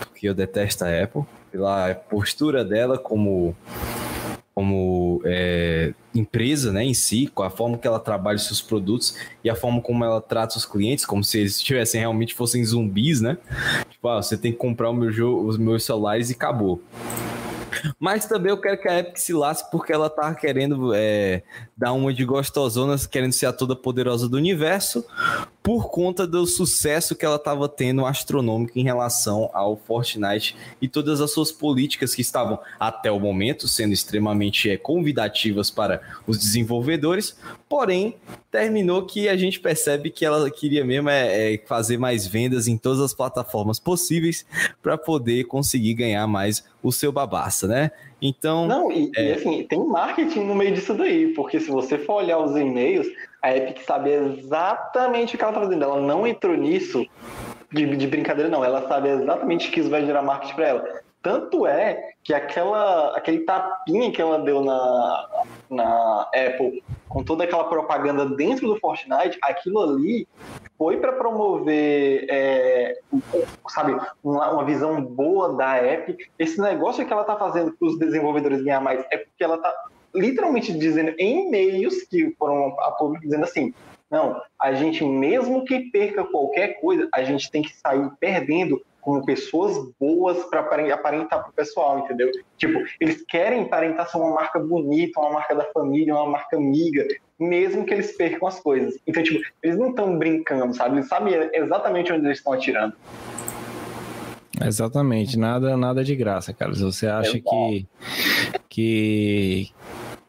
porque 0.00 0.28
eu 0.28 0.34
detesto 0.34 0.84
a 0.84 1.02
Apple 1.02 1.22
pela 1.50 1.94
postura 1.94 2.64
dela 2.64 2.98
como 2.98 3.56
como 4.52 5.20
é, 5.26 5.92
empresa, 6.14 6.72
né, 6.72 6.82
em 6.82 6.94
si, 6.94 7.26
com 7.26 7.42
a 7.42 7.50
forma 7.50 7.76
que 7.76 7.86
ela 7.86 8.00
trabalha 8.00 8.36
os 8.36 8.46
seus 8.46 8.62
produtos 8.62 9.14
e 9.44 9.50
a 9.50 9.54
forma 9.54 9.82
como 9.82 10.02
ela 10.02 10.18
trata 10.18 10.56
os 10.56 10.64
clientes, 10.64 11.04
como 11.04 11.22
se 11.22 11.40
eles 11.40 11.60
tivessem 11.60 12.00
realmente 12.00 12.34
fossem 12.34 12.64
zumbis, 12.64 13.20
né? 13.20 13.36
Tipo, 13.90 14.08
ah, 14.08 14.22
você 14.22 14.34
tem 14.34 14.52
que 14.52 14.56
comprar 14.56 14.88
o 14.88 14.94
meu 14.94 15.12
jogo, 15.12 15.46
os 15.46 15.58
meus 15.58 15.84
celulares 15.84 16.30
e 16.30 16.32
acabou. 16.32 16.80
Mas 17.98 18.26
também 18.26 18.50
eu 18.50 18.60
quero 18.60 18.80
que 18.80 18.88
a 18.88 18.98
Epic 18.98 19.16
se 19.18 19.32
lasque 19.32 19.70
porque 19.70 19.92
ela 19.92 20.08
tá 20.10 20.34
querendo 20.34 20.92
é, 20.94 21.42
dar 21.76 21.92
uma 21.92 22.12
de 22.14 22.24
gostosona, 22.24 22.96
querendo 23.10 23.32
ser 23.32 23.46
a 23.46 23.52
toda 23.52 23.76
poderosa 23.76 24.28
do 24.28 24.38
universo, 24.38 25.04
por 25.62 25.90
conta 25.90 26.26
do 26.26 26.46
sucesso 26.46 27.14
que 27.14 27.24
ela 27.24 27.36
estava 27.36 27.68
tendo 27.68 28.06
astronômico 28.06 28.78
em 28.78 28.84
relação 28.84 29.50
ao 29.52 29.76
Fortnite 29.76 30.56
e 30.80 30.88
todas 30.88 31.20
as 31.20 31.32
suas 31.32 31.52
políticas 31.52 32.14
que 32.14 32.22
estavam 32.22 32.58
até 32.80 33.10
o 33.10 33.20
momento 33.20 33.68
sendo 33.68 33.92
extremamente 33.92 34.70
é, 34.70 34.78
convidativas 34.78 35.70
para 35.70 36.00
os 36.26 36.38
desenvolvedores, 36.38 37.36
porém 37.68 38.14
terminou 38.50 39.04
que 39.04 39.28
a 39.28 39.36
gente 39.36 39.60
percebe 39.60 40.08
que 40.08 40.24
ela 40.24 40.50
queria 40.50 40.84
mesmo 40.84 41.10
é, 41.10 41.54
é 41.54 41.58
fazer 41.66 41.98
mais 41.98 42.26
vendas 42.26 42.68
em 42.68 42.78
todas 42.78 43.00
as 43.00 43.12
plataformas 43.12 43.78
possíveis 43.78 44.46
para 44.82 44.96
poder 44.96 45.44
conseguir 45.44 45.92
ganhar 45.92 46.26
mais 46.26 46.64
o 46.82 46.92
seu 46.92 47.10
babaça, 47.12 47.66
né? 47.66 47.90
Então. 48.26 48.66
Não, 48.66 48.90
e, 48.90 49.10
é... 49.16 49.28
e, 49.28 49.32
assim, 49.34 49.62
tem 49.64 49.78
marketing 49.86 50.40
no 50.40 50.54
meio 50.54 50.74
disso 50.74 50.94
daí, 50.94 51.32
porque 51.34 51.60
se 51.60 51.70
você 51.70 51.96
for 51.98 52.22
olhar 52.22 52.38
os 52.38 52.56
e-mails, 52.56 53.06
a 53.40 53.56
Epic 53.56 53.82
sabe 53.84 54.10
exatamente 54.10 55.34
o 55.34 55.38
que 55.38 55.44
ela 55.44 55.52
tá 55.52 55.60
fazendo. 55.60 55.84
Ela 55.84 56.00
não 56.00 56.26
entrou 56.26 56.56
nisso 56.56 57.06
de, 57.72 57.96
de 57.96 58.06
brincadeira, 58.06 58.50
não. 58.50 58.64
Ela 58.64 58.86
sabe 58.88 59.08
exatamente 59.08 59.70
que 59.70 59.80
isso 59.80 59.90
vai 59.90 60.04
gerar 60.04 60.22
marketing 60.22 60.54
para 60.54 60.68
ela. 60.68 61.00
Tanto 61.22 61.66
é 61.66 62.12
que 62.22 62.34
aquela, 62.34 63.16
aquele 63.16 63.40
tapinha 63.40 64.10
que 64.10 64.20
ela 64.20 64.38
deu 64.38 64.62
na, 64.64 65.44
na 65.70 66.22
Apple 66.22 66.82
com 67.08 67.22
toda 67.22 67.44
aquela 67.44 67.64
propaganda 67.64 68.26
dentro 68.26 68.66
do 68.66 68.78
Fortnite, 68.78 69.38
aquilo 69.42 69.80
ali 69.80 70.26
foi 70.76 70.98
para 70.98 71.12
promover, 71.12 72.26
é, 72.28 72.98
sabe, 73.68 73.96
uma, 74.22 74.52
uma, 74.52 74.64
visão 74.64 75.00
boa 75.00 75.54
da 75.54 75.82
Epic. 75.82 76.28
Esse 76.38 76.60
negócio 76.60 77.06
que 77.06 77.12
ela 77.12 77.22
está 77.22 77.36
fazendo 77.36 77.72
para 77.72 77.88
os 77.88 77.98
desenvolvedores 77.98 78.62
ganhar 78.62 78.80
mais 78.80 79.04
é 79.10 79.18
porque 79.18 79.42
ela 79.42 79.56
está 79.56 79.72
literalmente 80.14 80.72
dizendo 80.72 81.14
em 81.18 81.46
e-mails 81.46 82.02
que 82.04 82.34
foram 82.38 82.78
a 82.80 82.92
público 82.92 83.24
dizendo 83.24 83.44
assim, 83.44 83.72
não, 84.10 84.40
a 84.60 84.72
gente 84.72 85.04
mesmo 85.04 85.64
que 85.64 85.90
perca 85.90 86.24
qualquer 86.24 86.80
coisa, 86.80 87.08
a 87.14 87.22
gente 87.22 87.50
tem 87.50 87.62
que 87.62 87.74
sair 87.74 88.08
perdendo 88.20 88.80
como 89.00 89.24
pessoas 89.24 89.88
boas 90.00 90.44
para 90.46 90.60
aparentar 90.60 91.40
para 91.40 91.50
o 91.50 91.52
pessoal, 91.52 92.00
entendeu? 92.00 92.28
Tipo, 92.56 92.82
eles 93.00 93.24
querem 93.28 93.62
aparentar 93.62 94.10
ser 94.10 94.18
uma 94.18 94.34
marca 94.34 94.58
bonita, 94.58 95.20
uma 95.20 95.34
marca 95.34 95.54
da 95.54 95.64
família, 95.72 96.12
uma 96.12 96.26
marca 96.26 96.56
amiga, 96.56 97.06
mesmo 97.38 97.86
que 97.86 97.94
eles 97.94 98.16
percam 98.16 98.48
as 98.48 98.58
coisas. 98.58 98.98
Então, 99.06 99.22
tipo, 99.22 99.40
eles 99.62 99.78
não 99.78 99.90
estão 99.90 100.18
brincando, 100.18 100.74
sabe? 100.74 100.96
Eles 100.96 101.08
sabem 101.08 101.34
exatamente 101.54 102.12
onde 102.12 102.26
eles 102.26 102.38
estão 102.38 102.52
atirando. 102.52 102.94
Exatamente, 104.60 105.38
nada, 105.38 105.76
nada 105.76 106.02
de 106.02 106.16
graça, 106.16 106.52
cara. 106.52 106.74
Se 106.74 106.82
você 106.82 107.06
acha 107.06 107.38
que, 107.38 107.86
que, 108.68 109.70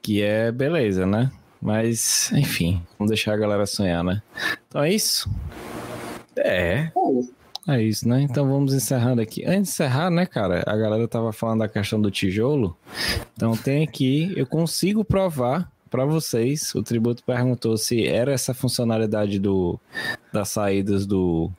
que 0.03 0.21
é 0.21 0.51
beleza, 0.51 1.05
né? 1.07 1.31
Mas, 1.61 2.31
enfim, 2.33 2.81
vamos 2.97 3.09
deixar 3.09 3.33
a 3.33 3.37
galera 3.37 3.65
sonhar, 3.65 4.03
né? 4.03 4.21
Então 4.67 4.83
é 4.83 4.93
isso? 4.93 5.29
É. 6.35 6.91
É 7.67 7.81
isso, 7.81 8.07
né? 8.07 8.21
Então 8.21 8.47
vamos 8.47 8.73
encerrando 8.73 9.21
aqui. 9.21 9.43
Antes 9.43 9.63
de 9.63 9.69
encerrar, 9.69 10.09
né, 10.09 10.25
cara? 10.25 10.63
A 10.65 10.77
galera 10.77 11.07
tava 11.07 11.33
falando 11.33 11.59
da 11.59 11.67
questão 11.67 11.99
do 11.99 12.09
tijolo. 12.09 12.77
Então 13.35 13.57
tem 13.57 13.83
aqui, 13.83 14.31
eu 14.37 14.45
consigo 14.45 15.03
provar 15.03 15.69
para 15.89 16.05
vocês. 16.05 16.73
O 16.75 16.83
tributo 16.83 17.23
perguntou 17.23 17.75
se 17.77 18.05
era 18.05 18.31
essa 18.31 18.53
funcionalidade 18.53 19.39
do 19.39 19.79
das 20.31 20.49
saídas 20.49 21.05
do 21.05 21.51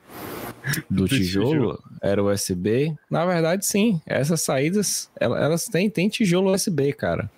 do 0.89 1.07
tijolo, 1.07 1.83
era 2.03 2.23
USB. 2.23 2.95
Na 3.11 3.25
verdade, 3.25 3.67
sim. 3.67 4.01
Essas 4.07 4.41
saídas, 4.41 5.11
elas 5.19 5.65
têm, 5.65 5.89
têm 5.91 6.09
tijolo 6.09 6.53
USB, 6.53 6.93
cara. 6.93 7.31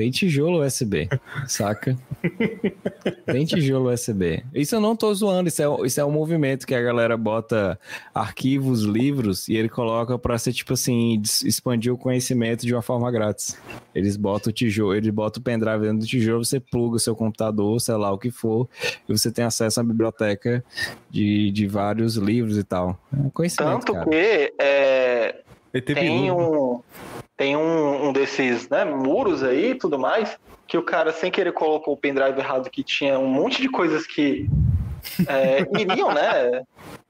Tem 0.00 0.10
tijolo 0.10 0.64
USB, 0.64 1.10
saca? 1.46 1.94
Tem 3.26 3.44
tijolo 3.44 3.92
USB. 3.92 4.42
Isso 4.54 4.74
eu 4.74 4.80
não 4.80 4.96
tô 4.96 5.12
zoando, 5.12 5.48
isso 5.50 5.62
é, 5.62 5.86
isso 5.86 6.00
é 6.00 6.04
um 6.06 6.10
movimento 6.10 6.66
que 6.66 6.74
a 6.74 6.80
galera 6.80 7.18
bota 7.18 7.78
arquivos, 8.14 8.80
livros 8.80 9.46
e 9.46 9.56
ele 9.56 9.68
coloca 9.68 10.18
para 10.18 10.38
ser 10.38 10.54
tipo 10.54 10.72
assim, 10.72 11.20
expandir 11.44 11.92
o 11.92 11.98
conhecimento 11.98 12.64
de 12.64 12.74
uma 12.74 12.80
forma 12.80 13.10
grátis. 13.10 13.58
Eles 13.94 14.16
botam 14.16 14.48
o 14.48 14.54
tijolo, 14.54 14.94
eles 14.94 15.10
botam 15.10 15.38
o 15.38 15.44
pendrive 15.44 15.82
dentro 15.82 15.98
do 15.98 16.06
tijolo, 16.06 16.46
você 16.46 16.58
pluga 16.58 16.96
o 16.96 16.98
seu 16.98 17.14
computador, 17.14 17.78
sei 17.78 17.96
lá 17.96 18.10
o 18.10 18.16
que 18.16 18.30
for, 18.30 18.70
e 19.06 19.12
você 19.12 19.30
tem 19.30 19.44
acesso 19.44 19.80
à 19.80 19.84
biblioteca 19.84 20.64
de, 21.10 21.50
de 21.50 21.66
vários 21.66 22.16
livros 22.16 22.56
e 22.56 22.64
tal. 22.64 22.98
É 23.14 23.20
um 23.20 23.28
conhecimento, 23.28 23.84
Tanto 23.84 23.92
cara. 23.92 24.08
que 24.08 24.54
é, 24.58 25.42
tem 25.72 26.30
um 26.30 26.82
tem 27.36 27.56
um, 27.56 28.08
um 28.08 28.12
desses 28.12 28.68
né, 28.68 28.84
muros 28.84 29.42
aí 29.42 29.70
e 29.70 29.74
tudo 29.74 29.98
mais, 29.98 30.38
que 30.66 30.76
o 30.76 30.82
cara, 30.82 31.10
sem 31.10 31.30
querer, 31.30 31.52
colocou 31.52 31.94
o 31.94 31.96
pendrive 31.96 32.38
errado, 32.38 32.68
que 32.68 32.84
tinha 32.84 33.18
um 33.18 33.26
monte 33.26 33.62
de 33.62 33.68
coisas 33.70 34.06
que 34.06 34.46
é, 35.26 35.60
iriam, 35.80 36.12
né, 36.12 36.62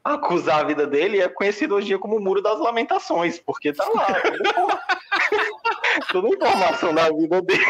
acusar 0.05 0.61
a 0.61 0.65
vida 0.65 0.87
dele, 0.87 1.21
é 1.21 1.29
conhecido 1.29 1.75
hoje 1.75 1.87
em 1.87 1.89
dia 1.89 1.99
como 1.99 2.17
o 2.17 2.21
Muro 2.21 2.41
das 2.41 2.61
Lamentações, 2.61 3.41
porque 3.41 3.73
tá 3.73 3.85
lá. 3.89 4.07
toda 6.13 6.29
a 6.29 6.31
informação 6.31 6.95
da 6.95 7.11
vida 7.11 7.43
dele 7.43 7.65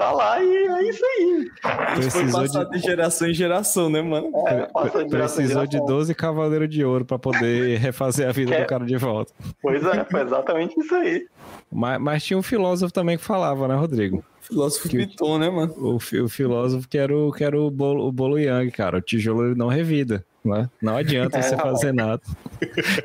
tá 0.00 0.12
lá 0.12 0.42
e 0.42 0.66
é 0.66 0.88
isso 0.88 1.04
aí. 1.04 1.50
Precisou 1.94 2.22
foi 2.22 2.32
passado 2.32 2.70
de... 2.70 2.78
de 2.78 2.86
geração 2.86 3.28
em 3.28 3.34
geração, 3.34 3.90
né, 3.90 4.00
mano? 4.00 4.32
É, 4.46 5.04
de 5.04 5.10
Precisou 5.10 5.66
de 5.66 5.78
12 5.78 6.14
Cavaleiros 6.14 6.70
de 6.70 6.82
Ouro 6.82 7.04
para 7.04 7.18
poder 7.18 7.78
refazer 7.78 8.26
a 8.26 8.32
vida 8.32 8.58
do 8.58 8.66
cara 8.66 8.86
de 8.86 8.96
volta. 8.96 9.32
Pois 9.60 9.84
é, 9.84 10.04
foi 10.04 10.22
exatamente 10.22 10.80
isso 10.80 10.94
aí. 10.94 11.26
Mas, 11.70 12.00
mas 12.00 12.24
tinha 12.24 12.38
um 12.38 12.42
filósofo 12.42 12.92
também 12.92 13.18
que 13.18 13.24
falava, 13.24 13.68
né, 13.68 13.74
Rodrigo? 13.74 14.24
Filósofo 14.40 14.88
que, 14.88 14.96
Piton, 14.96 15.38
né, 15.38 15.50
mano? 15.50 15.74
O, 15.76 15.96
o, 15.96 16.28
filósofo 16.28 16.88
que 16.88 16.96
era 16.96 17.14
o, 17.14 17.30
que 17.30 17.44
era 17.44 17.60
o, 17.60 17.70
bolo, 17.70 18.08
o 18.08 18.10
bolo 18.10 18.38
Yang, 18.38 18.70
cara. 18.72 18.98
O 18.98 19.02
tijolo 19.02 19.46
ele 19.46 19.54
não 19.54 19.68
revida. 19.68 20.24
Né? 20.42 20.70
Não 20.80 20.96
adianta 20.96 21.38
é, 21.38 21.42
você 21.42 21.56
fazer 21.56 21.92
nada. 21.92 22.22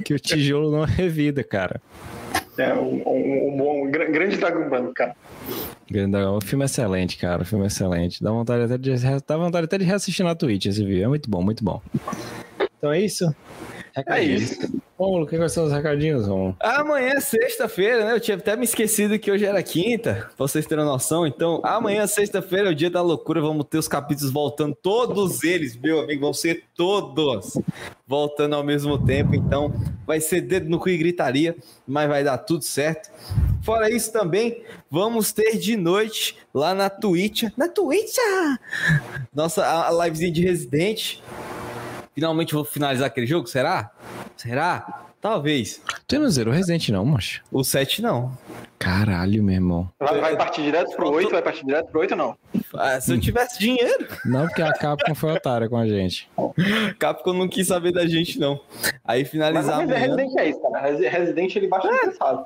que 0.06 0.14
o 0.14 0.20
tijolo 0.20 0.72
não 0.72 0.86
revida, 0.86 1.44
cara. 1.44 1.82
É 2.58 2.74
um, 2.74 3.04
um, 3.06 3.62
um, 3.62 3.84
um 3.84 3.92
grande 3.92 4.38
Dragon 4.38 4.94
cara. 4.94 5.14
Grande 5.90 6.18
O 6.18 6.42
filme 6.42 6.64
é 6.64 6.66
excelente, 6.66 7.18
cara. 7.18 7.44
O 7.44 7.46
filme 7.46 7.64
é 7.66 7.68
excelente. 7.68 8.24
Dá 8.24 8.32
vontade 8.32 8.64
até 8.64 8.78
de, 8.78 8.92
dá 9.28 9.38
vontade 9.38 9.66
até 9.66 9.78
de 9.78 9.86
reassistir 9.86 10.26
na 10.26 10.36
Twitch 10.36 10.66
esse 10.66 10.84
vídeo. 10.84 11.04
É 11.04 11.08
muito 11.08 11.30
bom, 11.30 11.42
muito 11.42 11.64
bom. 11.64 11.82
Então 12.78 12.92
é 12.92 13.02
isso. 13.02 13.34
É 14.08 14.22
isso. 14.22 14.84
Romulo, 14.98 15.28
que 15.28 15.50
são 15.50 15.66
os 15.66 15.72
recadinhos, 15.74 16.28
Romulo? 16.28 16.56
Amanhã 16.60 17.14
é 17.16 17.20
sexta-feira, 17.20 18.06
né? 18.06 18.14
Eu 18.14 18.20
tinha 18.20 18.38
até 18.38 18.56
me 18.56 18.64
esquecido 18.64 19.20
que 19.20 19.30
hoje 19.30 19.46
era 19.46 19.62
quinta, 19.62 20.30
pra 20.36 20.48
vocês 20.48 20.66
terem 20.66 20.86
noção. 20.86 21.28
Então, 21.28 21.62
amanhã, 21.64 22.08
sexta-feira, 22.08 22.70
é 22.70 22.72
o 22.72 22.76
dia 22.76 22.90
da 22.90 23.02
loucura. 23.02 23.42
Vamos 23.42 23.66
ter 23.70 23.78
os 23.78 23.88
capítulos 23.88 24.32
voltando, 24.32 24.76
todos 24.82 25.44
eles, 25.44 25.78
meu 25.78 26.00
amigo, 26.00 26.22
vão 26.22 26.34
ser 26.34 26.64
todos 26.76 27.58
voltando 28.08 28.56
ao 28.56 28.64
mesmo 28.64 28.98
tempo. 28.98 29.36
Então, 29.36 29.74
vai 30.06 30.22
ser 30.22 30.42
dedo 30.42 30.70
no 30.70 30.80
cu 30.80 30.90
e 30.90 30.98
gritaria, 30.98 31.56
mas 31.86 32.08
vai 32.08 32.24
dar 32.24 32.38
tudo 32.38 32.64
certo. 32.64 33.10
Fora 33.64 33.90
isso 33.90 34.14
também, 34.14 34.64
vamos 34.90 35.34
ter 35.34 35.58
de 35.58 35.76
noite 35.76 36.38
lá 36.54 36.74
na 36.74 36.90
Twitch. 36.90 37.44
Na 37.58 37.68
Twitch! 37.68 38.18
Nossa, 39.34 39.88
a 39.88 39.92
livezinha 40.06 40.32
de 40.32 40.42
Residente. 40.42 41.22
Finalmente 42.16 42.54
vou 42.54 42.64
finalizar 42.64 43.08
aquele 43.08 43.28
jogo, 43.28 43.46
será? 43.46 43.92
Será? 44.38 45.04
Talvez. 45.20 45.82
Tu 46.08 46.18
não 46.18 46.30
zerou 46.30 46.54
Resident 46.54 46.88
não, 46.90 47.04
macho? 47.04 47.44
O 47.52 47.64
7 47.64 48.02
não. 48.02 48.32
Caralho, 48.80 49.44
meu 49.44 49.56
irmão. 49.56 49.90
Vai, 50.00 50.22
vai 50.22 50.38
partir 50.38 50.62
direto 50.62 50.96
pro 50.96 51.12
8? 51.12 51.32
Vai 51.32 51.42
partir 51.42 51.66
direto 51.66 51.88
pro 51.88 52.00
8 52.00 52.12
ou 52.12 52.18
não? 52.18 52.38
Ah, 52.76 53.02
se 53.02 53.12
eu 53.12 53.20
tivesse 53.20 53.60
dinheiro. 53.60 54.08
Não, 54.24 54.46
porque 54.46 54.62
a 54.62 54.72
Capcom 54.72 55.16
foi 55.16 55.34
otária 55.34 55.68
com 55.68 55.78
a 55.78 55.88
gente. 55.88 56.30
Capcom 57.00 57.34
não 57.34 57.50
quis 57.50 57.68
saber 57.68 57.92
da 57.92 58.06
gente, 58.06 58.40
não. 58.40 58.62
Aí 59.04 59.26
finalizar 59.26 59.78
Mas, 59.78 59.88
mas 59.88 59.98
amanhã... 59.98 60.16
Resident 60.16 60.38
é 60.38 60.50
isso, 60.50 60.62
cara. 60.62 61.10
Resident 61.10 61.56
ele 61.56 61.68
baixa 61.68 61.88
é. 61.88 62.06
cansado. 62.06 62.46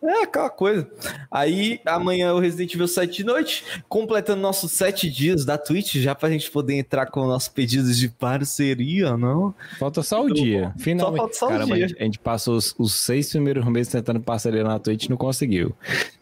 É, 0.00 0.22
aquela 0.22 0.48
coisa. 0.48 0.88
Aí, 1.28 1.80
amanhã 1.84 2.32
o 2.32 2.38
Resident 2.38 2.72
Evil 2.72 2.86
7 2.86 3.16
de 3.16 3.24
noite, 3.24 3.64
completando 3.88 4.40
nossos 4.40 4.70
sete 4.70 5.10
dias 5.10 5.44
da 5.44 5.58
Twitch, 5.58 5.96
já 5.96 6.14
pra 6.14 6.30
gente 6.30 6.48
poder 6.50 6.74
entrar 6.74 7.06
com 7.06 7.26
nossos 7.26 7.48
pedidos 7.48 7.98
de 7.98 8.08
parceria, 8.08 9.16
não? 9.16 9.52
Falta 9.78 10.02
só 10.02 10.22
o 10.22 10.32
dia. 10.32 10.72
Finalmente. 10.78 11.16
Só 11.16 11.22
falta 11.22 11.34
só 11.34 11.48
Caramba, 11.48 11.74
o 11.74 11.76
dia. 11.76 11.96
A 11.98 12.04
gente 12.04 12.18
passou 12.20 12.56
os, 12.56 12.74
os, 12.78 12.94
seis 12.94 13.28
primeiros 13.30 13.64
meses 13.66 13.92
tentando 13.92 14.20
parceria 14.20 14.62
na 14.62 14.78
Twitch 14.78 15.06
e 15.06 15.10
não 15.10 15.16
conseguiu. 15.16 15.74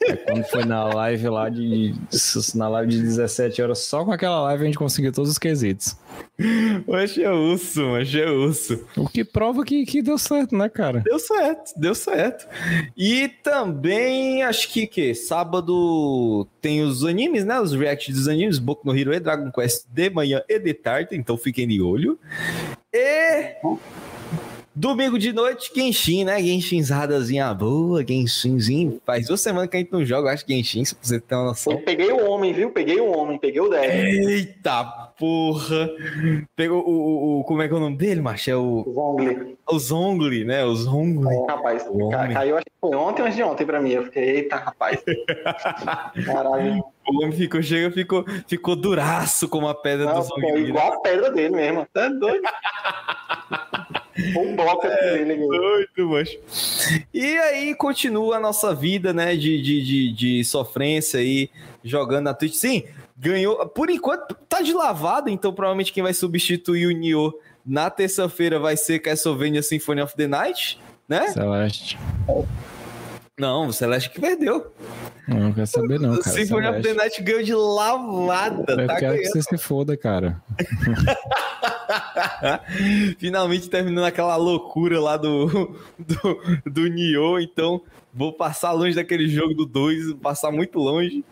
Aí, 0.09 0.16
quando 0.16 0.45
foi 0.45 0.64
na 0.64 0.85
live 0.85 1.29
lá 1.29 1.49
de. 1.51 1.95
Na 2.55 2.68
live 2.68 2.93
de 2.93 3.03
17 3.03 3.61
horas, 3.61 3.81
só 3.81 4.05
com 4.05 4.12
aquela 4.12 4.41
live 4.43 4.62
a 4.62 4.66
gente 4.66 4.79
conseguiu 4.79 5.12
todos 5.12 5.31
os 5.31 5.39
quesitos. 5.39 5.97
Hoje 6.87 7.22
é 7.22 7.31
urso, 7.31 7.83
hoje 7.83 8.20
é 8.20 8.31
urso. 8.31 8.87
O 8.97 9.09
que 9.09 9.24
prova 9.24 9.64
que, 9.64 9.85
que 9.85 10.03
deu 10.03 10.18
certo, 10.18 10.57
né, 10.57 10.68
cara? 10.68 11.01
Deu 11.01 11.18
certo, 11.18 11.72
deu 11.77 11.95
certo. 11.95 12.47
E 12.97 13.29
também, 13.29 13.66
acho 14.47 14.73
que, 14.73 14.87
que 14.87 15.14
sábado 15.14 16.47
tem 16.61 16.83
os 16.83 17.05
animes, 17.05 17.45
né? 17.45 17.61
Os 17.61 17.73
reacts 17.73 18.14
dos 18.14 18.29
animes, 18.29 18.59
Boku 18.59 18.87
no 18.87 18.97
Hero 18.97 19.14
e 19.14 19.21
Dragon 19.21 19.51
Quest 19.51 19.87
de 19.89 20.11
manhã 20.11 20.43
e 20.49 20.59
de 20.59 20.75
tarde, 20.75 21.17
então 21.17 21.37
fiquem 21.37 21.67
de 21.67 21.81
olho. 21.81 22.19
E 22.93 23.57
Domingo 24.79 25.18
de 25.18 25.33
noite, 25.33 25.72
Genshin, 25.74 26.24
né? 26.24 26.39
Genshinzadazinha 26.39 27.55
boa, 27.55 28.05
Genshinzinho. 28.07 29.01
Faz 29.07 29.27
duas 29.27 29.41
semanas 29.41 29.70
que 29.70 29.77
a 29.79 29.81
gente 29.81 29.91
não 29.91 30.05
joga, 30.05 30.31
acho, 30.31 30.45
Genshin, 30.47 30.85
se 30.85 30.95
você 31.01 31.18
tem 31.18 31.39
uma 31.39 31.47
noção. 31.47 31.72
Eu 31.72 31.79
peguei 31.79 32.12
o 32.12 32.29
homem, 32.29 32.53
viu? 32.53 32.70
Peguei 32.70 33.01
o 33.01 33.11
homem, 33.11 33.39
peguei 33.39 33.62
o 33.62 33.70
10. 33.70 34.27
Eita 34.29 34.85
porra! 35.18 35.89
Pegou 36.55 36.87
o, 36.87 36.91
o, 36.91 37.41
o, 37.41 37.45
Como 37.45 37.62
é 37.62 37.68
que 37.68 37.72
é 37.72 37.77
o 37.79 37.81
nome 37.81 37.97
dele, 37.97 38.20
macho? 38.20 38.51
É 38.51 38.57
o. 38.57 38.85
Zongli. 38.93 39.57
O 39.66 39.79
Zongli, 39.79 40.45
né? 40.45 40.62
O 40.62 40.74
Zongli. 40.74 41.35
É, 41.35 41.53
rapaz, 41.53 41.87
caiu, 42.35 42.57
acho 42.57 42.64
que 42.66 42.72
foi 42.79 42.95
ontem 42.95 43.22
ou 43.22 43.31
de 43.31 43.43
ontem 43.43 43.64
pra 43.64 43.81
mim. 43.81 43.93
Eu 43.93 44.05
fiquei, 44.05 44.24
eita, 44.24 44.57
rapaz. 44.57 45.03
Caralho. 46.27 46.85
O 47.09 47.24
homem 47.24 47.33
ficou, 47.33 47.62
chega, 47.62 47.91
ficou, 47.91 48.27
ficou 48.47 48.77
duraço 48.77 49.49
como 49.49 49.68
a 49.68 49.74
pedra 49.74 50.05
não, 50.05 50.16
do 50.16 50.22
Zongli. 50.22 50.49
É 50.49 50.59
igual 50.59 50.93
a 50.93 51.01
pedra 51.01 51.31
dele 51.31 51.57
mesmo. 51.57 51.87
Tá 51.95 52.09
doido? 52.11 52.43
Um 54.37 54.57
bloco 54.57 54.87
é, 54.87 55.19
dele. 55.19 55.37
Doido, 55.37 56.11
macho. 56.11 56.39
E 57.12 57.39
aí 57.39 57.75
continua 57.75 58.37
a 58.37 58.41
nossa 58.41 58.75
vida, 58.75 59.12
né, 59.12 59.37
de, 59.37 59.61
de, 59.61 59.83
de, 59.83 60.12
de 60.12 60.45
sofrência 60.45 61.21
aí, 61.21 61.51
jogando 61.85 62.25
na 62.25 62.35
Twitch. 62.35 62.55
Sim, 62.55 62.85
ganhou. 63.17 63.67
Por 63.69 63.91
enquanto, 63.91 64.35
tá 64.49 64.61
de 64.61 64.73
lavada, 64.73 65.31
então 65.31 65.53
provavelmente 65.53 65.93
quem 65.93 66.03
vai 66.03 66.14
substituir 66.14 66.87
o 66.87 66.91
Nioh 66.91 67.33
na 67.64 67.91
terça-feira 67.91 68.59
vai 68.59 68.77
ser 68.77 69.01
Castlevania 69.01 69.62
Symphony 69.62 70.01
of 70.01 70.14
the 70.14 70.27
Night, 70.27 70.79
né? 71.09 71.29
Celeste. 71.29 71.99
Não, 73.39 73.66
o 73.66 73.72
Celeste 73.72 74.09
que 74.09 74.18
perdeu. 74.18 74.72
Não 75.28 75.53
quer 75.53 75.66
saber, 75.66 76.01
não, 76.01 76.18
cara. 76.18 76.37
Symphony 76.37 76.66
of 76.68 76.80
the 76.80 76.95
Night 76.95 77.22
ganhou 77.22 77.43
de 77.43 77.55
lavada. 77.55 78.72
Eu 78.72 78.87
tá 78.87 78.97
quero 78.97 79.12
ganhando. 79.12 79.18
que 79.18 79.28
você 79.28 79.43
se 79.43 79.59
foda, 79.59 79.95
cara. 79.95 80.43
Finalmente 83.18 83.68
terminando 83.68 84.07
aquela 84.07 84.37
loucura 84.37 84.99
lá 84.99 85.18
do, 85.18 85.78
do, 85.99 86.61
do 86.64 86.89
Nioh, 86.89 87.41
então 87.41 87.82
vou 88.17 88.33
passar 88.33 88.73
longe 88.73 88.97
daquele 88.97 89.29
jogo 89.29 89.53
do 89.53 89.67
2, 89.67 90.14
passar 90.14 90.51
muito 90.51 90.79
longe. 90.79 91.23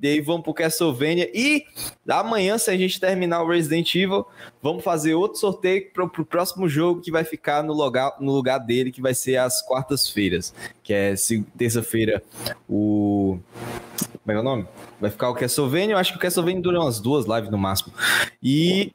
E 0.00 0.06
aí 0.06 0.20
vamos 0.20 0.42
pro 0.42 0.52
Castlevania. 0.52 1.30
E 1.32 1.64
amanhã, 2.06 2.58
se 2.58 2.70
a 2.70 2.76
gente 2.76 3.00
terminar 3.00 3.42
o 3.42 3.48
Resident 3.48 3.94
Evil, 3.94 4.26
vamos 4.62 4.84
fazer 4.84 5.14
outro 5.14 5.40
sorteio 5.40 5.90
pro, 5.90 6.06
pro 6.06 6.26
próximo 6.26 6.68
jogo 6.68 7.00
que 7.00 7.10
vai 7.10 7.24
ficar 7.24 7.62
no 7.62 7.72
lugar, 7.72 8.16
no 8.20 8.30
lugar 8.30 8.58
dele, 8.58 8.92
que 8.92 9.00
vai 9.00 9.14
ser 9.14 9.38
às 9.38 9.62
quartas-feiras. 9.62 10.54
Que 10.82 10.92
é 10.92 11.14
terça-feira 11.56 12.22
o. 12.68 13.38
Como 14.24 14.32
é 14.32 14.34
é 14.34 14.40
o 14.40 14.42
nome? 14.42 14.66
Vai 15.00 15.10
ficar 15.10 15.28
o 15.30 15.34
Castlevania. 15.34 15.94
Eu 15.94 15.98
acho 15.98 16.12
que 16.12 16.18
o 16.18 16.20
Castlevania 16.20 16.60
dura 16.60 16.80
umas 16.80 16.98
duas 17.00 17.26
lives 17.26 17.50
no 17.50 17.58
máximo. 17.58 17.92
E 18.42 18.90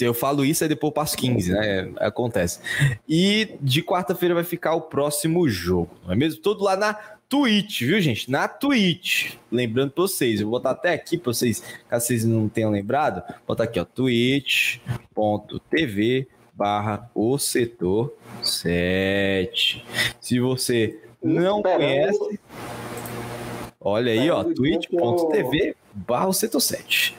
eu 0.00 0.12
falo 0.14 0.44
isso, 0.44 0.64
aí 0.64 0.68
depois 0.68 0.90
eu 0.90 0.94
passo 0.94 1.16
15, 1.16 1.52
né? 1.52 1.92
Acontece. 1.98 2.60
E 3.08 3.56
de 3.60 3.82
quarta-feira 3.82 4.34
vai 4.34 4.44
ficar 4.44 4.74
o 4.74 4.82
próximo 4.82 5.48
jogo, 5.48 5.90
não 6.04 6.12
é 6.12 6.16
mesmo? 6.16 6.42
Tudo 6.42 6.64
lá 6.64 6.76
na 6.76 6.94
Twitch, 7.28 7.82
viu, 7.82 8.00
gente? 8.00 8.30
Na 8.30 8.48
Twitch. 8.48 9.34
Lembrando 9.50 9.92
pra 9.92 10.02
vocês, 10.02 10.40
eu 10.40 10.48
vou 10.48 10.58
botar 10.58 10.70
até 10.72 10.92
aqui 10.92 11.18
pra 11.18 11.32
vocês, 11.32 11.62
caso 11.88 12.06
vocês 12.06 12.24
não 12.24 12.48
tenham 12.48 12.70
lembrado, 12.70 13.22
vou 13.26 13.36
botar 13.48 13.64
aqui, 13.64 13.80
ó, 13.80 13.84
twitch.tv 13.84 14.78
barra 16.52 17.10
o 17.14 17.36
setor 17.36 18.14
7. 18.42 19.84
Se 20.20 20.38
você 20.38 21.00
não 21.22 21.62
conhece, 21.62 22.38
olha 23.84 24.10
aí, 24.12 24.30
ó, 24.30 24.42
que 24.42 24.50
eu- 24.50 24.54
twitch.tv 24.54 25.76
barra 25.94 26.26
o 26.28 26.32
setor 26.32 26.60
7. 26.60 27.16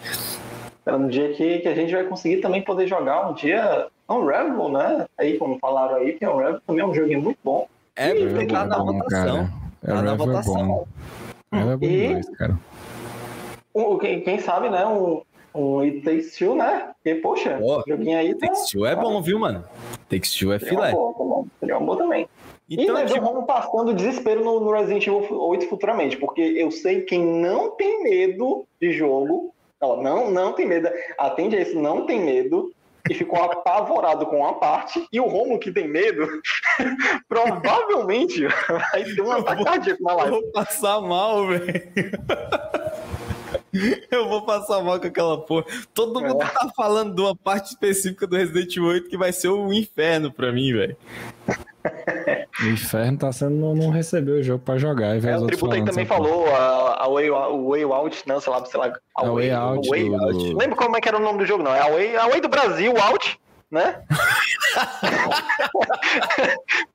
Era 0.85 0.97
no 0.97 1.09
dia 1.09 1.33
que, 1.33 1.59
que 1.59 1.67
a 1.67 1.73
gente 1.75 1.93
vai 1.93 2.03
conseguir 2.03 2.37
também 2.41 2.61
poder 2.61 2.87
jogar 2.87 3.29
um 3.29 3.33
dia 3.33 3.87
Unravel, 4.09 4.69
né? 4.69 5.05
Aí, 5.17 5.37
como 5.37 5.57
falaram 5.59 5.95
aí, 5.95 6.13
que 6.13 6.25
Unravel 6.27 6.59
também 6.67 6.83
é 6.83 6.85
um 6.85 6.93
joguinho 6.93 7.21
muito 7.21 7.39
bom. 7.43 7.67
É, 7.95 8.13
porque 8.13 8.45
tá 8.47 8.65
na 8.65 8.77
bom, 8.79 8.93
votação. 8.99 9.49
É, 9.83 9.87
Tá 9.87 10.01
na 10.01 10.11
é 10.11 10.15
votação. 10.15 10.67
bom. 10.67 10.87
É 11.53 11.75
bom 11.77 11.85
E- 11.85 12.07
demais, 12.07 12.29
cara. 12.37 12.59
Um- 13.73 13.97
quem, 13.97 14.21
quem 14.21 14.39
sabe, 14.39 14.69
né? 14.69 14.85
Um, 14.85 15.21
um 15.55 15.79
It 15.79 16.01
Takes 16.01 16.37
Two, 16.37 16.55
né? 16.55 16.91
Porque, 17.03 17.15
poxa, 17.19 17.57
Ó, 17.61 17.81
joguinho 17.87 18.17
aí 18.17 18.35
tá... 18.35 18.47
Takes 18.47 18.69
Two 18.69 18.85
é 18.85 18.95
bom, 18.95 19.21
viu, 19.21 19.39
mano? 19.39 19.63
Takes 20.09 20.33
Two 20.35 20.53
é 20.53 20.59
filé. 20.59 20.91
boa, 20.91 21.13
tá 21.13 21.19
bom. 21.23 21.47
Seria 21.59 21.77
uma 21.77 21.85
boa 21.85 21.97
também. 21.97 22.27
E 22.69 22.81
Então, 22.81 22.95
nós 22.95 23.11
tipo, 23.11 23.23
vamos 23.25 23.45
passando 23.45 23.93
desespero 23.93 24.43
no, 24.43 24.59
no 24.59 24.71
Resident 24.71 25.05
Evil 25.07 25.27
8 25.39 25.67
futuramente, 25.67 26.17
porque 26.17 26.41
eu 26.41 26.71
sei 26.71 27.01
quem 27.01 27.23
não 27.23 27.71
tem 27.71 28.03
medo 28.03 28.65
de 28.81 28.91
jogo, 28.91 29.53
não, 29.81 30.31
não 30.31 30.53
tem 30.53 30.65
medo, 30.65 30.89
atende 31.17 31.55
a 31.55 31.61
isso, 31.61 31.79
não 31.79 32.05
tem 32.05 32.19
medo, 32.19 32.71
e 33.07 33.13
ficou 33.13 33.39
apavorado 33.43 34.25
com 34.25 34.39
uma 34.39 34.55
parte, 34.55 35.05
e 35.13 35.19
o 35.19 35.27
Romulo 35.27 35.59
que 35.59 35.71
tem 35.71 35.87
medo, 35.87 36.27
provavelmente 37.29 38.47
vai 38.91 39.03
ter 39.03 39.21
um 39.21 39.31
ataque 39.31 39.63
cardíaco 39.63 40.03
na 40.03 40.11
eu 40.11 40.17
live. 40.17 40.31
vou 40.31 40.51
passar 40.51 41.01
mal, 41.01 41.47
velho. 41.47 41.91
Eu 44.09 44.29
vou 44.29 44.41
passar 44.43 44.81
mal 44.81 44.99
com 44.99 45.07
aquela 45.07 45.39
porra. 45.41 45.65
Todo 45.93 46.21
mundo 46.21 46.41
É. 46.41 46.45
tá 46.47 46.71
falando 46.75 47.13
de 47.13 47.21
uma 47.21 47.35
parte 47.35 47.67
específica 47.71 48.25
do 48.25 48.35
Resident 48.37 48.71
Evil 48.75 48.89
8 48.89 49.09
que 49.09 49.17
vai 49.17 49.33
ser 49.33 49.49
o 49.49 49.71
inferno 49.73 50.31
pra 50.31 50.51
mim, 50.51 50.71
velho. 50.73 50.95
O 52.63 52.67
inferno 52.67 53.17
tá 53.17 53.31
sendo 53.33 53.55
não, 53.55 53.75
não 53.75 53.89
receber 53.89 54.31
o 54.31 54.41
jogo 54.43 54.63
pra 54.63 54.77
jogar. 54.77 55.15
E 55.15 55.19
ver 55.19 55.33
É, 55.33 55.37
o 55.37 55.45
Tributo 55.47 55.73
aí 55.75 55.83
também 55.83 56.05
falou 56.05 56.47
a, 56.55 57.03
a 57.03 57.09
way, 57.09 57.29
o 57.29 57.69
Way 57.69 57.83
Out, 57.83 58.23
não, 58.25 58.39
sei 58.39 58.53
lá, 58.53 58.65
sei 58.65 58.79
lá. 58.79 58.93
A 59.17 59.23
Way 59.29 59.51
Out 59.51 59.87
o 59.87 59.91
Way 59.91 60.09
do- 60.09 60.15
Out. 60.23 60.53
Lembra 60.53 60.75
como 60.77 60.95
é 60.95 61.01
que 61.01 61.07
era 61.09 61.17
o 61.17 61.21
nome 61.21 61.39
do 61.39 61.45
jogo, 61.45 61.63
não? 61.63 61.75
É 61.75 61.81
a 61.81 61.89
Way, 61.89 62.15
a 62.15 62.27
way 62.27 62.39
do 62.39 62.47
Brasil 62.47 62.93
Out, 62.97 63.37
né? 63.69 64.01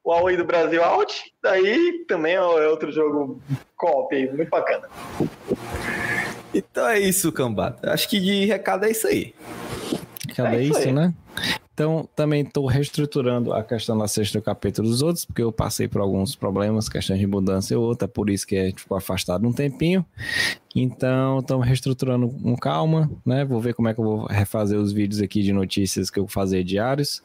o 0.04 0.12
Away 0.12 0.36
do 0.36 0.44
Brasil 0.44 0.82
Out. 0.82 1.22
Daí 1.42 2.04
também 2.08 2.34
é 2.34 2.40
outro 2.42 2.90
jogo 2.92 3.40
co-op 3.76 4.14
aí, 4.14 4.30
muito 4.32 4.48
bacana. 4.50 4.88
Então 6.54 6.88
é 6.88 6.98
isso, 6.98 7.30
cambada. 7.32 7.92
Acho 7.92 8.08
que 8.08 8.18
de 8.18 8.46
recado 8.46 8.84
é 8.86 8.90
isso 8.90 9.06
aí. 9.06 9.34
Cadê 10.34 10.56
É 10.56 10.62
isso 10.62 10.78
isso, 10.78 10.88
aí. 10.88 10.92
né? 10.92 11.12
Então, 11.80 12.06
também 12.14 12.42
estou 12.42 12.66
reestruturando 12.66 13.54
a 13.54 13.64
questão 13.64 13.96
da 13.96 14.06
sexta 14.06 14.38
capítulo 14.38 14.86
dos 14.86 15.00
outros, 15.00 15.24
porque 15.24 15.40
eu 15.40 15.50
passei 15.50 15.88
por 15.88 16.02
alguns 16.02 16.36
problemas, 16.36 16.90
questões 16.90 17.18
de 17.18 17.26
mudança 17.26 17.72
e 17.72 17.76
outra, 17.78 18.06
por 18.06 18.28
isso 18.28 18.46
que 18.46 18.54
a 18.54 18.66
gente 18.66 18.82
ficou 18.82 18.98
afastado 18.98 19.48
um 19.48 19.52
tempinho. 19.52 20.04
Então, 20.76 21.38
estamos 21.38 21.66
reestruturando 21.66 22.28
com 22.28 22.54
calma, 22.54 23.10
né? 23.24 23.46
Vou 23.46 23.62
ver 23.62 23.72
como 23.72 23.88
é 23.88 23.94
que 23.94 24.00
eu 24.00 24.04
vou 24.04 24.26
refazer 24.26 24.78
os 24.78 24.92
vídeos 24.92 25.22
aqui 25.22 25.42
de 25.42 25.54
notícias 25.54 26.10
que 26.10 26.18
eu 26.18 26.24
vou 26.24 26.30
fazer 26.30 26.64
diários. 26.64 27.22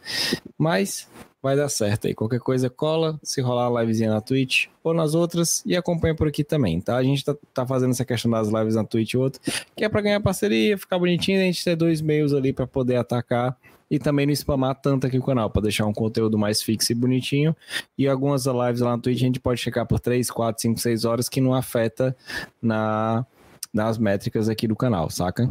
Mas 0.57 1.09
vai 1.43 1.57
dar 1.57 1.67
certo 1.67 2.07
aí. 2.07 2.15
Qualquer 2.15 2.39
coisa 2.39 2.69
cola, 2.69 3.19
se 3.21 3.41
rolar 3.41 3.67
a 3.67 3.81
livezinha 3.81 4.09
na 4.09 4.21
Twitch 4.21 4.67
ou 4.81 4.93
nas 4.93 5.13
outras, 5.13 5.63
e 5.65 5.75
acompanha 5.75 6.15
por 6.15 6.29
aqui 6.29 6.45
também, 6.45 6.79
tá? 6.79 6.95
A 6.95 7.03
gente 7.03 7.25
tá, 7.25 7.35
tá 7.53 7.67
fazendo 7.67 7.91
essa 7.91 8.05
questão 8.05 8.31
das 8.31 8.47
lives 8.47 8.75
na 8.75 8.85
Twitch 8.85 9.15
e 9.15 9.17
outra, 9.17 9.41
que 9.75 9.83
é 9.83 9.89
para 9.89 9.99
ganhar 9.99 10.21
parceria, 10.21 10.77
ficar 10.77 10.97
bonitinho, 10.97 11.41
a 11.41 11.43
gente 11.43 11.61
ter 11.61 11.75
dois 11.75 11.99
meios 11.99 12.33
ali 12.33 12.53
para 12.53 12.65
poder 12.65 12.95
atacar 12.95 13.57
e 13.89 13.99
também 13.99 14.25
não 14.25 14.33
spamar 14.33 14.75
tanto 14.75 15.05
aqui 15.07 15.17
o 15.17 15.23
canal, 15.23 15.49
para 15.49 15.63
deixar 15.63 15.85
um 15.85 15.93
conteúdo 15.93 16.37
mais 16.37 16.61
fixo 16.61 16.91
e 16.91 16.95
bonitinho. 16.95 17.55
E 17.97 18.07
algumas 18.07 18.45
lives 18.45 18.81
lá 18.81 18.95
na 18.95 19.01
Twitch 19.01 19.17
a 19.17 19.25
gente 19.25 19.39
pode 19.39 19.59
chegar 19.59 19.85
por 19.85 19.99
3, 19.99 20.29
4, 20.29 20.61
5, 20.61 20.79
6 20.79 21.05
horas 21.05 21.29
que 21.29 21.39
não 21.39 21.53
afeta 21.53 22.15
na, 22.61 23.25
nas 23.73 23.97
métricas 23.97 24.49
aqui 24.49 24.67
do 24.67 24.75
canal, 24.75 25.09
saca? 25.09 25.49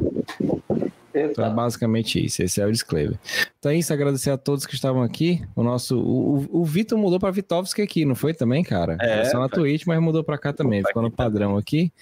Então 1.14 1.44
é 1.44 1.50
basicamente 1.50 2.24
isso, 2.24 2.42
esse 2.42 2.60
é 2.60 2.66
o 2.66 2.72
disclaimer. 2.72 3.18
Então 3.58 3.70
é 3.70 3.76
isso, 3.76 3.92
agradecer 3.92 4.30
a 4.30 4.36
todos 4.36 4.66
que 4.66 4.74
estavam 4.74 5.02
aqui. 5.02 5.42
O 5.54 5.62
nosso. 5.62 5.98
O, 5.98 6.60
o, 6.60 6.64
Vitor 6.64 6.98
mudou 6.98 7.20
para 7.20 7.30
Vitovski 7.30 7.80
aqui, 7.82 8.04
não 8.04 8.14
foi 8.14 8.34
também, 8.34 8.62
cara? 8.62 8.98
É, 9.00 9.12
Era 9.12 9.24
só 9.26 9.38
na. 9.38 9.48
Twitch, 9.48 9.84
mas 9.86 10.00
mudou 10.00 10.24
para 10.24 10.36
cá 10.36 10.52
também, 10.52 10.82
ficou 10.84 11.02
no 11.02 11.10
padrão 11.10 11.56
aqui. 11.56 11.92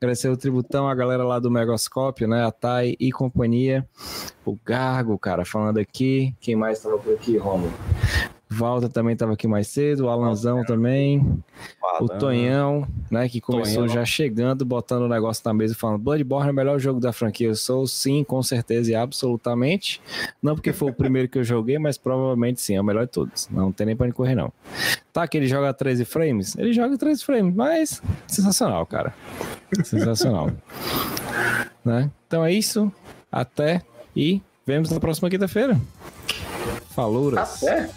Agradecer 0.00 0.28
o 0.28 0.36
Tributão, 0.36 0.88
a 0.88 0.94
galera 0.94 1.24
lá 1.24 1.38
do 1.38 1.50
Megoscópio, 1.50 2.28
né? 2.28 2.44
A 2.44 2.52
Thay 2.52 2.96
e 3.00 3.10
companhia. 3.10 3.86
O 4.44 4.56
Gargo, 4.64 5.18
cara, 5.18 5.44
falando 5.44 5.78
aqui. 5.78 6.34
Quem 6.40 6.54
mais 6.54 6.78
estava 6.78 6.98
por 6.98 7.14
aqui, 7.14 7.36
Romulo? 7.36 7.72
Walter 8.50 8.88
também 8.88 9.12
estava 9.12 9.32
aqui 9.32 9.46
mais 9.46 9.68
cedo, 9.68 10.06
o 10.06 10.08
Alanzão 10.08 10.64
também. 10.64 11.40
O 12.00 12.08
Tonhão, 12.08 12.86
né, 13.08 13.28
que 13.28 13.40
começou 13.40 13.82
Tonhão. 13.82 13.88
já 13.88 14.04
chegando, 14.04 14.64
botando 14.64 15.02
o 15.02 15.08
negócio 15.08 15.42
na 15.44 15.54
mesa 15.54 15.72
e 15.72 15.76
falando: 15.76 15.98
Bloodborne 15.98 16.48
é 16.48 16.52
o 16.52 16.54
melhor 16.54 16.78
jogo 16.80 16.98
da 16.98 17.12
franquia. 17.12 17.46
Eu 17.46 17.54
sou 17.54 17.86
sim, 17.86 18.24
com 18.24 18.42
certeza 18.42 18.90
e 18.90 18.94
absolutamente. 18.94 20.02
Não 20.42 20.56
porque 20.56 20.72
foi 20.72 20.90
o 20.90 20.94
primeiro 20.94 21.28
que 21.28 21.38
eu 21.38 21.44
joguei, 21.44 21.78
mas 21.78 21.96
provavelmente 21.96 22.60
sim, 22.60 22.74
é 22.74 22.80
o 22.80 22.84
melhor 22.84 23.06
de 23.06 23.12
todos. 23.12 23.48
Não 23.50 23.70
tem 23.70 23.86
nem 23.86 23.96
onde 23.98 24.12
correr, 24.12 24.34
não. 24.34 24.52
Tá, 25.12 25.28
que 25.28 25.36
ele 25.36 25.46
joga 25.46 25.68
a 25.68 25.74
13 25.74 26.04
frames? 26.04 26.56
Ele 26.58 26.72
joga 26.72 26.94
a 26.94 26.98
13 26.98 27.24
frames, 27.24 27.54
mas 27.54 28.02
sensacional, 28.26 28.84
cara. 28.84 29.14
Sensacional. 29.84 30.50
né? 31.84 32.10
Então 32.26 32.44
é 32.44 32.52
isso. 32.52 32.92
Até 33.30 33.82
e 34.14 34.42
vemos 34.66 34.90
na 34.90 34.98
próxima 34.98 35.30
quinta-feira. 35.30 35.80
Falou, 36.90 37.38
Até. 37.38 37.88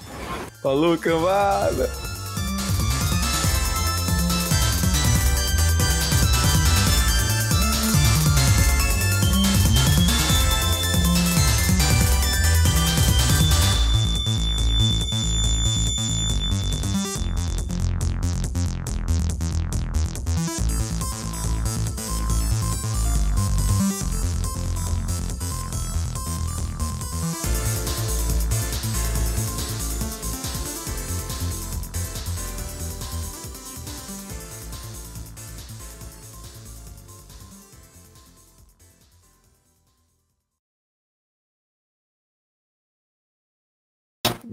Falou, 0.63 0.97
cambada. 0.97 2.12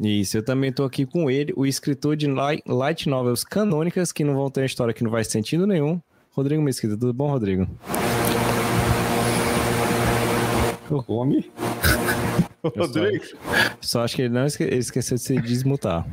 Isso, 0.03 0.39
eu 0.39 0.43
também 0.43 0.73
tô 0.73 0.85
aqui 0.85 1.05
com 1.05 1.31
ele, 1.31 1.53
o 1.57 1.67
escritor 1.67 2.17
de 2.17 2.27
li- 2.27 2.63
light 2.67 3.07
novels 3.09 3.45
canônicas 3.45 4.11
que 4.13 4.25
não 4.25 4.35
vão 4.35 4.51
ter 4.51 4.65
história 4.65 4.95
que 4.95 5.05
não 5.05 5.11
vai 5.11 5.23
sentido 5.25 5.67
nenhum. 5.67 6.01
Rodrigo 6.33 6.63
Mesquita, 6.63 6.97
tudo 6.97 7.13
bom, 7.13 7.29
Rodrigo? 7.31 7.67
Come. 11.07 11.51
Rodrigo. 12.65 13.25
Só 13.81 14.03
acho 14.05 14.17
que 14.17 14.23
ele 14.23 14.35
não 14.35 14.47
esque- 14.47 14.65
ele 14.65 14.77
esqueceu 14.79 15.17
de 15.17 15.23
se 15.23 15.41
desmutar. 15.41 16.07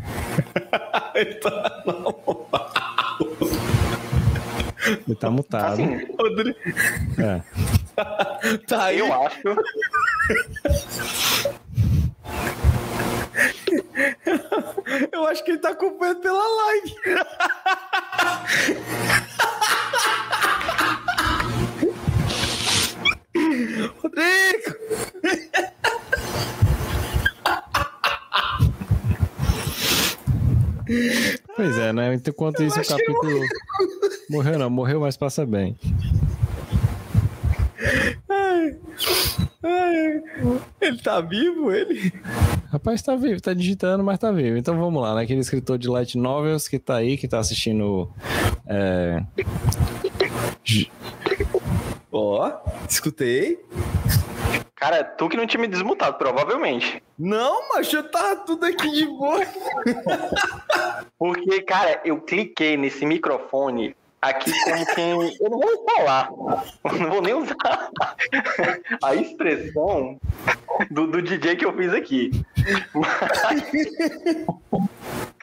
Ele 1.16 1.34
tá 1.36 1.82
na 1.86 1.94
moral. 1.94 2.50
Ele 5.08 5.16
tá 5.16 5.30
mutado. 5.30 5.74
Assim, 5.74 5.84
é. 7.22 7.42
tá. 8.68 8.94
Eu 8.94 9.12
acho. 9.14 9.40
Eu 15.12 15.28
acho 15.28 15.43
que 15.43 15.52
ele 15.52 15.60
tá 15.60 15.70
acompanhando 15.70 16.22
pela 16.22 16.43
live. 16.43 16.95
Rodrigo! 24.01 24.78
Pois 31.55 31.78
é, 31.78 31.92
né? 31.92 32.13
Enquanto 32.13 32.63
isso, 32.63 32.80
o 32.80 32.88
capítulo. 32.88 33.42
Morreu 34.30 34.58
não, 34.59 34.70
morreu, 34.70 35.01
mas 35.01 35.17
passa 35.17 35.46
bem. 35.46 35.78
Ai, 37.80 38.17
ai, 38.30 38.76
ele 40.82 40.98
tá 41.02 41.22
vivo, 41.22 41.72
ele? 41.72 42.14
Rapaz, 42.72 43.02
tá 43.02 43.16
vivo, 43.16 43.42
tá 43.42 43.54
digitando, 43.54 44.04
mas 44.04 44.20
tá 44.20 44.32
vivo. 44.32 44.58
Então 44.58 44.78
vamos 44.78 45.02
lá, 45.02 45.16
né? 45.16 45.24
Aquele 45.24 45.39
escritor 45.39 45.78
de 45.78 45.88
light 45.88 46.18
novels 46.18 46.68
que 46.68 46.78
tá 46.78 46.98
aí, 46.98 47.18
que 47.18 47.28
tá 47.28 47.39
assistindo. 47.39 48.12
É... 48.66 49.24
Ó, 52.12 52.48
oh, 52.48 52.70
escutei. 52.89 53.60
Cara, 54.76 55.04
tu 55.04 55.28
que 55.28 55.36
não 55.36 55.48
tinha 55.48 55.60
me 55.60 55.68
desmutado, 55.68 56.18
provavelmente. 56.18 57.02
Não, 57.18 57.70
mas 57.74 57.92
eu 57.92 58.04
tava 58.12 58.36
tudo 58.38 58.66
aqui 58.66 58.92
de 58.92 59.06
boa. 59.06 59.42
Porque, 61.18 61.62
cara, 61.62 62.00
eu 62.06 62.22
cliquei 62.22 62.78
nesse 62.78 63.06
microfone 63.06 63.96
aqui 64.22 64.52
como 64.64 64.86
quem. 64.96 65.38
Eu 65.39 65.50
não 65.50 65.60
vou 65.60 65.86
falar. 65.86 66.30
Eu 66.86 67.00
não 67.00 67.10
vou 67.10 67.22
nem 67.22 67.34
usar 67.34 67.89
a 69.04 69.16
expressão 69.16 70.20
do, 70.92 71.08
do 71.08 71.22
DJ 71.22 71.56
que 71.56 71.66
eu 71.66 71.76
fiz 71.76 71.94
aqui. 71.94 72.32
Mas... 72.94 73.18